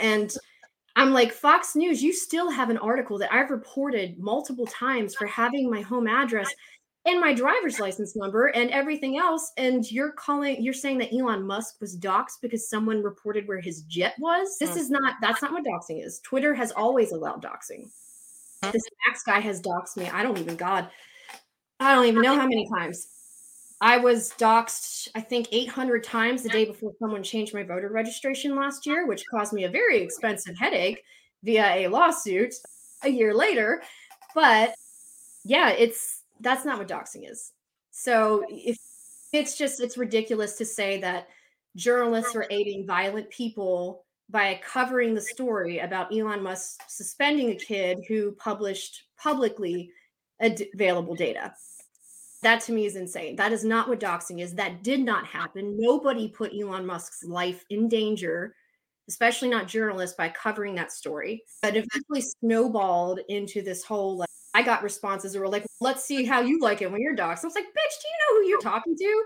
And 0.00 0.32
I'm 0.96 1.12
like, 1.12 1.32
Fox 1.32 1.76
News, 1.76 2.02
you 2.02 2.12
still 2.12 2.50
have 2.50 2.70
an 2.70 2.78
article 2.78 3.18
that 3.18 3.32
I've 3.32 3.50
reported 3.50 4.18
multiple 4.18 4.66
times 4.66 5.14
for 5.14 5.26
having 5.26 5.70
my 5.70 5.82
home 5.82 6.06
address 6.06 6.50
and 7.06 7.20
my 7.20 7.32
driver's 7.32 7.78
license 7.78 8.16
number 8.16 8.48
and 8.48 8.70
everything 8.70 9.16
else. 9.16 9.52
And 9.56 9.90
you're 9.90 10.12
calling, 10.12 10.62
you're 10.62 10.74
saying 10.74 10.98
that 10.98 11.14
Elon 11.14 11.46
Musk 11.46 11.80
was 11.80 11.96
doxxed 11.96 12.40
because 12.42 12.68
someone 12.68 13.02
reported 13.02 13.46
where 13.46 13.60
his 13.60 13.82
jet 13.82 14.14
was. 14.18 14.58
This 14.58 14.72
mm. 14.72 14.78
is 14.78 14.90
not, 14.90 15.14
that's 15.20 15.40
not 15.40 15.52
what 15.52 15.64
doxing 15.64 16.04
is. 16.04 16.20
Twitter 16.20 16.54
has 16.54 16.72
always 16.72 17.12
allowed 17.12 17.42
doxing. 17.42 17.88
This 18.72 18.82
Max 19.06 19.22
guy 19.22 19.38
has 19.38 19.62
doxed 19.62 19.96
me. 19.96 20.08
I 20.10 20.24
don't 20.24 20.38
even, 20.38 20.56
God, 20.56 20.88
I 21.78 21.94
don't 21.94 22.06
even 22.06 22.22
know 22.22 22.34
how 22.34 22.48
many 22.48 22.68
times. 22.68 23.08
I 23.80 23.98
was 23.98 24.32
doxxed, 24.38 25.08
I 25.14 25.20
think, 25.20 25.48
800 25.52 26.02
times 26.02 26.42
the 26.42 26.48
day 26.48 26.64
before 26.64 26.92
someone 26.98 27.22
changed 27.22 27.54
my 27.54 27.62
voter 27.62 27.90
registration 27.90 28.56
last 28.56 28.86
year, 28.86 29.06
which 29.06 29.24
caused 29.30 29.52
me 29.52 29.64
a 29.64 29.70
very 29.70 30.00
expensive 30.00 30.56
headache 30.58 31.04
via 31.44 31.66
a 31.66 31.88
lawsuit 31.88 32.54
a 33.04 33.08
year 33.08 33.34
later. 33.34 33.82
But 34.34 34.74
yeah, 35.44 35.70
it's 35.70 36.15
that's 36.40 36.64
not 36.64 36.78
what 36.78 36.88
doxing 36.88 37.30
is. 37.30 37.52
So 37.90 38.44
if 38.48 38.76
it's 39.32 39.56
just 39.56 39.80
it's 39.80 39.98
ridiculous 39.98 40.56
to 40.56 40.64
say 40.64 41.00
that 41.00 41.28
journalists 41.76 42.34
are 42.34 42.46
aiding 42.50 42.86
violent 42.86 43.28
people 43.30 44.04
by 44.28 44.60
covering 44.64 45.14
the 45.14 45.20
story 45.20 45.78
about 45.78 46.12
Elon 46.12 46.42
Musk 46.42 46.80
suspending 46.88 47.50
a 47.50 47.54
kid 47.54 48.04
who 48.08 48.32
published 48.32 49.04
publicly 49.18 49.90
available 50.40 51.14
data. 51.14 51.54
That 52.42 52.60
to 52.62 52.72
me 52.72 52.86
is 52.86 52.96
insane. 52.96 53.36
That 53.36 53.52
is 53.52 53.64
not 53.64 53.88
what 53.88 54.00
doxing 54.00 54.40
is. 54.40 54.54
That 54.54 54.82
did 54.82 55.00
not 55.00 55.26
happen. 55.26 55.76
Nobody 55.78 56.28
put 56.28 56.52
Elon 56.54 56.84
Musk's 56.84 57.24
life 57.24 57.64
in 57.70 57.88
danger, 57.88 58.54
especially 59.08 59.48
not 59.48 59.68
journalists, 59.68 60.16
by 60.16 60.28
covering 60.28 60.74
that 60.74 60.92
story. 60.92 61.42
But 61.62 61.76
eventually 61.76 62.20
snowballed 62.20 63.20
into 63.28 63.62
this 63.62 63.84
whole 63.84 64.18
like, 64.18 64.28
I 64.56 64.62
got 64.62 64.82
responses 64.82 65.34
that 65.34 65.40
were 65.40 65.50
like, 65.50 65.66
let's 65.82 66.02
see 66.02 66.24
how 66.24 66.40
you 66.40 66.58
like 66.60 66.80
it 66.80 66.90
when 66.90 67.02
you're 67.02 67.14
doxxed. 67.14 67.44
I 67.44 67.48
was 67.48 67.54
like, 67.54 67.66
bitch, 67.66 67.96
do 68.00 68.08
you 68.08 68.16
know 68.20 68.40
who 68.40 68.48
you're 68.48 68.60
talking 68.60 68.96
to? 68.96 69.24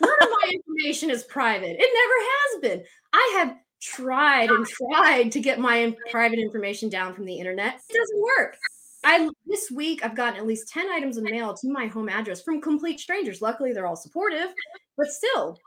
None 0.00 0.18
of 0.22 0.28
my 0.30 0.52
information 0.52 1.10
is 1.10 1.24
private. 1.24 1.76
It 1.76 2.60
never 2.60 2.70
has 2.70 2.78
been. 2.78 2.86
I 3.12 3.34
have 3.38 3.56
tried 3.82 4.48
and 4.48 4.64
tried 4.64 5.32
to 5.32 5.40
get 5.40 5.58
my 5.58 5.92
private 6.12 6.38
information 6.38 6.88
down 6.88 7.14
from 7.14 7.24
the 7.24 7.34
internet. 7.34 7.80
It 7.88 7.94
doesn't 7.94 8.22
work. 8.22 8.56
I 9.02 9.28
this 9.44 9.72
week 9.72 10.04
I've 10.04 10.14
gotten 10.14 10.38
at 10.38 10.46
least 10.46 10.68
10 10.68 10.88
items 10.88 11.16
of 11.16 11.24
mail 11.24 11.52
to 11.52 11.72
my 11.72 11.88
home 11.88 12.08
address 12.08 12.40
from 12.40 12.60
complete 12.60 13.00
strangers. 13.00 13.42
Luckily, 13.42 13.72
they're 13.72 13.86
all 13.88 13.96
supportive, 13.96 14.54
but 14.96 15.08
still, 15.08 15.58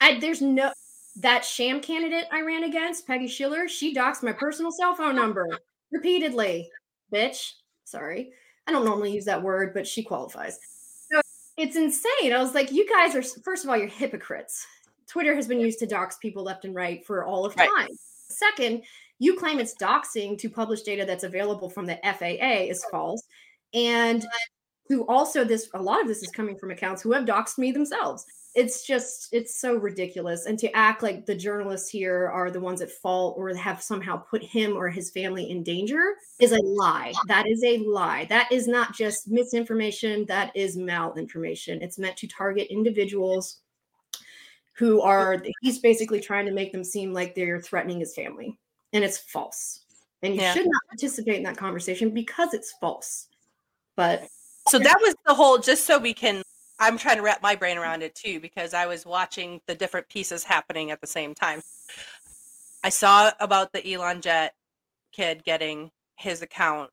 I 0.00 0.18
there's 0.18 0.42
no 0.42 0.72
that 1.20 1.44
sham 1.44 1.80
candidate 1.80 2.24
I 2.32 2.40
ran 2.40 2.64
against, 2.64 3.06
Peggy 3.06 3.28
Schiller, 3.28 3.68
she 3.68 3.94
doxed 3.94 4.24
my 4.24 4.32
personal 4.32 4.72
cell 4.72 4.96
phone 4.96 5.14
number 5.14 5.46
repeatedly. 5.92 6.68
Bitch. 7.14 7.52
Sorry. 7.84 8.32
I 8.70 8.72
don't 8.72 8.84
normally 8.84 9.10
use 9.10 9.24
that 9.24 9.42
word, 9.42 9.74
but 9.74 9.84
she 9.84 10.00
qualifies. 10.00 10.60
So 11.10 11.20
it's 11.56 11.74
insane. 11.74 12.32
I 12.32 12.38
was 12.38 12.54
like, 12.54 12.70
you 12.70 12.88
guys 12.88 13.16
are, 13.16 13.22
first 13.42 13.64
of 13.64 13.70
all, 13.70 13.76
you're 13.76 13.88
hypocrites. 13.88 14.64
Twitter 15.08 15.34
has 15.34 15.48
been 15.48 15.58
used 15.58 15.80
to 15.80 15.86
dox 15.86 16.18
people 16.18 16.44
left 16.44 16.64
and 16.64 16.72
right 16.72 17.04
for 17.04 17.24
all 17.24 17.44
of 17.44 17.56
time. 17.56 17.68
Right. 17.76 17.90
Second, 18.28 18.84
you 19.18 19.34
claim 19.34 19.58
it's 19.58 19.74
doxing 19.74 20.38
to 20.38 20.48
publish 20.48 20.82
data 20.82 21.04
that's 21.04 21.24
available 21.24 21.68
from 21.68 21.84
the 21.84 21.98
FAA 22.04 22.68
is 22.70 22.84
false. 22.92 23.24
And 23.74 24.24
who 24.86 25.04
also 25.08 25.42
this 25.42 25.68
a 25.74 25.82
lot 25.82 26.00
of 26.00 26.06
this 26.06 26.22
is 26.22 26.30
coming 26.30 26.56
from 26.56 26.70
accounts 26.70 27.02
who 27.02 27.10
have 27.10 27.24
doxed 27.24 27.58
me 27.58 27.72
themselves 27.72 28.24
it's 28.54 28.84
just 28.84 29.28
it's 29.32 29.60
so 29.60 29.76
ridiculous. 29.76 30.46
And 30.46 30.58
to 30.58 30.76
act 30.76 31.02
like 31.02 31.24
the 31.24 31.34
journalists 31.34 31.88
here 31.88 32.28
are 32.28 32.50
the 32.50 32.60
ones 32.60 32.80
at 32.80 32.90
fault 32.90 33.36
or 33.38 33.54
have 33.54 33.82
somehow 33.82 34.16
put 34.16 34.42
him 34.42 34.76
or 34.76 34.88
his 34.88 35.10
family 35.10 35.50
in 35.50 35.62
danger 35.62 36.14
is 36.40 36.52
a 36.52 36.62
lie. 36.62 37.12
That 37.28 37.46
is 37.46 37.62
a 37.62 37.78
lie. 37.78 38.26
That 38.28 38.50
is 38.50 38.66
not 38.66 38.94
just 38.94 39.28
misinformation. 39.28 40.24
That 40.26 40.50
is 40.56 40.76
malinformation. 40.76 41.80
It's 41.80 41.98
meant 41.98 42.16
to 42.18 42.26
target 42.26 42.66
individuals 42.70 43.58
who 44.72 45.00
are 45.00 45.42
he's 45.60 45.78
basically 45.78 46.20
trying 46.20 46.46
to 46.46 46.52
make 46.52 46.72
them 46.72 46.82
seem 46.82 47.12
like 47.12 47.34
they're 47.34 47.60
threatening 47.60 48.00
his 48.00 48.14
family. 48.14 48.58
And 48.92 49.04
it's 49.04 49.18
false. 49.18 49.84
And 50.22 50.34
you 50.34 50.40
yeah. 50.40 50.54
should 50.54 50.66
not 50.66 50.82
participate 50.88 51.36
in 51.36 51.44
that 51.44 51.56
conversation 51.56 52.10
because 52.10 52.52
it's 52.52 52.74
false. 52.80 53.28
But 53.94 54.26
so 54.68 54.78
that 54.78 54.98
was 55.00 55.14
the 55.26 55.34
whole 55.34 55.58
just 55.58 55.86
so 55.86 55.98
we 55.98 56.14
can 56.14 56.42
I'm 56.80 56.96
trying 56.96 57.16
to 57.16 57.22
wrap 57.22 57.42
my 57.42 57.54
brain 57.54 57.76
around 57.76 58.02
it 58.02 58.14
too 58.14 58.40
because 58.40 58.72
I 58.72 58.86
was 58.86 59.04
watching 59.04 59.60
the 59.66 59.74
different 59.74 60.08
pieces 60.08 60.44
happening 60.44 60.90
at 60.90 61.02
the 61.02 61.06
same 61.06 61.34
time. 61.34 61.62
I 62.82 62.88
saw 62.88 63.30
about 63.38 63.72
the 63.72 63.92
Elon 63.92 64.22
Jet 64.22 64.54
kid 65.12 65.44
getting 65.44 65.90
his 66.16 66.40
account 66.40 66.90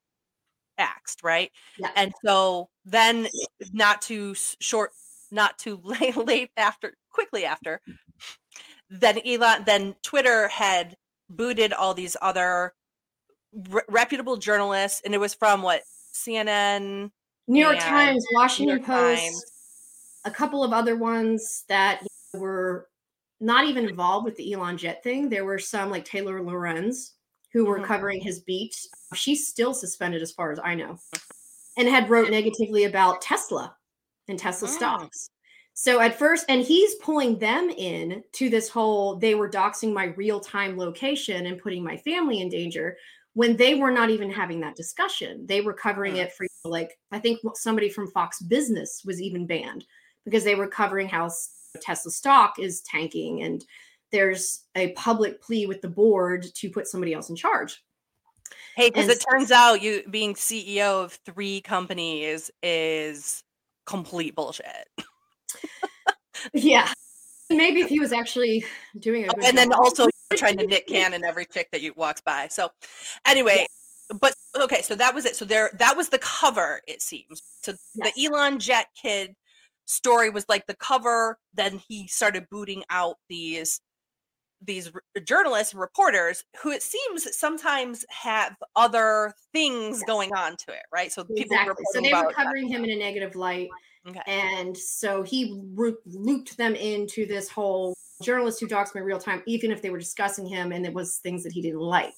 axed, 0.78 1.24
right? 1.24 1.52
Yeah. 1.80 1.92
And 1.96 2.14
so 2.24 2.70
then 2.86 3.30
not 3.72 4.02
too 4.02 4.36
short 4.60 4.92
not 5.32 5.58
too 5.58 5.80
late, 5.84 6.18
late 6.18 6.52
after 6.58 6.94
quickly 7.10 7.46
after 7.46 7.82
then 8.90 9.20
Elon 9.26 9.64
then 9.66 9.96
Twitter 10.04 10.48
had 10.50 10.96
booted 11.30 11.74
all 11.74 11.94
these 11.94 12.16
other 12.22 12.74
re- 13.70 13.82
reputable 13.90 14.38
journalists 14.38 15.02
and 15.04 15.14
it 15.14 15.18
was 15.18 15.34
from 15.34 15.62
what 15.62 15.82
CNN 16.14 17.12
New 17.50 17.60
York 17.62 17.80
Times, 17.80 18.26
Washington 18.34 18.78
York 18.78 18.86
Post, 18.86 19.22
Times 19.22 19.44
a 20.28 20.32
couple 20.32 20.64
of 20.64 20.74
other 20.74 20.98
ones 20.98 21.64
that 21.70 22.06
were 22.34 22.88
not 23.40 23.66
even 23.66 23.88
involved 23.88 24.26
with 24.26 24.36
the 24.36 24.54
Elon 24.54 24.78
Jet 24.78 25.02
thing. 25.04 25.30
There 25.30 25.46
were 25.46 25.58
some 25.58 25.90
like 25.90 26.04
Taylor 26.06 26.44
Lorenz, 26.44 27.14
who 27.54 27.66
were 27.66 27.80
Mhm. 27.80 27.86
covering 27.86 28.22
his 28.22 28.42
beat. 28.42 28.76
She's 29.14 29.48
still 29.48 29.74
suspended, 29.74 30.22
as 30.22 30.34
far 30.34 30.52
as 30.52 30.60
I 30.64 30.76
know, 30.76 31.00
and 31.78 31.88
had 31.88 32.10
wrote 32.10 32.30
negatively 32.30 32.84
about 32.84 33.22
Tesla 33.22 33.76
and 34.28 34.38
Tesla 34.38 34.68
Mm. 34.68 34.72
stocks. 34.72 35.30
So 35.74 36.00
at 36.02 36.18
first, 36.20 36.46
and 36.50 36.62
he's 36.62 36.96
pulling 36.96 37.38
them 37.40 37.70
in 37.70 38.24
to 38.34 38.50
this 38.50 38.68
whole 38.68 39.16
they 39.16 39.36
were 39.36 39.50
doxing 39.50 39.94
my 39.94 40.06
real 40.06 40.40
time 40.40 40.76
location 40.78 41.46
and 41.46 41.62
putting 41.62 41.84
my 41.84 41.96
family 41.98 42.42
in 42.42 42.50
danger 42.50 42.98
when 43.34 43.56
they 43.56 43.76
were 43.76 43.92
not 43.92 44.10
even 44.10 44.32
having 44.32 44.60
that 44.62 44.76
discussion. 44.76 45.46
They 45.46 45.62
were 45.62 45.74
covering 45.74 46.16
Mm. 46.16 46.26
it 46.26 46.34
for 46.34 46.48
like, 46.66 46.98
I 47.12 47.20
think 47.20 47.40
somebody 47.54 47.88
from 47.88 48.12
Fox 48.12 48.42
Business 48.42 49.04
was 49.06 49.22
even 49.22 49.46
banned 49.46 49.86
because 50.28 50.44
they 50.44 50.56
were 50.56 50.68
covering 50.68 51.08
how 51.08 51.30
Tesla 51.82 52.12
stock 52.12 52.60
is 52.60 52.82
tanking 52.82 53.44
and 53.44 53.64
there's 54.12 54.66
a 54.76 54.92
public 54.92 55.42
plea 55.42 55.66
with 55.68 55.82
the 55.82 55.88
board 55.88 56.46
to 56.56 56.70
put 56.70 56.86
somebody 56.88 57.14
else 57.14 57.30
in 57.30 57.36
charge. 57.38 57.82
Hey, 58.76 58.90
because 58.90 59.04
And 59.04 59.12
it 59.14 59.26
turns 59.32 59.52
out 59.52 59.82
you 59.82 60.04
being 60.12 60.34
CEO 60.34 61.02
of 61.04 61.14
three 61.26 61.62
companies 61.62 62.52
is 62.62 63.42
complete 63.86 64.36
bullshit. 64.36 64.88
Yeah. 66.54 66.92
Maybe 67.50 67.80
if 67.82 67.90
he 67.90 68.00
was 68.00 68.12
actually 68.14 68.64
doing 69.00 69.24
it. 69.24 69.30
Oh, 69.32 69.36
good 69.36 69.46
and 69.46 69.58
then 69.58 69.70
job. 69.72 69.80
also 69.80 70.08
trying 70.36 70.58
to 70.58 70.68
Nick 70.68 70.88
Cannon 70.88 71.24
every 71.24 71.46
chick 71.46 71.70
that 71.72 71.82
you 71.82 71.94
walks 71.96 72.22
by. 72.22 72.48
So 72.50 72.70
anyway, 73.26 73.66
but 74.22 74.34
okay, 74.60 74.82
so 74.82 74.94
that 74.96 75.16
was 75.16 75.26
it. 75.26 75.36
So 75.36 75.46
there 75.46 75.72
that 75.80 75.98
was 75.98 76.10
the 76.10 76.20
cover, 76.20 76.82
it 76.88 77.02
seems. 77.02 77.42
So 77.62 77.74
Yes. 77.96 78.14
the 78.16 78.26
Elon 78.26 78.60
Jet 78.60 78.88
kid 79.02 79.36
story 79.88 80.30
was 80.30 80.46
like 80.48 80.68
the 80.68 80.76
cover, 80.76 81.40
then 81.54 81.82
he 81.88 82.08
started 82.08 82.46
booting 82.52 82.84
out 82.90 83.16
these 83.30 83.82
these 84.66 84.92
journalists 85.24 85.74
and 85.74 85.80
reporters 85.80 86.44
who 86.62 86.72
it 86.72 86.82
seems 86.82 87.28
sometimes 87.38 88.04
have 88.10 88.56
other 88.76 89.32
things 89.54 90.02
going 90.08 90.34
on 90.34 90.56
to 90.58 90.72
it, 90.72 90.82
right? 90.92 91.12
So 91.12 91.24
people 91.24 91.56
exactly. 91.56 91.86
So 91.94 92.02
they 92.02 92.14
were 92.14 92.32
covering 92.32 92.68
him 92.68 92.84
in 92.84 92.90
a 92.90 92.96
negative 92.96 93.36
light. 93.36 93.70
Okay. 94.08 94.22
And 94.26 94.76
so 94.76 95.22
he 95.22 95.62
looped 96.06 96.58
them 96.58 96.76
into 96.76 97.26
this 97.28 97.50
whole 97.50 97.94
journalist 98.24 98.60
who 98.60 98.68
doxed 98.68 98.96
me 98.96 99.02
real 99.02 99.20
time, 99.20 99.44
even 99.46 99.72
if 99.72 99.82
they 99.82 99.90
were 99.90 100.00
discussing 100.00 100.48
him 100.48 100.72
and 100.72 100.86
it 100.86 100.94
was 100.94 101.18
things 101.18 101.44
that 101.44 101.54
he 101.54 101.62
didn't 101.62 101.80
like. 101.80 102.16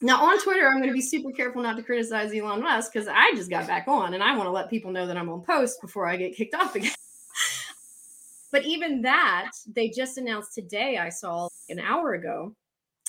Now 0.00 0.24
on 0.24 0.40
Twitter, 0.40 0.66
I'm 0.66 0.78
going 0.78 0.88
to 0.88 0.94
be 0.94 1.02
super 1.02 1.32
careful 1.32 1.62
not 1.62 1.76
to 1.76 1.82
criticize 1.82 2.32
Elon 2.32 2.62
Musk 2.62 2.92
because 2.92 3.08
I 3.08 3.32
just 3.34 3.50
got 3.50 3.66
back 3.66 3.88
on 3.88 4.14
and 4.14 4.22
I 4.22 4.36
want 4.36 4.46
to 4.46 4.52
let 4.52 4.70
people 4.70 4.90
know 4.90 5.06
that 5.06 5.16
I'm 5.16 5.28
on 5.28 5.42
post 5.42 5.80
before 5.80 6.06
I 6.06 6.16
get 6.16 6.36
kicked 6.36 6.54
off 6.54 6.74
again. 6.74 6.92
But 8.54 8.64
even 8.64 9.02
that, 9.02 9.50
they 9.74 9.88
just 9.88 10.16
announced 10.16 10.54
today, 10.54 10.96
I 10.96 11.08
saw 11.08 11.48
an 11.70 11.80
hour 11.80 12.14
ago, 12.14 12.54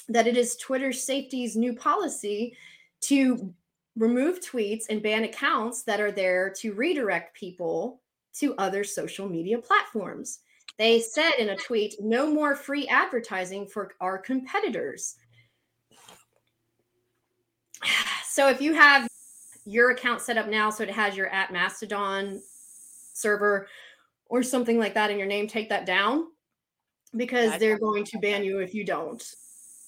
that 0.09 0.25
it 0.25 0.35
is 0.35 0.55
Twitter 0.55 0.91
safety's 0.91 1.55
new 1.55 1.75
policy 1.75 2.57
to 3.01 3.53
remove 3.95 4.39
tweets 4.41 4.85
and 4.89 5.03
ban 5.03 5.23
accounts 5.23 5.83
that 5.83 6.01
are 6.01 6.11
there 6.11 6.49
to 6.61 6.73
redirect 6.73 7.37
people 7.37 8.01
to 8.39 8.55
other 8.55 8.83
social 8.83 9.29
media 9.29 9.59
platforms. 9.59 10.39
They 10.79 10.99
said 10.99 11.33
in 11.37 11.49
a 11.49 11.57
tweet, 11.57 11.93
no 12.01 12.25
more 12.25 12.55
free 12.55 12.87
advertising 12.87 13.67
for 13.67 13.91
our 14.01 14.17
competitors. 14.17 15.15
So 18.27 18.49
if 18.49 18.61
you 18.61 18.73
have 18.73 19.07
your 19.67 19.91
account 19.91 20.21
set 20.21 20.39
up 20.39 20.47
now, 20.47 20.71
so 20.71 20.81
it 20.81 20.89
has 20.89 21.15
your 21.15 21.27
at 21.27 21.53
Mastodon 21.53 22.41
server 23.13 23.67
or 24.27 24.43
something 24.43 24.77
like 24.77 24.93
that 24.93 25.11
in 25.11 25.17
your 25.17 25.27
name, 25.27 25.47
take 25.47 25.69
that 25.69 25.85
down 25.85 26.25
because 27.15 27.51
I 27.51 27.57
they're 27.57 27.79
going 27.79 28.03
to 28.05 28.17
ban 28.19 28.43
you 28.43 28.59
if 28.59 28.73
you 28.73 28.83
don't. 28.83 29.23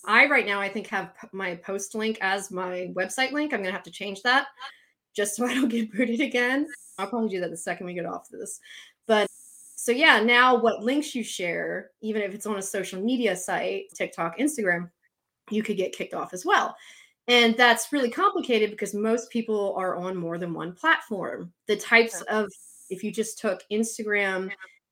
I 0.05 0.27
right 0.27 0.45
now 0.45 0.61
I 0.61 0.69
think 0.69 0.87
have 0.87 1.11
my 1.33 1.55
post 1.55 1.95
link 1.95 2.17
as 2.21 2.51
my 2.51 2.91
website 2.95 3.31
link. 3.31 3.53
I'm 3.53 3.61
gonna 3.61 3.71
have 3.71 3.83
to 3.83 3.91
change 3.91 4.21
that 4.23 4.47
just 5.15 5.35
so 5.35 5.45
I 5.47 5.53
don't 5.53 5.69
get 5.69 5.91
booted 5.91 6.21
again. 6.21 6.67
I'll 6.97 7.07
probably 7.07 7.29
do 7.29 7.41
that 7.41 7.51
the 7.51 7.57
second 7.57 7.85
we 7.85 7.93
get 7.93 8.05
off 8.05 8.29
this. 8.29 8.59
But 9.05 9.27
so 9.75 9.91
yeah, 9.91 10.19
now 10.19 10.55
what 10.55 10.83
links 10.83 11.13
you 11.13 11.23
share, 11.23 11.91
even 12.01 12.21
if 12.21 12.33
it's 12.33 12.45
on 12.45 12.57
a 12.57 12.61
social 12.61 13.01
media 13.01 13.35
site, 13.35 13.85
TikTok, 13.93 14.37
Instagram, 14.39 14.89
you 15.49 15.63
could 15.63 15.77
get 15.77 15.93
kicked 15.93 16.13
off 16.13 16.33
as 16.33 16.45
well. 16.45 16.75
And 17.27 17.55
that's 17.57 17.91
really 17.91 18.09
complicated 18.09 18.71
because 18.71 18.93
most 18.93 19.29
people 19.29 19.75
are 19.77 19.97
on 19.97 20.15
more 20.15 20.37
than 20.37 20.53
one 20.53 20.73
platform. 20.73 21.51
The 21.67 21.75
types 21.75 22.21
of 22.29 22.49
if 22.89 23.03
you 23.03 23.11
just 23.11 23.39
took 23.39 23.63
Instagram, 23.71 24.51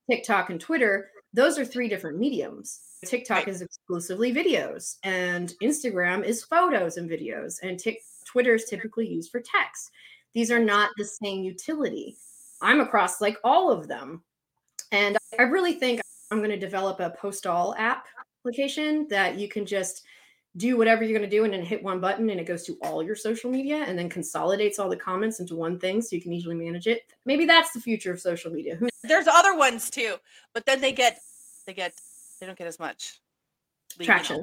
TikTok, 0.09 0.49
and 0.49 0.59
Twitter, 0.59 1.09
those 1.33 1.57
are 1.57 1.65
three 1.65 1.89
different 1.89 2.17
mediums. 2.17 2.79
TikTok 3.05 3.47
is 3.47 3.61
exclusively 3.61 4.33
videos, 4.33 4.97
and 5.03 5.53
Instagram 5.61 6.23
is 6.23 6.43
photos 6.43 6.97
and 6.97 7.09
videos, 7.09 7.59
and 7.61 7.77
Tik 7.79 7.99
Twitter 8.25 8.55
is 8.55 8.65
typically 8.65 9.07
used 9.07 9.31
for 9.31 9.41
text. 9.41 9.91
These 10.33 10.51
are 10.51 10.59
not 10.59 10.89
the 10.97 11.05
same 11.05 11.43
utility. 11.43 12.17
I'm 12.61 12.81
across 12.81 13.21
like 13.21 13.37
all 13.43 13.71
of 13.71 13.87
them. 13.87 14.23
And 14.91 15.17
I 15.39 15.43
really 15.43 15.73
think 15.73 16.01
I'm 16.31 16.39
going 16.39 16.49
to 16.49 16.57
develop 16.57 16.99
a 16.99 17.11
post 17.11 17.45
all 17.45 17.75
app 17.77 18.05
application 18.39 19.07
that 19.09 19.37
you 19.37 19.47
can 19.47 19.65
just 19.65 20.03
do 20.57 20.77
whatever 20.77 21.03
you're 21.03 21.17
going 21.17 21.29
to 21.29 21.35
do 21.35 21.43
and 21.43 21.53
then 21.53 21.63
hit 21.63 21.83
one 21.83 21.99
button 21.99 22.29
and 22.29 22.39
it 22.39 22.45
goes 22.45 22.63
to 22.63 22.77
all 22.81 23.03
your 23.03 23.15
social 23.15 23.51
media 23.51 23.83
and 23.87 23.99
then 23.99 24.07
consolidates 24.09 24.79
all 24.79 24.89
the 24.89 24.95
comments 24.95 25.39
into 25.39 25.55
one 25.55 25.77
thing 25.77 26.01
so 26.01 26.15
you 26.15 26.21
can 26.21 26.31
easily 26.31 26.55
manage 26.55 26.87
it. 26.87 27.01
Maybe 27.25 27.45
that's 27.45 27.71
the 27.73 27.81
future 27.81 28.11
of 28.11 28.21
social 28.21 28.51
media. 28.51 28.75
Who 28.75 28.87
There's 29.03 29.27
other 29.27 29.57
ones 29.57 29.89
too, 29.89 30.15
but 30.53 30.65
then 30.65 30.79
they 30.79 30.93
get 30.93 31.19
they 31.67 31.73
get 31.73 31.93
they 32.39 32.45
don't 32.45 32.57
get 32.57 32.67
as 32.67 32.79
much 32.79 33.19
traction. 34.01 34.41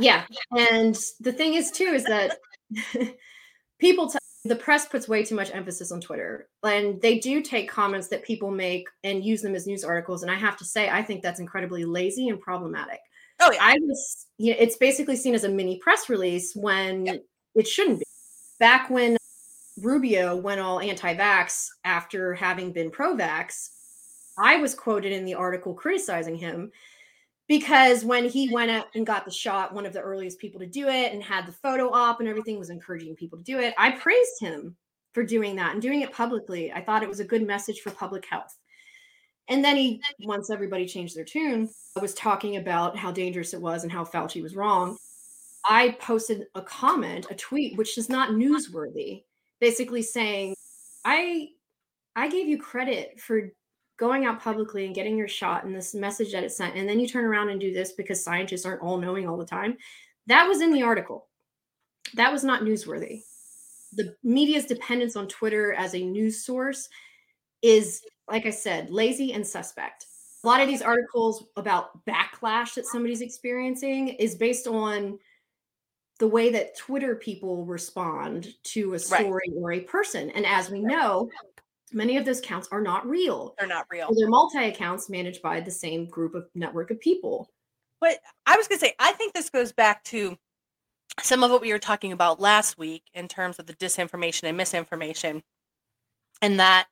Yeah. 0.00 0.24
And 0.56 0.98
the 1.20 1.32
thing 1.32 1.54
is 1.54 1.70
too 1.70 1.84
is 1.84 2.04
that 2.04 2.38
people 3.78 4.08
t- 4.08 4.18
the 4.44 4.56
press 4.56 4.86
puts 4.86 5.08
way 5.08 5.24
too 5.24 5.36
much 5.36 5.54
emphasis 5.54 5.92
on 5.92 6.00
Twitter 6.00 6.48
and 6.64 7.00
they 7.00 7.18
do 7.18 7.40
take 7.40 7.70
comments 7.70 8.08
that 8.08 8.24
people 8.24 8.50
make 8.50 8.88
and 9.04 9.24
use 9.24 9.40
them 9.40 9.54
as 9.54 9.66
news 9.66 9.84
articles 9.84 10.22
and 10.22 10.32
I 10.32 10.34
have 10.34 10.56
to 10.58 10.64
say 10.64 10.90
I 10.90 11.02
think 11.02 11.22
that's 11.22 11.40
incredibly 11.40 11.84
lazy 11.84 12.28
and 12.28 12.40
problematic. 12.40 13.00
Oh 13.40 13.50
yeah. 13.52 13.58
I 13.60 13.78
was, 13.82 14.26
you 14.38 14.52
know, 14.52 14.56
it's 14.58 14.76
basically 14.76 15.16
seen 15.16 15.34
as 15.34 15.44
a 15.44 15.48
mini 15.48 15.78
press 15.78 16.08
release 16.08 16.54
when 16.54 17.06
Yep. 17.06 17.24
it 17.56 17.68
shouldn't 17.68 17.98
be. 18.00 18.04
Back 18.60 18.88
when 18.90 19.16
Rubio 19.80 20.36
went 20.36 20.60
all 20.60 20.80
anti 20.80 21.14
vax 21.14 21.68
after 21.84 22.34
having 22.34 22.72
been 22.72 22.90
pro 22.90 23.14
vax, 23.16 23.70
I 24.38 24.56
was 24.56 24.74
quoted 24.74 25.12
in 25.12 25.24
the 25.24 25.34
article 25.34 25.74
criticizing 25.74 26.36
him 26.36 26.70
because 27.48 28.04
when 28.04 28.24
he 28.28 28.52
went 28.52 28.70
out 28.70 28.86
and 28.94 29.06
got 29.06 29.24
the 29.24 29.30
shot, 29.30 29.74
one 29.74 29.84
of 29.86 29.92
the 29.92 30.00
earliest 30.00 30.38
people 30.38 30.60
to 30.60 30.66
do 30.66 30.88
it 30.88 31.12
and 31.12 31.22
had 31.22 31.46
the 31.46 31.52
photo 31.52 31.90
op 31.90 32.20
and 32.20 32.28
everything 32.28 32.58
was 32.58 32.70
encouraging 32.70 33.14
people 33.16 33.38
to 33.38 33.44
do 33.44 33.58
it. 33.58 33.74
I 33.76 33.90
praised 33.92 34.40
him 34.40 34.76
for 35.12 35.22
doing 35.22 35.54
that 35.56 35.72
and 35.72 35.82
doing 35.82 36.00
it 36.00 36.12
publicly. 36.12 36.72
I 36.72 36.80
thought 36.80 37.02
it 37.02 37.08
was 37.08 37.20
a 37.20 37.24
good 37.24 37.46
message 37.46 37.80
for 37.80 37.90
public 37.90 38.24
health. 38.26 38.56
And 39.48 39.62
then 39.64 39.76
he, 39.76 40.00
once 40.20 40.50
everybody 40.50 40.86
changed 40.86 41.16
their 41.16 41.24
tune, 41.24 41.68
was 42.00 42.14
talking 42.14 42.56
about 42.56 42.96
how 42.96 43.12
dangerous 43.12 43.52
it 43.52 43.60
was 43.60 43.82
and 43.82 43.92
how 43.92 44.04
Fauci 44.04 44.42
was 44.42 44.56
wrong. 44.56 44.96
I 45.66 45.96
posted 46.00 46.46
a 46.54 46.62
comment, 46.62 47.26
a 47.30 47.34
tweet, 47.34 47.76
which 47.76 47.96
is 47.98 48.08
not 48.08 48.30
newsworthy, 48.30 49.24
basically 49.60 50.02
saying, 50.02 50.56
I 51.04 51.48
I 52.16 52.28
gave 52.28 52.48
you 52.48 52.58
credit 52.58 53.20
for 53.20 53.52
going 53.96 54.24
out 54.24 54.40
publicly 54.40 54.86
and 54.86 54.94
getting 54.94 55.16
your 55.16 55.28
shot 55.28 55.64
and 55.64 55.74
this 55.74 55.94
message 55.94 56.32
that 56.32 56.44
it 56.44 56.52
sent, 56.52 56.76
and 56.76 56.88
then 56.88 57.00
you 57.00 57.06
turn 57.06 57.24
around 57.24 57.48
and 57.48 57.60
do 57.60 57.72
this 57.72 57.92
because 57.92 58.22
scientists 58.22 58.66
aren't 58.66 58.82
all 58.82 58.98
knowing 58.98 59.28
all 59.28 59.36
the 59.36 59.44
time. 59.44 59.76
That 60.26 60.48
was 60.48 60.60
in 60.60 60.72
the 60.72 60.82
article. 60.82 61.28
That 62.14 62.32
was 62.32 62.44
not 62.44 62.62
newsworthy. 62.62 63.22
The 63.92 64.16
media's 64.22 64.66
dependence 64.66 65.16
on 65.16 65.28
Twitter 65.28 65.72
as 65.74 65.94
a 65.94 66.04
news 66.04 66.44
source 66.44 66.88
is, 67.62 68.02
like 68.28 68.46
I 68.46 68.50
said, 68.50 68.90
lazy 68.90 69.32
and 69.32 69.46
suspect. 69.46 70.06
A 70.42 70.46
lot 70.46 70.60
of 70.60 70.68
these 70.68 70.82
articles 70.82 71.46
about 71.56 72.04
backlash 72.04 72.74
that 72.74 72.86
somebody's 72.86 73.22
experiencing 73.22 74.08
is 74.08 74.34
based 74.34 74.66
on 74.66 75.18
the 76.18 76.28
way 76.28 76.50
that 76.50 76.76
Twitter 76.76 77.16
people 77.16 77.64
respond 77.64 78.54
to 78.62 78.90
a 78.90 78.90
Right. 78.92 79.00
story 79.00 79.50
or 79.56 79.72
a 79.72 79.80
person. 79.80 80.30
And 80.30 80.46
as 80.46 80.70
we 80.70 80.80
know, 80.80 81.28
many 81.92 82.16
of 82.16 82.24
those 82.24 82.40
counts 82.40 82.68
are 82.70 82.80
not 82.80 83.06
real. 83.06 83.54
They're 83.58 83.66
not 83.66 83.86
real. 83.90 84.08
Or 84.08 84.14
They're 84.14 84.28
multi 84.28 84.58
accounts 84.58 85.08
managed 85.08 85.42
by 85.42 85.60
the 85.60 85.70
same 85.70 86.06
group 86.06 86.34
of 86.34 86.48
network 86.54 86.90
of 86.90 87.00
people. 87.00 87.50
But 88.00 88.18
I 88.46 88.56
was 88.56 88.68
going 88.68 88.78
to 88.78 88.84
say, 88.86 88.94
I 88.98 89.12
think 89.12 89.32
this 89.32 89.50
goes 89.50 89.72
back 89.72 90.04
to 90.04 90.36
some 91.22 91.42
of 91.42 91.50
what 91.50 91.62
we 91.62 91.72
were 91.72 91.78
talking 91.78 92.12
about 92.12 92.40
last 92.40 92.76
week 92.76 93.04
in 93.14 93.28
terms 93.28 93.58
of 93.58 93.66
the 93.66 93.74
disinformation 93.74 94.44
and 94.44 94.56
misinformation, 94.56 95.42
and 96.42 96.60
that 96.60 96.86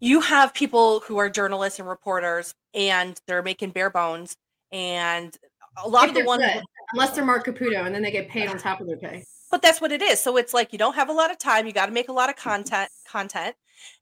you 0.00 0.20
have 0.20 0.52
people 0.52 1.00
who 1.00 1.18
are 1.18 1.30
journalists 1.30 1.78
and 1.78 1.88
reporters, 1.88 2.54
and 2.74 3.18
they're 3.26 3.42
making 3.42 3.70
bare 3.70 3.90
bones, 3.90 4.36
and 4.72 5.36
a 5.82 5.88
lot 5.88 6.04
If 6.04 6.10
of 6.10 6.16
the 6.16 6.24
ones, 6.24 6.44
good, 6.44 6.62
unless 6.92 7.10
they're 7.10 7.24
Marc 7.24 7.46
Caputo 7.46 7.84
and 7.84 7.94
then 7.94 8.02
they 8.02 8.10
get 8.10 8.28
paid 8.28 8.48
on 8.48 8.58
top 8.58 8.80
of 8.80 8.86
their 8.86 8.96
pay. 8.96 9.24
but 9.50 9.62
that's 9.62 9.80
what 9.80 9.92
it 9.92 10.02
is. 10.02 10.20
So 10.20 10.36
it's 10.36 10.54
like 10.54 10.72
you 10.72 10.78
don't 10.78 10.94
have 10.94 11.08
a 11.08 11.12
lot 11.12 11.30
of 11.30 11.38
time. 11.38 11.66
You 11.66 11.72
got 11.72 11.86
to 11.86 11.92
make 11.92 12.08
a 12.08 12.12
lot 12.12 12.28
of 12.30 12.36
content, 12.36 12.90
content, 13.08 13.54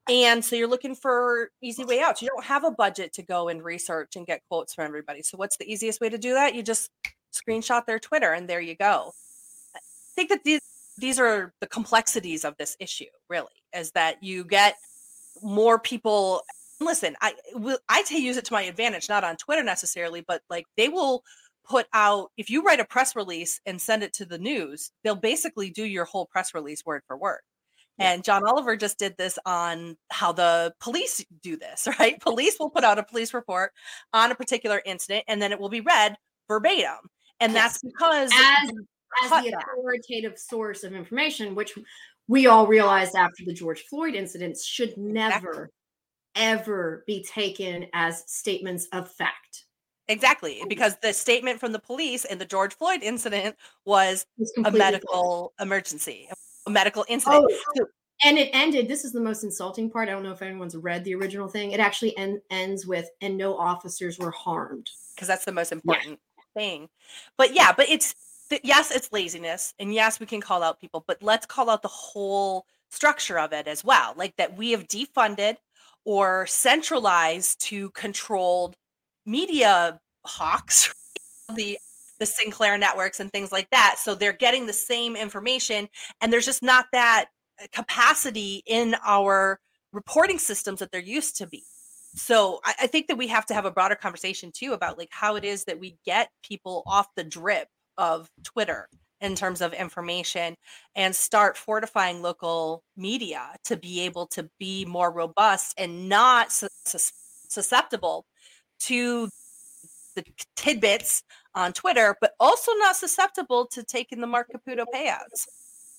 and 0.08 0.44
so 0.44 0.56
you're 0.56 0.68
looking 0.68 0.94
for 0.94 1.50
easy 1.62 1.84
way 1.84 2.00
out. 2.00 2.22
You 2.22 2.28
don't 2.28 2.44
have 2.44 2.64
a 2.64 2.70
budget 2.70 3.12
to 3.14 3.22
go 3.22 3.48
and 3.48 3.62
research 3.62 4.16
and 4.16 4.26
get 4.26 4.42
quotes 4.48 4.74
from 4.74 4.86
everybody. 4.86 5.22
So 5.22 5.36
what's 5.36 5.56
the 5.56 5.70
easiest 5.70 6.00
way 6.00 6.08
to 6.08 6.18
do 6.18 6.34
that? 6.34 6.54
You 6.54 6.62
just 6.62 6.90
screenshot 7.32 7.86
their 7.86 7.98
Twitter, 7.98 8.32
and 8.32 8.48
there 8.48 8.60
you 8.60 8.76
go. 8.76 9.12
I 9.74 9.80
think 10.14 10.28
that 10.30 10.44
these 10.44 10.60
these 10.96 11.18
are 11.18 11.52
the 11.60 11.66
complexities 11.66 12.44
of 12.44 12.56
this 12.56 12.76
issue. 12.78 13.06
Really, 13.28 13.48
is 13.76 13.90
that 13.92 14.22
you 14.22 14.44
get 14.44 14.76
more 15.42 15.78
people. 15.78 16.42
Listen, 16.80 17.16
I 17.20 17.34
will. 17.54 17.78
I 17.88 18.04
use 18.10 18.36
it 18.36 18.44
to 18.46 18.52
my 18.52 18.62
advantage, 18.62 19.08
not 19.08 19.24
on 19.24 19.36
Twitter 19.36 19.62
necessarily, 19.62 20.24
but 20.26 20.42
like 20.50 20.66
they 20.76 20.88
will 20.88 21.22
put 21.64 21.86
out 21.92 22.30
if 22.36 22.50
you 22.50 22.62
write 22.62 22.80
a 22.80 22.84
press 22.84 23.16
release 23.16 23.60
and 23.64 23.80
send 23.80 24.02
it 24.02 24.12
to 24.14 24.24
the 24.24 24.38
news, 24.38 24.90
they'll 25.02 25.14
basically 25.14 25.70
do 25.70 25.84
your 25.84 26.04
whole 26.04 26.26
press 26.26 26.54
release 26.54 26.84
word 26.84 27.02
for 27.06 27.16
word. 27.16 27.40
And 27.98 28.24
John 28.24 28.44
Oliver 28.44 28.76
just 28.76 28.98
did 28.98 29.16
this 29.16 29.38
on 29.46 29.96
how 30.10 30.32
the 30.32 30.74
police 30.80 31.24
do 31.42 31.56
this, 31.56 31.86
right? 31.98 32.20
Police 32.20 32.56
will 32.58 32.70
put 32.70 32.84
out 32.84 32.98
a 32.98 33.04
police 33.04 33.32
report 33.32 33.72
on 34.12 34.32
a 34.32 34.34
particular 34.34 34.82
incident 34.84 35.24
and 35.28 35.40
then 35.40 35.52
it 35.52 35.60
will 35.60 35.68
be 35.68 35.80
read 35.80 36.16
verbatim. 36.48 37.08
And 37.40 37.52
yes. 37.52 37.80
that's 37.80 37.82
because 37.82 38.30
as, 38.32 38.70
as 39.24 39.44
the 39.44 39.56
authoritative 39.56 40.38
source 40.38 40.82
of 40.84 40.92
information, 40.92 41.54
which 41.54 41.78
we 42.28 42.46
all 42.46 42.66
realized 42.66 43.14
after 43.14 43.44
the 43.44 43.52
George 43.52 43.82
Floyd 43.82 44.14
incidents 44.14 44.64
should 44.64 44.96
never, 44.96 45.34
exactly. 45.36 45.68
ever 46.36 47.04
be 47.06 47.24
taken 47.24 47.86
as 47.92 48.24
statements 48.26 48.86
of 48.92 49.10
fact. 49.10 49.64
Exactly, 50.08 50.62
because 50.68 50.96
the 51.02 51.12
statement 51.12 51.58
from 51.58 51.72
the 51.72 51.78
police 51.78 52.24
in 52.26 52.38
the 52.38 52.44
George 52.44 52.74
Floyd 52.74 53.02
incident 53.02 53.56
was 53.86 54.26
a 54.64 54.70
medical 54.70 55.08
false. 55.08 55.52
emergency 55.60 56.28
a 56.66 56.70
medical 56.70 57.04
incident. 57.08 57.50
Oh, 57.78 57.86
and 58.24 58.38
it 58.38 58.50
ended. 58.52 58.88
This 58.88 59.04
is 59.04 59.12
the 59.12 59.20
most 59.20 59.44
insulting 59.44 59.90
part. 59.90 60.08
I 60.08 60.12
don't 60.12 60.22
know 60.22 60.32
if 60.32 60.42
anyone's 60.42 60.76
read 60.76 61.04
the 61.04 61.14
original 61.14 61.48
thing. 61.48 61.72
It 61.72 61.80
actually 61.80 62.16
en- 62.16 62.40
ends 62.50 62.86
with, 62.86 63.08
and 63.20 63.36
no 63.36 63.56
officers 63.56 64.18
were 64.18 64.30
harmed. 64.30 64.88
Because 65.14 65.28
that's 65.28 65.44
the 65.44 65.52
most 65.52 65.72
important 65.72 66.20
yeah. 66.36 66.42
thing. 66.54 66.88
But 67.36 67.54
yeah, 67.54 67.72
but 67.76 67.88
it's, 67.88 68.14
yes, 68.62 68.90
it's 68.90 69.12
laziness. 69.12 69.74
And 69.78 69.92
yes, 69.92 70.20
we 70.20 70.26
can 70.26 70.40
call 70.40 70.62
out 70.62 70.80
people, 70.80 71.04
but 71.06 71.22
let's 71.22 71.46
call 71.46 71.70
out 71.70 71.82
the 71.82 71.88
whole 71.88 72.66
structure 72.90 73.38
of 73.38 73.52
it 73.52 73.66
as 73.66 73.84
well. 73.84 74.14
Like 74.16 74.36
that 74.36 74.56
we 74.56 74.72
have 74.72 74.86
defunded 74.86 75.56
or 76.04 76.46
centralized 76.46 77.60
to 77.60 77.90
controlled 77.90 78.76
media 79.26 79.98
hawks, 80.24 80.94
the 81.54 81.78
the 82.20 82.26
Sinclair 82.26 82.78
networks 82.78 83.18
and 83.18 83.30
things 83.32 83.50
like 83.50 83.68
that. 83.70 83.96
So 83.98 84.14
they're 84.14 84.32
getting 84.32 84.66
the 84.66 84.72
same 84.72 85.16
information, 85.16 85.88
and 86.20 86.32
there's 86.32 86.46
just 86.46 86.62
not 86.62 86.86
that 86.92 87.26
uh, 87.60 87.66
capacity 87.72 88.62
in 88.66 88.94
our 89.04 89.58
reporting 89.92 90.38
systems 90.38 90.78
that 90.80 90.92
there 90.92 91.00
used 91.00 91.36
to 91.38 91.46
be. 91.46 91.64
So 92.14 92.60
I, 92.64 92.74
I 92.82 92.86
think 92.86 93.08
that 93.08 93.18
we 93.18 93.26
have 93.28 93.46
to 93.46 93.54
have 93.54 93.64
a 93.64 93.70
broader 93.70 93.96
conversation 93.96 94.52
too 94.52 94.72
about 94.72 94.98
like 94.98 95.08
how 95.10 95.36
it 95.36 95.44
is 95.44 95.64
that 95.64 95.80
we 95.80 95.96
get 96.04 96.30
people 96.42 96.82
off 96.86 97.08
the 97.16 97.24
drip 97.24 97.68
of 97.98 98.28
Twitter 98.42 98.88
in 99.20 99.34
terms 99.34 99.60
of 99.60 99.72
information 99.72 100.54
and 100.94 101.14
start 101.14 101.56
fortifying 101.56 102.20
local 102.20 102.82
media 102.96 103.56
to 103.64 103.76
be 103.76 104.00
able 104.00 104.26
to 104.26 104.48
be 104.58 104.84
more 104.84 105.10
robust 105.10 105.74
and 105.78 106.08
not 106.08 106.52
su- 106.52 106.68
susceptible 107.48 108.26
to 108.80 109.28
the 110.14 110.24
tidbits 110.56 111.22
on 111.54 111.72
Twitter, 111.72 112.16
but 112.20 112.32
also 112.38 112.72
not 112.74 112.96
susceptible 112.96 113.66
to 113.66 113.82
taking 113.82 114.20
the 114.20 114.26
Marc 114.26 114.48
Caputo 114.52 114.84
payouts. 114.94 115.46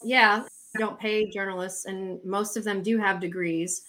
Yeah, 0.04 0.44
I 0.76 0.80
don't 0.80 1.00
pay 1.00 1.30
journalists, 1.30 1.86
and 1.86 2.20
most 2.24 2.58
of 2.58 2.64
them 2.64 2.84
do 2.84 2.98
have 2.98 3.20
degrees. 3.20 3.84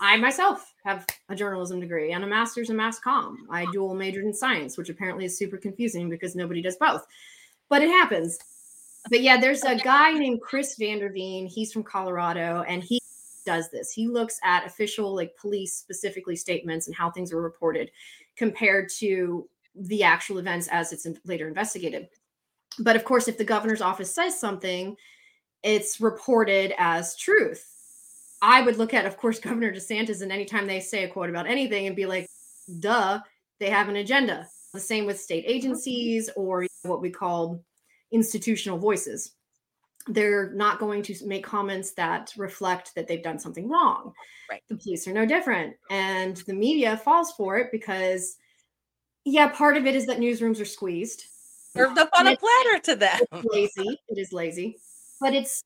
I 0.00 0.16
myself 0.18 0.74
have 0.84 1.06
a 1.30 1.34
journalism 1.34 1.80
degree 1.80 2.12
and 2.12 2.22
a 2.22 2.26
master's 2.26 2.68
in 2.68 2.76
mass 2.76 3.00
comm. 3.00 3.36
I 3.50 3.66
dual 3.72 3.94
majored 3.94 4.24
in 4.24 4.34
science, 4.34 4.76
which 4.76 4.90
apparently 4.90 5.24
is 5.24 5.38
super 5.38 5.56
confusing 5.56 6.10
because 6.10 6.36
nobody 6.36 6.60
does 6.60 6.76
both, 6.76 7.06
but 7.68 7.82
it 7.82 7.88
happens. 7.88 8.38
But 9.08 9.22
yeah, 9.22 9.40
there's 9.40 9.62
a 9.62 9.76
guy 9.76 10.12
named 10.12 10.40
Chris 10.40 10.76
Vanderveen. 10.78 11.46
He's 11.48 11.72
from 11.72 11.84
Colorado, 11.84 12.64
and 12.66 12.82
he 12.82 13.00
does 13.44 13.70
this. 13.70 13.92
He 13.92 14.08
looks 14.08 14.38
at 14.42 14.66
official, 14.66 15.14
like 15.14 15.36
police 15.36 15.74
specifically 15.74 16.36
statements 16.36 16.86
and 16.86 16.96
how 16.96 17.10
things 17.10 17.32
are 17.32 17.40
reported 17.40 17.90
compared 18.36 18.90
to 18.98 19.48
the 19.74 20.02
actual 20.02 20.38
events 20.38 20.68
as 20.68 20.92
it's 20.92 21.06
in, 21.06 21.18
later 21.24 21.46
investigated. 21.46 22.08
But 22.78 22.96
of 22.96 23.04
course, 23.04 23.28
if 23.28 23.38
the 23.38 23.44
governor's 23.44 23.80
office 23.80 24.12
says 24.12 24.38
something, 24.38 24.96
it's 25.62 26.00
reported 26.00 26.74
as 26.78 27.16
truth. 27.16 27.64
I 28.42 28.60
would 28.62 28.76
look 28.76 28.92
at, 28.92 29.06
of 29.06 29.16
course, 29.16 29.38
Governor 29.40 29.72
DeSantis, 29.72 30.22
and 30.22 30.32
anytime 30.32 30.66
they 30.66 30.80
say 30.80 31.04
a 31.04 31.08
quote 31.08 31.30
about 31.30 31.46
anything 31.46 31.86
and 31.86 31.96
be 31.96 32.06
like, 32.06 32.26
duh, 32.80 33.20
they 33.60 33.70
have 33.70 33.88
an 33.88 33.96
agenda. 33.96 34.48
The 34.74 34.80
same 34.80 35.06
with 35.06 35.20
state 35.20 35.44
mm-hmm. 35.44 35.54
agencies 35.54 36.30
or 36.36 36.66
what 36.88 37.02
we 37.02 37.10
call 37.10 37.62
institutional 38.12 38.78
voices. 38.78 39.32
They're 40.08 40.52
not 40.52 40.78
going 40.78 41.02
to 41.04 41.26
make 41.26 41.44
comments 41.44 41.92
that 41.94 42.32
reflect 42.36 42.94
that 42.94 43.08
they've 43.08 43.22
done 43.22 43.38
something 43.38 43.68
wrong. 43.68 44.12
Right. 44.48 44.62
The 44.68 44.76
police 44.76 45.08
are 45.08 45.12
no 45.12 45.26
different. 45.26 45.74
And 45.90 46.36
the 46.36 46.54
media 46.54 46.96
falls 46.96 47.32
for 47.32 47.58
it 47.58 47.68
because 47.72 48.36
yeah, 49.24 49.48
part 49.48 49.76
of 49.76 49.86
it 49.86 49.96
is 49.96 50.06
that 50.06 50.18
newsrooms 50.18 50.60
are 50.60 50.66
squeezed. 50.66 51.24
Served 51.76 51.98
up 51.98 52.08
on 52.16 52.28
a 52.28 52.36
platter 52.36 52.78
to 52.84 52.96
them. 52.96 53.20
Lazy. 53.52 53.98
It 54.08 54.18
is 54.18 54.32
lazy. 54.32 54.78
But 55.20 55.34
it's 55.34 55.62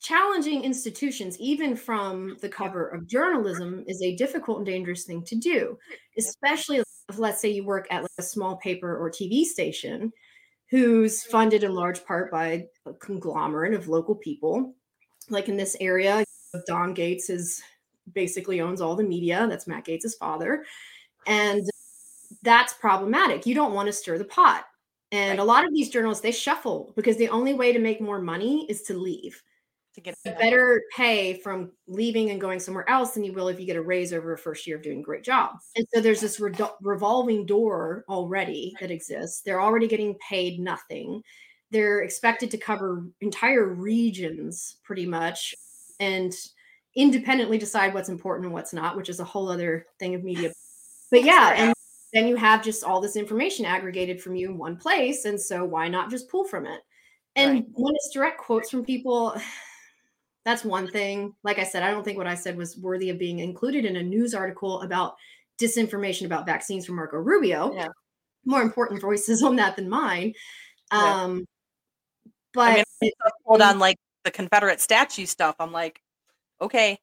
challenging 0.00 0.64
institutions, 0.64 1.38
even 1.40 1.76
from 1.76 2.36
the 2.40 2.48
cover 2.48 2.88
of 2.88 3.06
journalism, 3.08 3.84
is 3.86 4.00
a 4.00 4.14
difficult 4.16 4.58
and 4.58 4.66
dangerous 4.66 5.04
thing 5.04 5.24
to 5.24 5.36
do, 5.36 5.76
especially 6.16 6.78
let's 7.16 7.40
say, 7.40 7.50
you 7.50 7.64
work 7.64 7.86
at 7.90 8.02
like 8.02 8.10
a 8.18 8.22
small 8.22 8.56
paper 8.56 8.96
or 8.96 9.10
TV 9.10 9.44
station 9.44 10.12
who's 10.70 11.22
funded 11.24 11.64
in 11.64 11.74
large 11.74 12.04
part 12.04 12.30
by 12.30 12.66
a 12.86 12.92
conglomerate 12.94 13.74
of 13.74 13.88
local 13.88 14.14
people. 14.14 14.74
Like 15.28 15.48
in 15.48 15.56
this 15.56 15.76
area, 15.80 16.24
Don 16.66 16.94
Gaetz 16.94 17.30
is 17.30 17.62
basically 18.14 18.60
owns 18.60 18.80
all 18.80 18.96
the 18.96 19.04
media. 19.04 19.46
That's 19.48 19.66
Matt 19.66 19.86
Gaetz' 19.86 20.16
father. 20.18 20.64
And 21.26 21.68
that's 22.42 22.72
problematic. 22.74 23.46
You 23.46 23.54
don't 23.54 23.74
want 23.74 23.86
to 23.86 23.92
stir 23.92 24.18
the 24.18 24.24
pot. 24.24 24.64
And 25.12 25.38
right. 25.38 25.38
a 25.38 25.44
lot 25.44 25.64
of 25.64 25.72
these 25.72 25.90
journalists, 25.90 26.22
they 26.22 26.32
shuffle 26.32 26.92
because 26.96 27.16
the 27.18 27.28
only 27.28 27.54
way 27.54 27.72
to 27.72 27.78
make 27.78 28.00
more 28.00 28.20
money 28.20 28.66
is 28.68 28.82
to 28.82 28.94
leave. 28.94 29.42
To 29.94 30.00
get 30.00 30.16
better 30.24 30.82
pay 30.96 31.34
from 31.34 31.70
leaving 31.86 32.30
and 32.30 32.40
going 32.40 32.60
somewhere 32.60 32.88
else 32.88 33.12
than 33.12 33.24
you 33.24 33.32
will 33.34 33.48
if 33.48 33.60
you 33.60 33.66
get 33.66 33.76
a 33.76 33.82
raise 33.82 34.14
over 34.14 34.32
a 34.32 34.38
first 34.38 34.66
year 34.66 34.76
of 34.76 34.82
doing 34.82 35.00
a 35.00 35.02
great 35.02 35.22
job. 35.22 35.56
And 35.76 35.86
so 35.92 36.00
there's 36.00 36.22
this 36.22 36.40
re- 36.40 36.54
revolving 36.80 37.44
door 37.44 38.04
already 38.08 38.74
that 38.80 38.90
exists. 38.90 39.42
They're 39.42 39.60
already 39.60 39.86
getting 39.86 40.16
paid 40.26 40.58
nothing. 40.58 41.22
They're 41.70 42.00
expected 42.00 42.50
to 42.52 42.58
cover 42.58 43.06
entire 43.20 43.66
regions 43.66 44.76
pretty 44.82 45.04
much 45.04 45.54
and 46.00 46.32
independently 46.94 47.58
decide 47.58 47.92
what's 47.92 48.08
important 48.08 48.46
and 48.46 48.54
what's 48.54 48.72
not, 48.72 48.96
which 48.96 49.08
is 49.08 49.20
a 49.20 49.24
whole 49.24 49.50
other 49.50 49.86
thing 49.98 50.14
of 50.14 50.24
media. 50.24 50.52
But 51.10 51.24
yeah, 51.24 51.52
and 51.54 51.74
then 52.12 52.28
you 52.28 52.36
have 52.36 52.62
just 52.62 52.84
all 52.84 53.00
this 53.00 53.16
information 53.16 53.64
aggregated 53.64 54.22
from 54.22 54.36
you 54.36 54.50
in 54.50 54.58
one 54.58 54.76
place. 54.76 55.24
And 55.24 55.40
so 55.40 55.64
why 55.64 55.88
not 55.88 56.10
just 56.10 56.30
pull 56.30 56.44
from 56.44 56.66
it? 56.66 56.80
And 57.36 57.52
right. 57.52 57.66
when 57.72 57.94
it's 57.94 58.10
direct 58.12 58.38
quotes 58.38 58.70
from 58.70 58.84
people, 58.84 59.34
that's 60.44 60.64
one 60.64 60.88
thing. 60.88 61.34
Like 61.44 61.58
I 61.58 61.64
said, 61.64 61.82
I 61.82 61.90
don't 61.90 62.04
think 62.04 62.18
what 62.18 62.26
I 62.26 62.34
said 62.34 62.56
was 62.56 62.76
worthy 62.76 63.10
of 63.10 63.18
being 63.18 63.38
included 63.38 63.84
in 63.84 63.96
a 63.96 64.02
news 64.02 64.34
article 64.34 64.82
about 64.82 65.14
disinformation 65.60 66.26
about 66.26 66.46
vaccines 66.46 66.84
from 66.84 66.96
Marco 66.96 67.18
Rubio. 67.18 67.72
Yeah. 67.74 67.88
More 68.44 68.62
important 68.62 69.00
voices 69.00 69.42
on 69.42 69.56
that 69.56 69.76
than 69.76 69.88
mine. 69.88 70.34
Um, 70.90 71.46
but 72.52 72.80
I 72.80 72.84
mean, 73.00 73.12
hold 73.44 73.62
on, 73.62 73.78
like 73.78 73.96
the 74.24 74.30
Confederate 74.30 74.80
statue 74.80 75.26
stuff. 75.26 75.56
I'm 75.60 75.72
like, 75.72 76.00
okay 76.60 76.98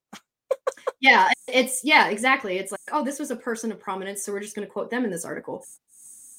yeah, 1.00 1.30
it's 1.48 1.82
yeah, 1.84 2.10
exactly. 2.10 2.58
It's 2.58 2.72
like, 2.72 2.82
oh, 2.92 3.04
this 3.04 3.20
was 3.20 3.32
a 3.32 3.36
person 3.36 3.72
of 3.72 3.80
prominence, 3.80 4.24
so 4.24 4.32
we're 4.32 4.42
just 4.42 4.56
going 4.56 4.68
to 4.68 4.72
quote 4.72 4.90
them 4.90 5.06
in 5.06 5.12
this 5.12 5.26
article. 5.26 5.66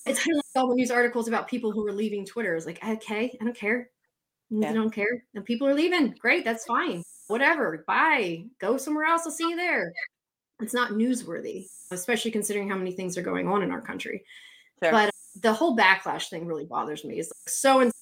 It's 0.07 0.23
kind 0.25 0.37
of 0.39 0.45
like 0.55 0.63
all 0.63 0.69
the 0.69 0.75
news 0.75 0.91
articles 0.91 1.29
about 1.29 1.49
people 1.49 1.73
who 1.73 1.87
are 1.87 1.93
leaving 1.93 2.25
Twitter. 2.25 2.55
It's 2.55 2.67
like, 2.67 2.83
okay, 2.87 3.37
I 3.41 3.45
don't 3.45 3.57
care. 3.57 3.91
Yeah. 4.51 4.71
I 4.71 4.73
don't 4.73 4.91
care. 4.91 5.25
And 5.35 5.45
people 5.45 5.67
are 5.69 5.75
leaving. 5.75 6.15
Great, 6.19 6.45
that's 6.45 6.65
fine. 6.65 7.03
Whatever. 7.29 7.85
Bye. 7.87 8.45
Go 8.59 8.77
somewhere 8.77 9.05
else. 9.05 9.23
I'll 9.25 9.33
see 9.33 9.49
you 9.49 9.57
there. 9.57 9.93
It's 10.61 10.75
not 10.75 10.91
newsworthy, 10.91 11.67
especially 11.91 12.33
considering 12.33 12.69
how 12.69 12.77
many 12.77 12.93
things 12.93 13.17
are 13.17 13.23
going 13.23 13.49
on 13.49 13.63
in 13.63 13.71
our 13.71 13.81
country. 13.81 14.25
Fair. 14.81 14.93
But 14.93 15.11
the 15.41 15.53
whole 15.53 15.77
backlash 15.77 16.29
thing 16.29 16.47
really 16.47 16.67
bothers 16.67 17.05
me. 17.05 17.19
Is 17.19 17.29
like 17.29 17.49
so 17.49 17.81
and 17.81 17.93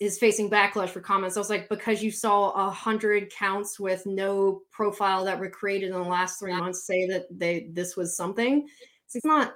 is 0.00 0.18
facing 0.18 0.50
backlash 0.50 0.90
for 0.90 1.00
comments. 1.00 1.36
I 1.36 1.40
was 1.40 1.48
like, 1.48 1.68
because 1.68 2.02
you 2.02 2.10
saw 2.10 2.50
a 2.50 2.70
hundred 2.70 3.30
counts 3.30 3.80
with 3.80 4.04
no 4.04 4.62
profile 4.70 5.24
that 5.24 5.38
were 5.38 5.48
created 5.48 5.86
in 5.86 5.94
the 5.94 6.00
last 6.00 6.38
three 6.38 6.54
months 6.54 6.84
say 6.84 7.06
that 7.06 7.26
they 7.30 7.68
this 7.72 7.96
was 7.96 8.16
something. 8.16 8.68
It's 9.14 9.24
not 9.24 9.54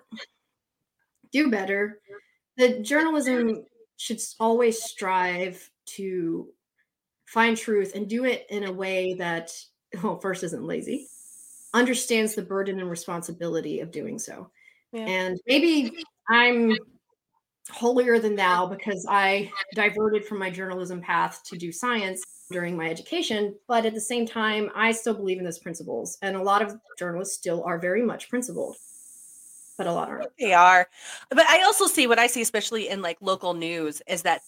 do 1.32 1.50
better. 1.50 2.00
The 2.56 2.80
journalism 2.80 3.64
should 3.96 4.20
always 4.38 4.82
strive 4.82 5.70
to 5.96 6.48
find 7.26 7.56
truth 7.56 7.92
and 7.94 8.08
do 8.08 8.24
it 8.24 8.46
in 8.50 8.64
a 8.64 8.72
way 8.72 9.14
that 9.14 9.52
well, 10.02 10.18
first 10.20 10.42
isn't 10.42 10.64
lazy, 10.64 11.08
understands 11.74 12.34
the 12.34 12.42
burden 12.42 12.80
and 12.80 12.90
responsibility 12.90 13.80
of 13.80 13.90
doing 13.90 14.18
so. 14.18 14.50
Yeah. 14.92 15.06
And 15.06 15.40
maybe 15.46 15.92
I'm 16.28 16.76
holier 17.70 18.18
than 18.18 18.34
thou 18.34 18.66
because 18.66 19.06
I 19.08 19.50
diverted 19.74 20.24
from 20.24 20.38
my 20.38 20.50
journalism 20.50 21.00
path 21.00 21.42
to 21.44 21.56
do 21.56 21.70
science 21.70 22.22
during 22.50 22.76
my 22.76 22.88
education. 22.88 23.54
But 23.68 23.86
at 23.86 23.94
the 23.94 24.00
same 24.00 24.26
time, 24.26 24.70
I 24.74 24.92
still 24.92 25.14
believe 25.14 25.38
in 25.38 25.44
those 25.44 25.60
principles. 25.60 26.18
And 26.22 26.36
a 26.36 26.42
lot 26.42 26.62
of 26.62 26.76
journalists 26.98 27.36
still 27.36 27.62
are 27.64 27.78
very 27.78 28.02
much 28.02 28.28
principled, 28.28 28.76
but 29.78 29.86
a 29.86 29.92
lot 29.92 30.08
aren't. 30.08 30.36
They 30.38 30.52
are. 30.52 30.88
But 31.28 31.46
I 31.48 31.62
also 31.62 31.86
see 31.86 32.06
what 32.06 32.18
I 32.18 32.26
see, 32.26 32.42
especially 32.42 32.88
in 32.88 33.02
like 33.02 33.18
local 33.20 33.54
news, 33.54 34.02
is 34.08 34.22
that 34.22 34.42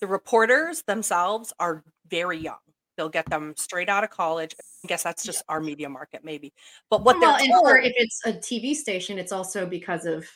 the 0.00 0.06
reporters 0.06 0.82
themselves 0.82 1.52
are 1.58 1.82
very 2.08 2.38
young. 2.38 2.58
They'll 2.96 3.08
get 3.08 3.30
them 3.30 3.54
straight 3.56 3.88
out 3.88 4.02
of 4.02 4.10
college. 4.10 4.56
I 4.84 4.88
guess 4.88 5.04
that's 5.04 5.24
just 5.24 5.44
our 5.48 5.60
media 5.60 5.88
market, 5.88 6.24
maybe. 6.24 6.52
But 6.90 7.04
what 7.04 7.18
well, 7.20 7.36
they're 7.36 7.44
and 7.44 7.52
told, 7.52 7.84
if 7.84 7.94
it's 7.96 8.20
a 8.26 8.32
TV 8.32 8.74
station, 8.74 9.18
it's 9.18 9.30
also 9.30 9.66
because 9.66 10.04
of 10.04 10.26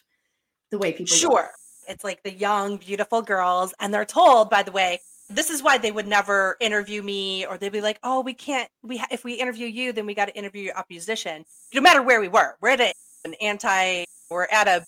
the 0.70 0.78
way 0.78 0.92
people. 0.92 1.06
sure, 1.06 1.50
it's 1.88 2.04
like 2.04 2.22
the 2.22 2.32
young, 2.32 2.76
beautiful 2.76 3.20
girls, 3.20 3.74
and 3.80 3.92
they're 3.92 4.04
told, 4.04 4.48
by 4.48 4.62
the 4.62 4.70
way, 4.70 5.00
this 5.28 5.50
is 5.50 5.62
why 5.62 5.78
they 5.78 5.90
would 5.90 6.06
never 6.06 6.56
interview 6.60 7.02
me, 7.02 7.46
or 7.46 7.58
they'd 7.58 7.72
be 7.72 7.80
like, 7.80 7.98
"Oh, 8.04 8.20
we 8.20 8.34
can't. 8.34 8.68
We 8.82 8.98
ha- 8.98 9.08
if 9.10 9.24
we 9.24 9.34
interview 9.34 9.66
you, 9.66 9.92
then 9.92 10.06
we 10.06 10.14
got 10.14 10.26
to 10.26 10.36
interview 10.36 10.62
your 10.62 10.76
opposition." 10.76 11.44
No 11.74 11.80
matter 11.80 12.02
where 12.02 12.20
we 12.20 12.28
were, 12.28 12.56
we're 12.60 12.70
at 12.70 12.80
a, 12.80 12.92
an 13.24 13.34
anti, 13.34 14.04
we're 14.30 14.46
at 14.46 14.68
a 14.68 14.84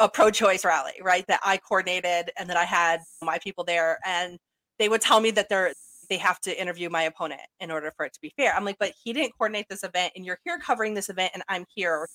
a 0.00 0.08
pro-choice 0.08 0.64
rally, 0.64 0.94
right? 1.02 1.24
That 1.28 1.40
I 1.44 1.58
coordinated, 1.58 2.32
and 2.36 2.50
that 2.50 2.56
I 2.56 2.64
had 2.64 3.00
my 3.22 3.38
people 3.38 3.62
there, 3.62 3.98
and 4.04 4.38
they 4.78 4.88
would 4.88 5.00
tell 5.00 5.20
me 5.20 5.30
that 5.32 5.48
they're 5.48 5.72
they 6.10 6.18
have 6.18 6.40
to 6.40 6.60
interview 6.60 6.90
my 6.90 7.02
opponent 7.02 7.40
in 7.60 7.70
order 7.70 7.92
for 7.96 8.04
it 8.04 8.12
to 8.12 8.20
be 8.20 8.32
fair. 8.36 8.52
I'm 8.54 8.64
like, 8.64 8.76
but 8.78 8.92
he 9.02 9.12
didn't 9.12 9.32
coordinate 9.38 9.66
this 9.70 9.84
event, 9.84 10.12
and 10.16 10.26
you're 10.26 10.40
here 10.44 10.58
covering 10.58 10.92
this 10.92 11.08
event, 11.08 11.30
and 11.34 11.42
I'm 11.48 11.64
here. 11.74 12.06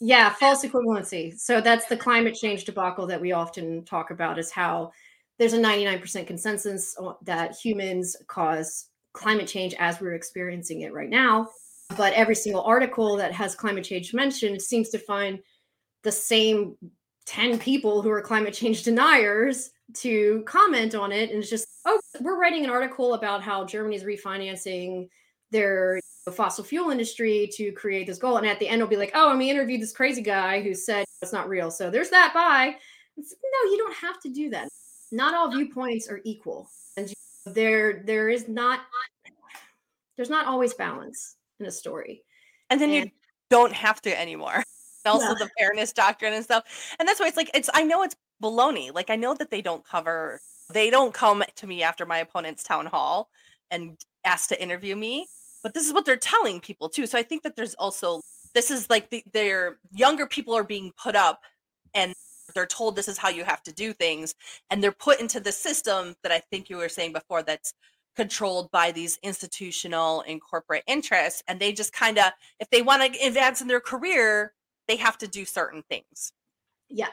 Yeah, 0.00 0.30
false 0.30 0.64
equivalency. 0.64 1.38
So 1.38 1.60
that's 1.60 1.86
the 1.86 1.96
climate 1.96 2.34
change 2.34 2.64
debacle 2.64 3.06
that 3.06 3.20
we 3.20 3.32
often 3.32 3.84
talk 3.84 4.10
about 4.10 4.38
is 4.38 4.50
how 4.50 4.90
there's 5.38 5.52
a 5.52 5.58
99% 5.58 6.26
consensus 6.26 6.96
that 7.22 7.54
humans 7.54 8.16
cause 8.26 8.88
climate 9.12 9.46
change 9.46 9.74
as 9.78 10.00
we're 10.00 10.14
experiencing 10.14 10.80
it 10.80 10.92
right 10.92 11.08
now. 11.08 11.48
But 11.96 12.12
every 12.14 12.34
single 12.34 12.62
article 12.62 13.16
that 13.16 13.32
has 13.32 13.54
climate 13.54 13.84
change 13.84 14.12
mentioned 14.12 14.60
seems 14.60 14.88
to 14.90 14.98
find 14.98 15.38
the 16.02 16.12
same 16.12 16.76
10 17.26 17.58
people 17.58 18.02
who 18.02 18.10
are 18.10 18.20
climate 18.20 18.54
change 18.54 18.82
deniers 18.82 19.70
to 19.94 20.42
comment 20.46 20.94
on 20.94 21.12
it. 21.12 21.30
And 21.30 21.40
it's 21.40 21.50
just, 21.50 21.66
oh, 21.84 22.00
we're 22.20 22.38
writing 22.38 22.64
an 22.64 22.70
article 22.70 23.14
about 23.14 23.42
how 23.42 23.64
Germany's 23.64 24.04
refinancing 24.04 25.08
their 25.50 26.00
fossil 26.32 26.64
fuel 26.64 26.90
industry 26.90 27.48
to 27.54 27.72
create 27.72 28.06
this 28.06 28.18
goal. 28.18 28.36
And 28.38 28.46
at 28.46 28.58
the 28.58 28.68
end, 28.68 28.80
it'll 28.80 28.88
be 28.90 28.96
like, 28.96 29.12
oh, 29.14 29.30
and 29.30 29.38
we 29.38 29.50
interviewed 29.50 29.80
this 29.80 29.92
crazy 29.92 30.22
guy 30.22 30.62
who 30.62 30.74
said 30.74 31.04
it's 31.22 31.32
not 31.32 31.48
real. 31.48 31.70
So 31.70 31.90
there's 31.90 32.10
that. 32.10 32.32
Bye. 32.34 32.76
It's, 33.16 33.32
no, 33.32 33.70
you 33.70 33.78
don't 33.78 33.96
have 33.96 34.20
to 34.22 34.28
do 34.28 34.50
that. 34.50 34.68
Not 35.12 35.34
all 35.34 35.50
viewpoints 35.50 36.08
are 36.08 36.20
equal, 36.24 36.68
and 36.96 37.12
there 37.46 38.02
there 38.04 38.28
is 38.28 38.48
not 38.48 38.80
there's 40.16 40.30
not 40.30 40.46
always 40.46 40.74
balance 40.74 41.36
in 41.60 41.66
a 41.66 41.70
story. 41.70 42.24
and 42.70 42.80
then 42.80 42.90
you 42.90 43.10
don't 43.48 43.72
have 43.72 44.00
to 44.02 44.20
anymore. 44.20 44.64
Also, 45.06 45.28
Yeah. 45.28 45.34
the 45.38 45.50
fairness 45.58 45.92
doctrine 45.92 46.32
and 46.32 46.44
stuff, 46.44 46.64
and 46.98 47.08
that's 47.08 47.20
why 47.20 47.28
it's 47.28 47.36
like 47.36 47.50
it's. 47.54 47.70
I 47.74 47.82
know 47.84 48.02
it's 48.02 48.16
baloney. 48.42 48.92
Like 48.94 49.10
I 49.10 49.16
know 49.16 49.34
that 49.34 49.50
they 49.50 49.62
don't 49.62 49.84
cover. 49.84 50.40
They 50.72 50.90
don't 50.90 51.12
come 51.12 51.42
to 51.56 51.66
me 51.66 51.82
after 51.82 52.06
my 52.06 52.18
opponent's 52.18 52.62
town 52.62 52.86
hall 52.86 53.28
and 53.70 53.96
ask 54.24 54.48
to 54.48 54.62
interview 54.62 54.96
me, 54.96 55.26
but 55.62 55.74
this 55.74 55.86
is 55.86 55.92
what 55.92 56.04
they're 56.06 56.16
telling 56.16 56.60
people 56.60 56.88
too. 56.88 57.06
So 57.06 57.18
I 57.18 57.22
think 57.22 57.42
that 57.42 57.56
there's 57.56 57.74
also 57.74 58.20
this 58.54 58.70
is 58.70 58.88
like 58.88 59.10
the, 59.10 59.22
their 59.32 59.78
younger 59.92 60.26
people 60.26 60.54
are 60.54 60.64
being 60.64 60.92
put 60.96 61.16
up 61.16 61.40
and 61.94 62.14
they're 62.54 62.66
told 62.66 62.94
this 62.96 63.08
is 63.08 63.18
how 63.18 63.28
you 63.28 63.44
have 63.44 63.62
to 63.64 63.72
do 63.72 63.92
things 63.92 64.34
and 64.70 64.82
they're 64.82 64.92
put 64.92 65.20
into 65.20 65.40
the 65.40 65.50
system 65.52 66.14
that 66.22 66.30
i 66.30 66.38
think 66.50 66.70
you 66.70 66.76
were 66.76 66.88
saying 66.88 67.12
before 67.12 67.42
that's 67.42 67.72
controlled 68.16 68.70
by 68.70 68.92
these 68.92 69.18
institutional 69.24 70.22
and 70.28 70.40
corporate 70.40 70.84
interests 70.86 71.42
and 71.48 71.58
they 71.58 71.72
just 71.72 71.92
kind 71.92 72.16
of 72.18 72.30
if 72.60 72.70
they 72.70 72.80
want 72.82 73.02
to 73.02 73.26
advance 73.26 73.60
in 73.60 73.66
their 73.66 73.80
career 73.80 74.52
they 74.88 74.96
have 74.96 75.18
to 75.18 75.28
do 75.28 75.44
certain 75.44 75.82
things 75.88 76.32
Yeah. 76.88 77.08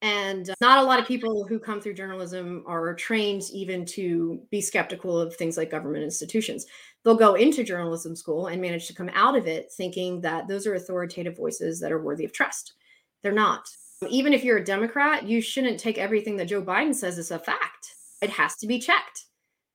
And 0.00 0.48
uh, 0.48 0.54
not 0.60 0.78
a 0.78 0.86
lot 0.86 1.00
of 1.00 1.06
people 1.06 1.44
who 1.44 1.58
come 1.58 1.80
through 1.80 1.94
journalism 1.94 2.62
are 2.66 2.94
trained 2.94 3.42
even 3.52 3.84
to 3.86 4.40
be 4.50 4.60
skeptical 4.60 5.18
of 5.18 5.34
things 5.34 5.56
like 5.56 5.70
government 5.70 6.04
institutions. 6.04 6.66
They'll 7.04 7.16
go 7.16 7.34
into 7.34 7.64
journalism 7.64 8.14
school 8.14 8.46
and 8.46 8.62
manage 8.62 8.86
to 8.86 8.94
come 8.94 9.10
out 9.12 9.36
of 9.36 9.46
it 9.46 9.72
thinking 9.72 10.20
that 10.20 10.46
those 10.46 10.66
are 10.66 10.74
authoritative 10.74 11.36
voices 11.36 11.80
that 11.80 11.90
are 11.90 12.02
worthy 12.02 12.24
of 12.24 12.32
trust. 12.32 12.74
They're 13.22 13.32
not. 13.32 13.68
Even 14.08 14.32
if 14.32 14.44
you're 14.44 14.58
a 14.58 14.64
Democrat, 14.64 15.26
you 15.26 15.40
shouldn't 15.40 15.80
take 15.80 15.98
everything 15.98 16.36
that 16.36 16.46
Joe 16.46 16.62
Biden 16.62 16.94
says 16.94 17.18
as 17.18 17.32
a 17.32 17.38
fact. 17.38 17.94
It 18.22 18.30
has 18.30 18.54
to 18.58 18.68
be 18.68 18.78
checked. 18.78 19.24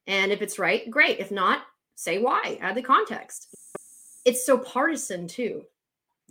And 0.07 0.31
if 0.31 0.41
it's 0.41 0.59
right, 0.59 0.89
great. 0.89 1.19
If 1.19 1.31
not, 1.31 1.63
say 1.95 2.19
why, 2.19 2.57
add 2.61 2.75
the 2.75 2.81
context. 2.81 3.53
It's 4.23 4.45
so 4.45 4.57
partisan 4.57 5.27
too. 5.27 5.63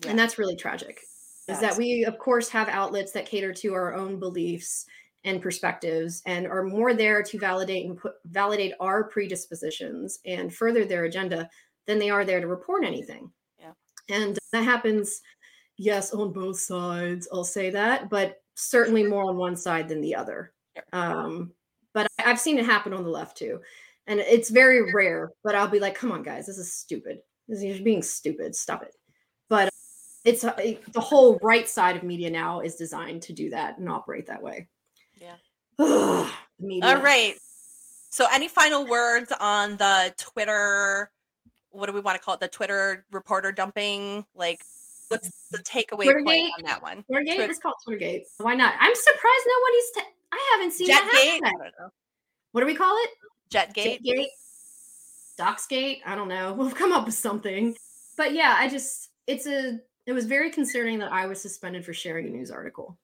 And 0.06 0.18
that's 0.18 0.38
really 0.38 0.56
tragic 0.56 1.00
is 1.48 1.60
that 1.60 1.76
we 1.76 2.04
of 2.04 2.18
course 2.18 2.48
have 2.48 2.68
outlets 2.68 3.12
that 3.12 3.26
cater 3.26 3.52
to 3.52 3.74
our 3.74 3.94
own 3.94 4.18
beliefs 4.18 4.86
and 5.24 5.42
perspectives 5.42 6.22
and 6.26 6.46
are 6.46 6.64
more 6.64 6.94
there 6.94 7.22
to 7.22 7.38
validate 7.38 7.86
and 7.86 7.96
put 7.98 8.14
validate 8.26 8.72
our 8.80 9.04
predispositions 9.04 10.20
and 10.24 10.54
further 10.54 10.84
their 10.84 11.04
agenda 11.04 11.48
than 11.86 11.98
they 11.98 12.10
are 12.10 12.24
there 12.24 12.40
to 12.40 12.46
report 12.46 12.84
anything. 12.84 13.30
Yeah. 13.58 13.72
and 14.08 14.38
that 14.52 14.64
happens 14.64 15.20
yes 15.78 16.12
on 16.12 16.32
both 16.32 16.58
sides 16.58 17.26
i'll 17.32 17.44
say 17.44 17.70
that 17.70 18.08
but 18.10 18.42
certainly 18.54 19.02
more 19.02 19.24
on 19.24 19.36
one 19.36 19.56
side 19.56 19.88
than 19.88 20.00
the 20.00 20.14
other. 20.14 20.52
Sure. 20.76 20.84
um 20.92 21.52
but 21.92 22.06
I- 22.18 22.30
i've 22.30 22.40
seen 22.40 22.58
it 22.58 22.66
happen 22.66 22.92
on 22.92 23.04
the 23.04 23.10
left 23.10 23.36
too. 23.36 23.60
And 24.06 24.18
it's 24.20 24.50
very 24.50 24.92
rare 24.92 25.30
but 25.44 25.54
i'll 25.54 25.68
be 25.68 25.80
like 25.80 25.94
come 25.94 26.12
on 26.12 26.22
guys 26.22 26.46
this 26.46 26.58
is 26.58 26.72
stupid. 26.72 27.18
This 27.48 27.58
is 27.58 27.64
you're 27.64 27.84
being 27.84 28.02
stupid. 28.02 28.54
Stop 28.54 28.82
it 28.82 28.94
it's 30.24 30.44
uh, 30.44 30.54
the 30.92 31.00
whole 31.00 31.38
right 31.42 31.68
side 31.68 31.96
of 31.96 32.02
media 32.02 32.30
now 32.30 32.60
is 32.60 32.76
designed 32.76 33.22
to 33.22 33.32
do 33.32 33.50
that 33.50 33.78
and 33.78 33.88
operate 33.88 34.26
that 34.26 34.42
way. 34.42 34.68
Yeah. 35.20 35.34
Ugh, 35.78 36.30
all 36.82 37.00
right 37.00 37.34
so 38.10 38.26
any 38.32 38.46
final 38.46 38.86
words 38.86 39.32
on 39.40 39.76
the 39.78 40.14
twitter 40.18 41.10
what 41.70 41.86
do 41.86 41.92
we 41.92 42.00
want 42.00 42.14
to 42.16 42.22
call 42.22 42.34
it 42.34 42.40
the 42.40 42.46
twitter 42.46 43.04
reporter 43.10 43.50
dumping 43.50 44.24
like 44.36 44.60
what's 45.08 45.48
the 45.50 45.58
takeaway 45.58 46.06
point 46.24 46.52
on 46.58 46.64
that 46.64 46.82
one 46.82 47.04
Twittergate. 47.10 47.24
Twitter- 47.34 47.46
Let's 47.48 47.58
call 47.58 47.72
it 47.86 47.90
Twittergate. 47.90 48.22
Why 48.38 48.54
not? 48.54 48.74
I'm 48.80 48.94
surprised 48.94 49.46
nobody's. 49.46 49.90
T- 49.94 50.14
I 50.32 50.48
haven't 50.52 50.72
seen 50.72 50.88
that 50.88 51.10
jetgate 51.12 51.44
happen. 51.44 51.44
I 51.44 51.64
don't 51.64 51.74
know. 51.80 51.90
What 52.52 52.60
do 52.62 52.66
we 52.66 52.74
call 52.74 52.96
it? 52.96 53.10
jetgate 53.52 54.00
Jetgate. 54.02 54.26
Docsgate. 55.38 55.98
I 56.06 56.14
don't 56.14 56.28
know. 56.28 56.52
We'll 56.56 56.70
come 56.70 56.92
up 56.92 57.04
with 57.06 57.14
something. 57.14 57.74
But 58.16 58.32
yeah, 58.32 58.54
I 58.58 58.68
just 58.68 59.10
it's 59.26 59.46
a 59.46 59.80
it 60.06 60.12
was 60.12 60.26
very 60.26 60.50
concerning 60.50 60.98
that 60.98 61.12
I 61.12 61.26
was 61.26 61.40
suspended 61.40 61.84
for 61.84 61.92
sharing 61.92 62.26
a 62.26 62.30
news 62.30 62.50
article. 62.50 62.98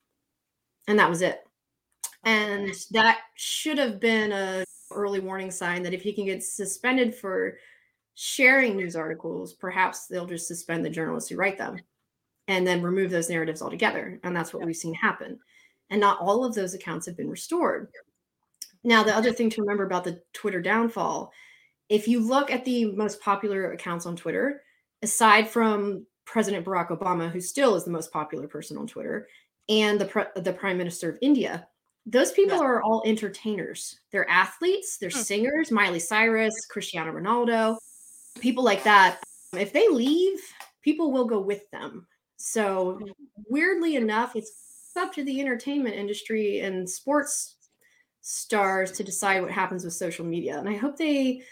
And 0.87 0.99
that 0.99 1.09
was 1.09 1.21
it. 1.21 1.45
And 2.23 2.73
that 2.91 3.19
should 3.35 3.77
have 3.77 3.99
been 3.99 4.31
a 4.31 4.65
early 4.91 5.19
warning 5.19 5.51
sign 5.51 5.83
that 5.83 5.93
if 5.93 6.05
you 6.05 6.13
can 6.13 6.25
get 6.25 6.43
suspended 6.43 7.15
for 7.15 7.57
sharing 8.15 8.75
news 8.75 8.95
articles, 8.95 9.53
perhaps 9.53 10.07
they'll 10.07 10.25
just 10.25 10.47
suspend 10.47 10.83
the 10.83 10.89
journalists 10.89 11.29
who 11.29 11.37
write 11.37 11.57
them 11.57 11.79
and 12.47 12.65
then 12.65 12.81
remove 12.81 13.11
those 13.11 13.29
narratives 13.29 13.61
altogether. 13.61 14.19
And 14.23 14.35
that's 14.35 14.53
what 14.53 14.65
we've 14.65 14.75
seen 14.75 14.93
happen. 14.93 15.39
And 15.89 16.01
not 16.01 16.19
all 16.19 16.43
of 16.43 16.53
those 16.55 16.73
accounts 16.73 17.05
have 17.05 17.15
been 17.15 17.29
restored. 17.29 17.89
Now, 18.83 19.03
the 19.03 19.15
other 19.15 19.31
thing 19.31 19.49
to 19.51 19.61
remember 19.61 19.85
about 19.85 20.03
the 20.03 20.21
Twitter 20.33 20.61
downfall, 20.61 21.31
if 21.89 22.07
you 22.07 22.19
look 22.19 22.51
at 22.51 22.65
the 22.65 22.91
most 22.93 23.21
popular 23.21 23.71
accounts 23.71 24.05
on 24.05 24.15
Twitter, 24.15 24.63
aside 25.01 25.47
from 25.47 26.05
President 26.31 26.63
Barack 26.65 26.89
Obama, 26.89 27.29
who 27.31 27.41
still 27.41 27.73
is 27.75 27.83
the 27.85 27.91
most 27.91 28.11
popular 28.11 28.47
person 28.47 28.77
on 28.77 28.85
Twitter, 28.85 29.27
and 29.67 29.99
the 29.99 30.05
pre- 30.05 30.25
the 30.35 30.53
Prime 30.53 30.77
Minister 30.77 31.09
of 31.09 31.17
India, 31.21 31.67
those 32.05 32.31
people 32.31 32.57
Yeah. 32.57 32.63
are 32.65 32.81
all 32.83 33.01
entertainers. 33.05 33.99
They're 34.11 34.29
athletes, 34.29 34.97
they're 34.97 35.09
Hmm. 35.09 35.19
singers, 35.19 35.71
Miley 35.71 35.99
Cyrus, 35.99 36.53
Cristiano 36.67 37.11
Ronaldo, 37.11 37.77
people 38.39 38.63
like 38.63 38.83
that. 38.83 39.23
If 39.53 39.73
they 39.73 39.87
leave, 39.89 40.39
people 40.83 41.11
will 41.11 41.25
go 41.25 41.39
with 41.39 41.69
them. 41.71 42.07
So 42.37 42.99
weirdly 43.47 43.95
enough, 43.95 44.35
it's 44.35 44.91
up 44.95 45.11
to 45.13 45.23
the 45.23 45.41
entertainment 45.41 45.95
industry 45.95 46.59
and 46.59 46.87
sports 46.89 47.55
stars 48.21 48.91
to 48.93 49.03
decide 49.03 49.41
what 49.41 49.51
happens 49.51 49.83
with 49.83 49.93
social 49.93 50.25
media. 50.25 50.59
And 50.59 50.69
I 50.69 50.75
hope 50.75 50.95
they 50.97 51.43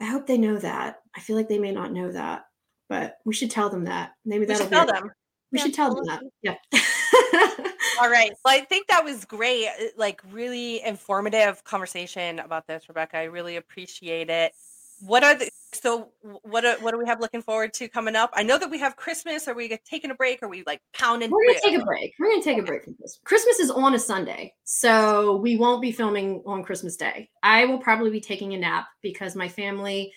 I 0.00 0.06
hope 0.06 0.26
they 0.26 0.36
know 0.38 0.58
that. 0.58 1.00
I 1.14 1.20
feel 1.20 1.36
like 1.36 1.48
they 1.48 1.58
may 1.58 1.72
not 1.72 1.92
know 1.92 2.10
that, 2.12 2.46
but 2.94 3.18
we 3.24 3.34
should 3.34 3.50
tell 3.50 3.68
them 3.68 3.84
that. 3.84 4.12
Maybe 4.24 4.40
we 4.40 4.46
that'll 4.46 4.66
should 4.66 4.72
tell 4.72 4.86
them 4.86 5.10
We 5.50 5.58
Yeah, 5.58 5.64
should 5.64 5.74
tell 5.74 5.92
them 5.92 6.04
that. 6.06 6.22
Yeah. 6.42 6.54
All 8.00 8.08
right. 8.08 8.30
Well, 8.44 8.54
I 8.54 8.60
think 8.60 8.86
that 8.86 9.02
was 9.04 9.24
great. 9.24 9.66
uh, 9.66 9.86
Like, 9.96 10.22
really 10.30 10.80
informative 10.84 11.64
conversation 11.64 12.38
about 12.38 12.68
this, 12.68 12.88
Rebekah. 12.88 13.16
I 13.16 13.24
really 13.24 13.56
appreciate 13.56 14.30
it. 14.30 14.52
What 15.00 15.24
are 15.24 15.34
the 15.34 15.50
So 15.72 16.10
what 16.22 16.64
what 16.82 16.92
do 16.92 16.98
we 16.98 17.06
have 17.06 17.20
looking 17.20 17.42
forward 17.42 17.74
to 17.74 17.88
coming 17.88 18.14
up? 18.14 18.30
I 18.34 18.44
know 18.44 18.58
that 18.58 18.70
we 18.70 18.78
have 18.78 18.94
Christmas. 18.94 19.48
Are 19.48 19.54
we 19.54 19.76
taking 19.84 20.12
a 20.12 20.14
break? 20.14 20.40
Are 20.44 20.48
we 20.48 20.62
like 20.68 20.80
pounding? 20.96 21.30
We're 21.32 21.44
gonna 21.48 21.58
take 21.64 21.80
a 21.80 21.84
break. 21.84 22.14
We're 22.20 22.30
gonna 22.30 22.42
take 22.44 22.58
a 22.58 22.62
break 22.62 22.84
from 22.84 22.94
Christmas. 22.94 23.20
Christmas 23.24 23.58
is 23.58 23.70
on 23.72 23.94
a 23.94 23.98
Sunday, 23.98 24.54
so 24.62 25.36
we 25.38 25.56
won't 25.56 25.82
be 25.82 25.90
filming 25.90 26.44
on 26.46 26.62
Christmas 26.62 26.94
Day. 26.96 27.28
I 27.42 27.64
will 27.66 27.78
probably 27.78 28.10
be 28.10 28.20
taking 28.20 28.54
a 28.54 28.58
nap 28.58 28.86
because 29.02 29.34
my 29.34 29.48
family 29.48 30.12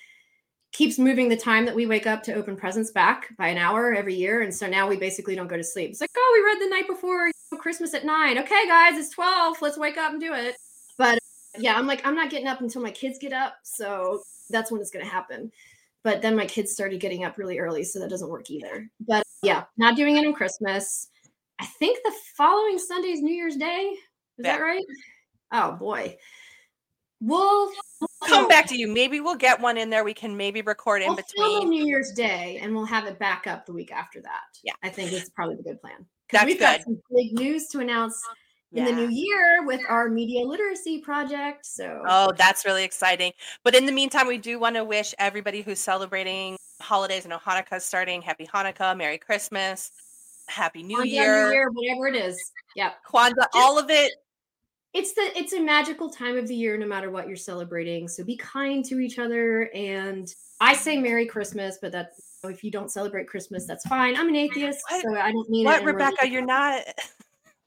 keeps 0.78 1.00
moving 1.00 1.28
the 1.28 1.36
time 1.36 1.66
that 1.66 1.74
we 1.74 1.88
wake 1.88 2.06
up 2.06 2.22
to 2.22 2.36
open 2.36 2.56
presents 2.56 2.92
back 2.92 3.36
by 3.36 3.48
an 3.48 3.58
hour 3.58 3.96
every 3.96 4.14
year, 4.14 4.44
and 4.44 4.54
so 4.54 4.68
now 4.68 4.88
we 4.88 4.96
basically 4.96 5.36
don't 5.36 5.48
go 5.48 5.58
to 5.58 5.64
sleep. 5.64 5.90
It's 5.90 6.02
like, 6.02 6.12
oh, 6.16 6.32
we 6.36 6.46
read 6.46 6.62
the 6.62 6.70
night 6.70 6.88
before 6.88 7.32
Christmas 7.58 7.96
at 7.96 8.06
nine. 8.06 8.38
Okay, 8.38 8.68
guys, 8.68 8.96
it's 8.96 9.10
twelve. 9.10 9.58
Let's 9.60 9.80
wake 9.80 9.98
up 9.98 10.12
and 10.12 10.22
do 10.22 10.36
it. 10.36 10.56
But 11.00 11.16
uh, 11.16 11.58
yeah, 11.58 11.76
I'm 11.76 11.88
like, 11.88 12.06
I'm 12.06 12.14
not 12.14 12.30
getting 12.30 12.48
up 12.48 12.62
until 12.62 12.84
my 12.84 12.92
kids 12.92 13.18
get 13.18 13.34
up, 13.34 13.56
so 13.64 14.22
that's 14.52 14.72
when 14.72 14.80
it's 14.80 14.92
going 14.92 15.04
to 15.04 15.12
happen. 15.12 15.52
But 16.04 16.22
then 16.22 16.36
my 16.36 16.46
kids 16.46 16.72
started 16.74 17.00
getting 17.00 17.24
up 17.24 17.40
really 17.40 17.58
early, 17.58 17.84
so 17.84 18.00
that 18.00 18.12
doesn't 18.12 18.30
work 18.30 18.52
either. 18.52 18.88
But 19.00 19.24
yeah, 19.42 19.64
not 19.78 19.96
doing 19.96 20.18
it 20.18 20.28
on 20.28 20.34
Christmas. 20.34 21.08
I 21.60 21.66
think 21.66 21.98
the 22.04 22.14
following 22.36 22.78
Sunday 22.78 23.10
is 23.10 23.22
New 23.22 23.34
Year's 23.34 23.58
Day. 23.58 23.96
Is 24.38 24.46
yeah. 24.46 24.58
that 24.58 24.62
right? 24.62 24.86
Oh 25.52 25.72
boy. 25.72 26.18
We'll 27.20 27.72
come 28.26 28.48
back 28.48 28.68
to 28.68 28.78
you. 28.78 28.88
Maybe 28.88 29.20
we'll 29.20 29.36
get 29.36 29.60
one 29.60 29.78
in 29.78 29.90
there. 29.90 30.04
We 30.04 30.14
can 30.14 30.36
maybe 30.36 30.62
record 30.62 31.02
in 31.02 31.10
we'll 31.10 31.18
between 31.18 31.70
New 31.70 31.86
Year's 31.86 32.12
Day, 32.12 32.60
and 32.62 32.74
we'll 32.76 32.86
have 32.86 33.06
it 33.06 33.20
back 33.20 33.48
up 33.48 33.66
the 33.66 33.74
week 33.74 33.92
after 33.92 34.22
that. 34.22 34.42
Yeah, 34.64 34.74
I 34.84 34.90
think 34.90 35.12
it's 35.12 35.30
probably 35.30 35.56
the 35.56 35.64
good 35.64 35.82
plan. 35.82 36.06
That's 36.32 36.46
we've 36.46 36.60
good. 36.60 36.78
got 36.78 36.84
some 36.84 37.00
big 37.14 37.34
news 37.34 37.68
to 37.68 37.80
announce 37.80 38.22
in 38.74 38.86
the 38.86 38.92
new 38.92 39.10
year 39.10 39.66
with 39.66 39.82
our 39.88 40.10
media 40.10 40.46
literacy 40.46 41.00
project. 41.00 41.66
So, 41.66 42.04
oh, 42.08 42.34
that's 42.38 42.66
really 42.66 42.84
exciting. 42.84 43.32
But 43.64 43.76
in 43.76 43.86
the 43.86 43.92
meantime, 43.92 44.28
we 44.28 44.38
do 44.38 44.60
want 44.60 44.76
to 44.76 44.84
wish 44.84 45.16
everybody 45.20 45.62
who's 45.62 45.80
celebrating 45.80 46.58
holidays. 46.82 47.26
Know 47.26 47.38
Hanukkah 47.38 47.82
starting. 47.82 48.22
Happy 48.22 48.46
Hanukkah, 48.46 48.96
Merry 48.98 49.18
Christmas, 49.18 49.92
Happy 50.48 50.84
New 50.84 51.04
Year, 51.04 51.48
New 51.48 51.54
Year, 51.54 51.70
whatever 51.72 52.08
it 52.08 52.16
is. 52.16 52.52
Yep, 52.76 52.94
Kwanzaa, 53.10 53.48
all 53.54 53.80
of 53.80 53.90
it. 53.90 54.12
It's 54.98 55.14
the 55.14 55.32
it's 55.38 55.54
a 55.54 55.62
magical 55.62 56.10
time 56.10 56.40
of 56.40 56.48
the 56.48 56.56
year, 56.56 56.76
no 56.76 56.88
matter 56.88 57.12
what 57.12 57.28
you're 57.28 57.38
celebrating. 57.38 58.08
So 58.08 58.24
be 58.24 58.36
kind 58.36 58.84
to 58.86 59.00
each 59.00 59.20
other. 59.20 59.70
And 59.76 60.28
I 60.60 60.74
say 60.74 60.98
Merry 60.98 61.28
Christmas, 61.28 61.78
but 61.80 61.92
that 61.92 62.14
if 62.46 62.64
you 62.64 62.72
don't 62.72 62.92
celebrate 62.92 63.28
Christmas, 63.28 63.68
that's 63.68 63.88
fine. 63.88 64.16
I'm 64.16 64.28
an 64.28 64.36
atheist, 64.36 64.80
what? 64.90 65.04
so 65.04 65.16
I 65.16 65.32
don't 65.32 65.48
mean 65.52 65.66
what, 65.66 65.84
Rebekah. 65.84 66.28
You're 66.28 66.46
not. 66.46 66.82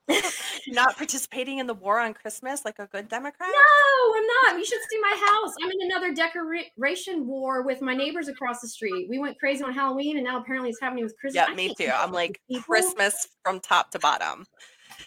not 0.66 0.96
participating 0.96 1.58
in 1.58 1.68
the 1.68 1.74
war 1.74 2.00
on 2.00 2.12
Christmas 2.12 2.64
like 2.64 2.80
a 2.80 2.86
good 2.88 3.08
Democrat? 3.08 3.48
No, 3.48 4.14
I'm 4.16 4.26
not. 4.26 4.58
You 4.58 4.64
should 4.64 4.80
see 4.90 5.00
my 5.00 5.16
house. 5.16 5.54
I'm 5.62 5.70
in 5.70 5.88
another 5.88 6.12
decoration 6.12 7.28
war 7.28 7.62
with 7.62 7.80
my 7.80 7.94
neighbors 7.94 8.26
across 8.26 8.60
the 8.60 8.66
street. 8.66 9.08
We 9.08 9.20
went 9.20 9.38
crazy 9.38 9.62
on 9.62 9.72
Halloween, 9.72 10.16
and 10.16 10.26
now 10.26 10.40
apparently 10.40 10.70
it's 10.70 10.80
happening 10.80 11.04
with 11.04 11.16
Christmas. 11.16 11.46
Yeah, 11.48 11.54
me 11.54 11.72
too. 11.78 11.92
I'm 11.94 12.10
like 12.10 12.40
people. 12.48 12.64
Christmas 12.64 13.28
from 13.44 13.60
top 13.60 13.92
to 13.92 14.00
bottom. 14.00 14.46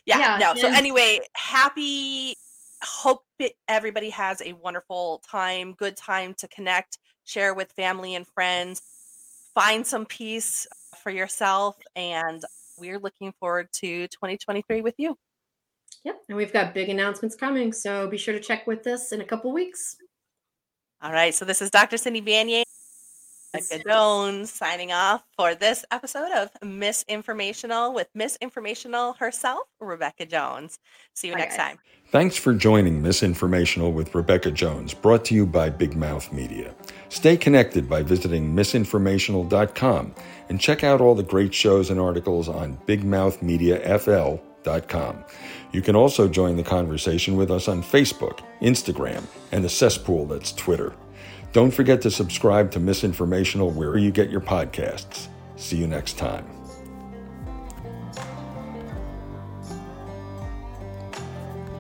Yeah, 0.05 0.19
yeah 0.19 0.37
no. 0.37 0.55
So 0.55 0.67
anyway, 0.67 1.19
happy. 1.33 2.35
Hope 2.83 3.23
it, 3.39 3.53
everybody 3.67 4.09
has 4.09 4.41
a 4.41 4.53
wonderful 4.53 5.21
time, 5.29 5.73
good 5.73 5.95
time 5.95 6.33
to 6.39 6.47
connect, 6.49 6.97
share 7.23 7.53
with 7.53 7.71
family 7.71 8.15
and 8.15 8.27
friends, 8.27 8.81
find 9.55 9.87
some 9.87 10.05
peace 10.05 10.67
for 11.01 11.09
yourself, 11.09 11.77
and 11.95 12.43
we're 12.77 12.99
looking 12.99 13.31
forward 13.39 13.69
to 13.73 14.07
2023 14.09 14.81
with 14.81 14.95
you. 14.97 15.17
Yep. 16.03 16.23
And 16.27 16.37
we've 16.37 16.51
got 16.51 16.73
big 16.73 16.89
announcements 16.89 17.35
coming. 17.35 17.71
So 17.71 18.07
be 18.07 18.17
sure 18.17 18.33
to 18.33 18.39
check 18.39 18.67
with 18.67 18.85
us 18.87 19.11
in 19.11 19.21
a 19.21 19.25
couple 19.25 19.53
weeks. 19.53 19.95
All 21.01 21.13
right. 21.13 21.33
So 21.33 21.45
this 21.45 21.61
is 21.61 21.69
Dr. 21.69 21.97
Cindy 21.97 22.21
Banyai. 22.21 22.63
Rebekah 23.53 23.83
Jones 23.87 24.51
signing 24.51 24.91
off 24.91 25.23
for 25.37 25.53
this 25.53 25.85
episode 25.91 26.31
of 26.31 26.49
Miss 26.63 27.05
Informational 27.07 27.93
with 27.93 28.07
Miss 28.15 28.35
Informational 28.41 29.13
herself, 29.13 29.67
Rebekah 29.79 30.25
Jones. 30.25 30.79
See 31.13 31.27
you 31.27 31.33
Bye 31.33 31.41
next 31.41 31.57
guys. 31.57 31.67
time. 31.67 31.77
Thanks 32.09 32.35
for 32.35 32.53
joining 32.53 33.01
Miss 33.01 33.23
Informational 33.23 33.91
with 33.91 34.15
Rebekah 34.15 34.51
Jones, 34.51 34.93
brought 34.93 35.25
to 35.25 35.35
you 35.35 35.45
by 35.45 35.69
Big 35.69 35.95
Mouth 35.95 36.31
Media. 36.33 36.73
Stay 37.09 37.37
connected 37.37 37.87
by 37.87 38.01
visiting 38.03 38.55
misinformational.com 38.55 40.15
and 40.49 40.59
check 40.59 40.83
out 40.83 41.01
all 41.01 41.15
the 41.15 41.23
great 41.23 41.53
shows 41.53 41.89
and 41.89 41.99
articles 41.99 42.49
on 42.49 42.77
bigmouthmediafl.com. 42.87 45.23
You 45.71 45.81
can 45.81 45.95
also 45.95 46.27
join 46.27 46.55
the 46.55 46.63
conversation 46.63 47.35
with 47.35 47.51
us 47.51 47.67
on 47.67 47.83
Facebook, 47.83 48.39
Instagram, 48.61 49.23
and 49.51 49.63
the 49.63 49.69
cesspool 49.69 50.25
that's 50.25 50.53
Twitter. 50.53 50.93
Don't 51.53 51.69
forget 51.69 52.01
to 52.01 52.09
subscribe 52.09 52.71
to 52.71 52.79
Miss 52.79 53.03
Informational 53.03 53.69
wherever 53.69 53.99
you 53.99 54.09
get 54.09 54.31
your 54.31 54.41
podcasts. 54.41 55.27
See 55.55 55.77
you 55.77 55.85
next 55.85 56.17
time. 56.17 56.52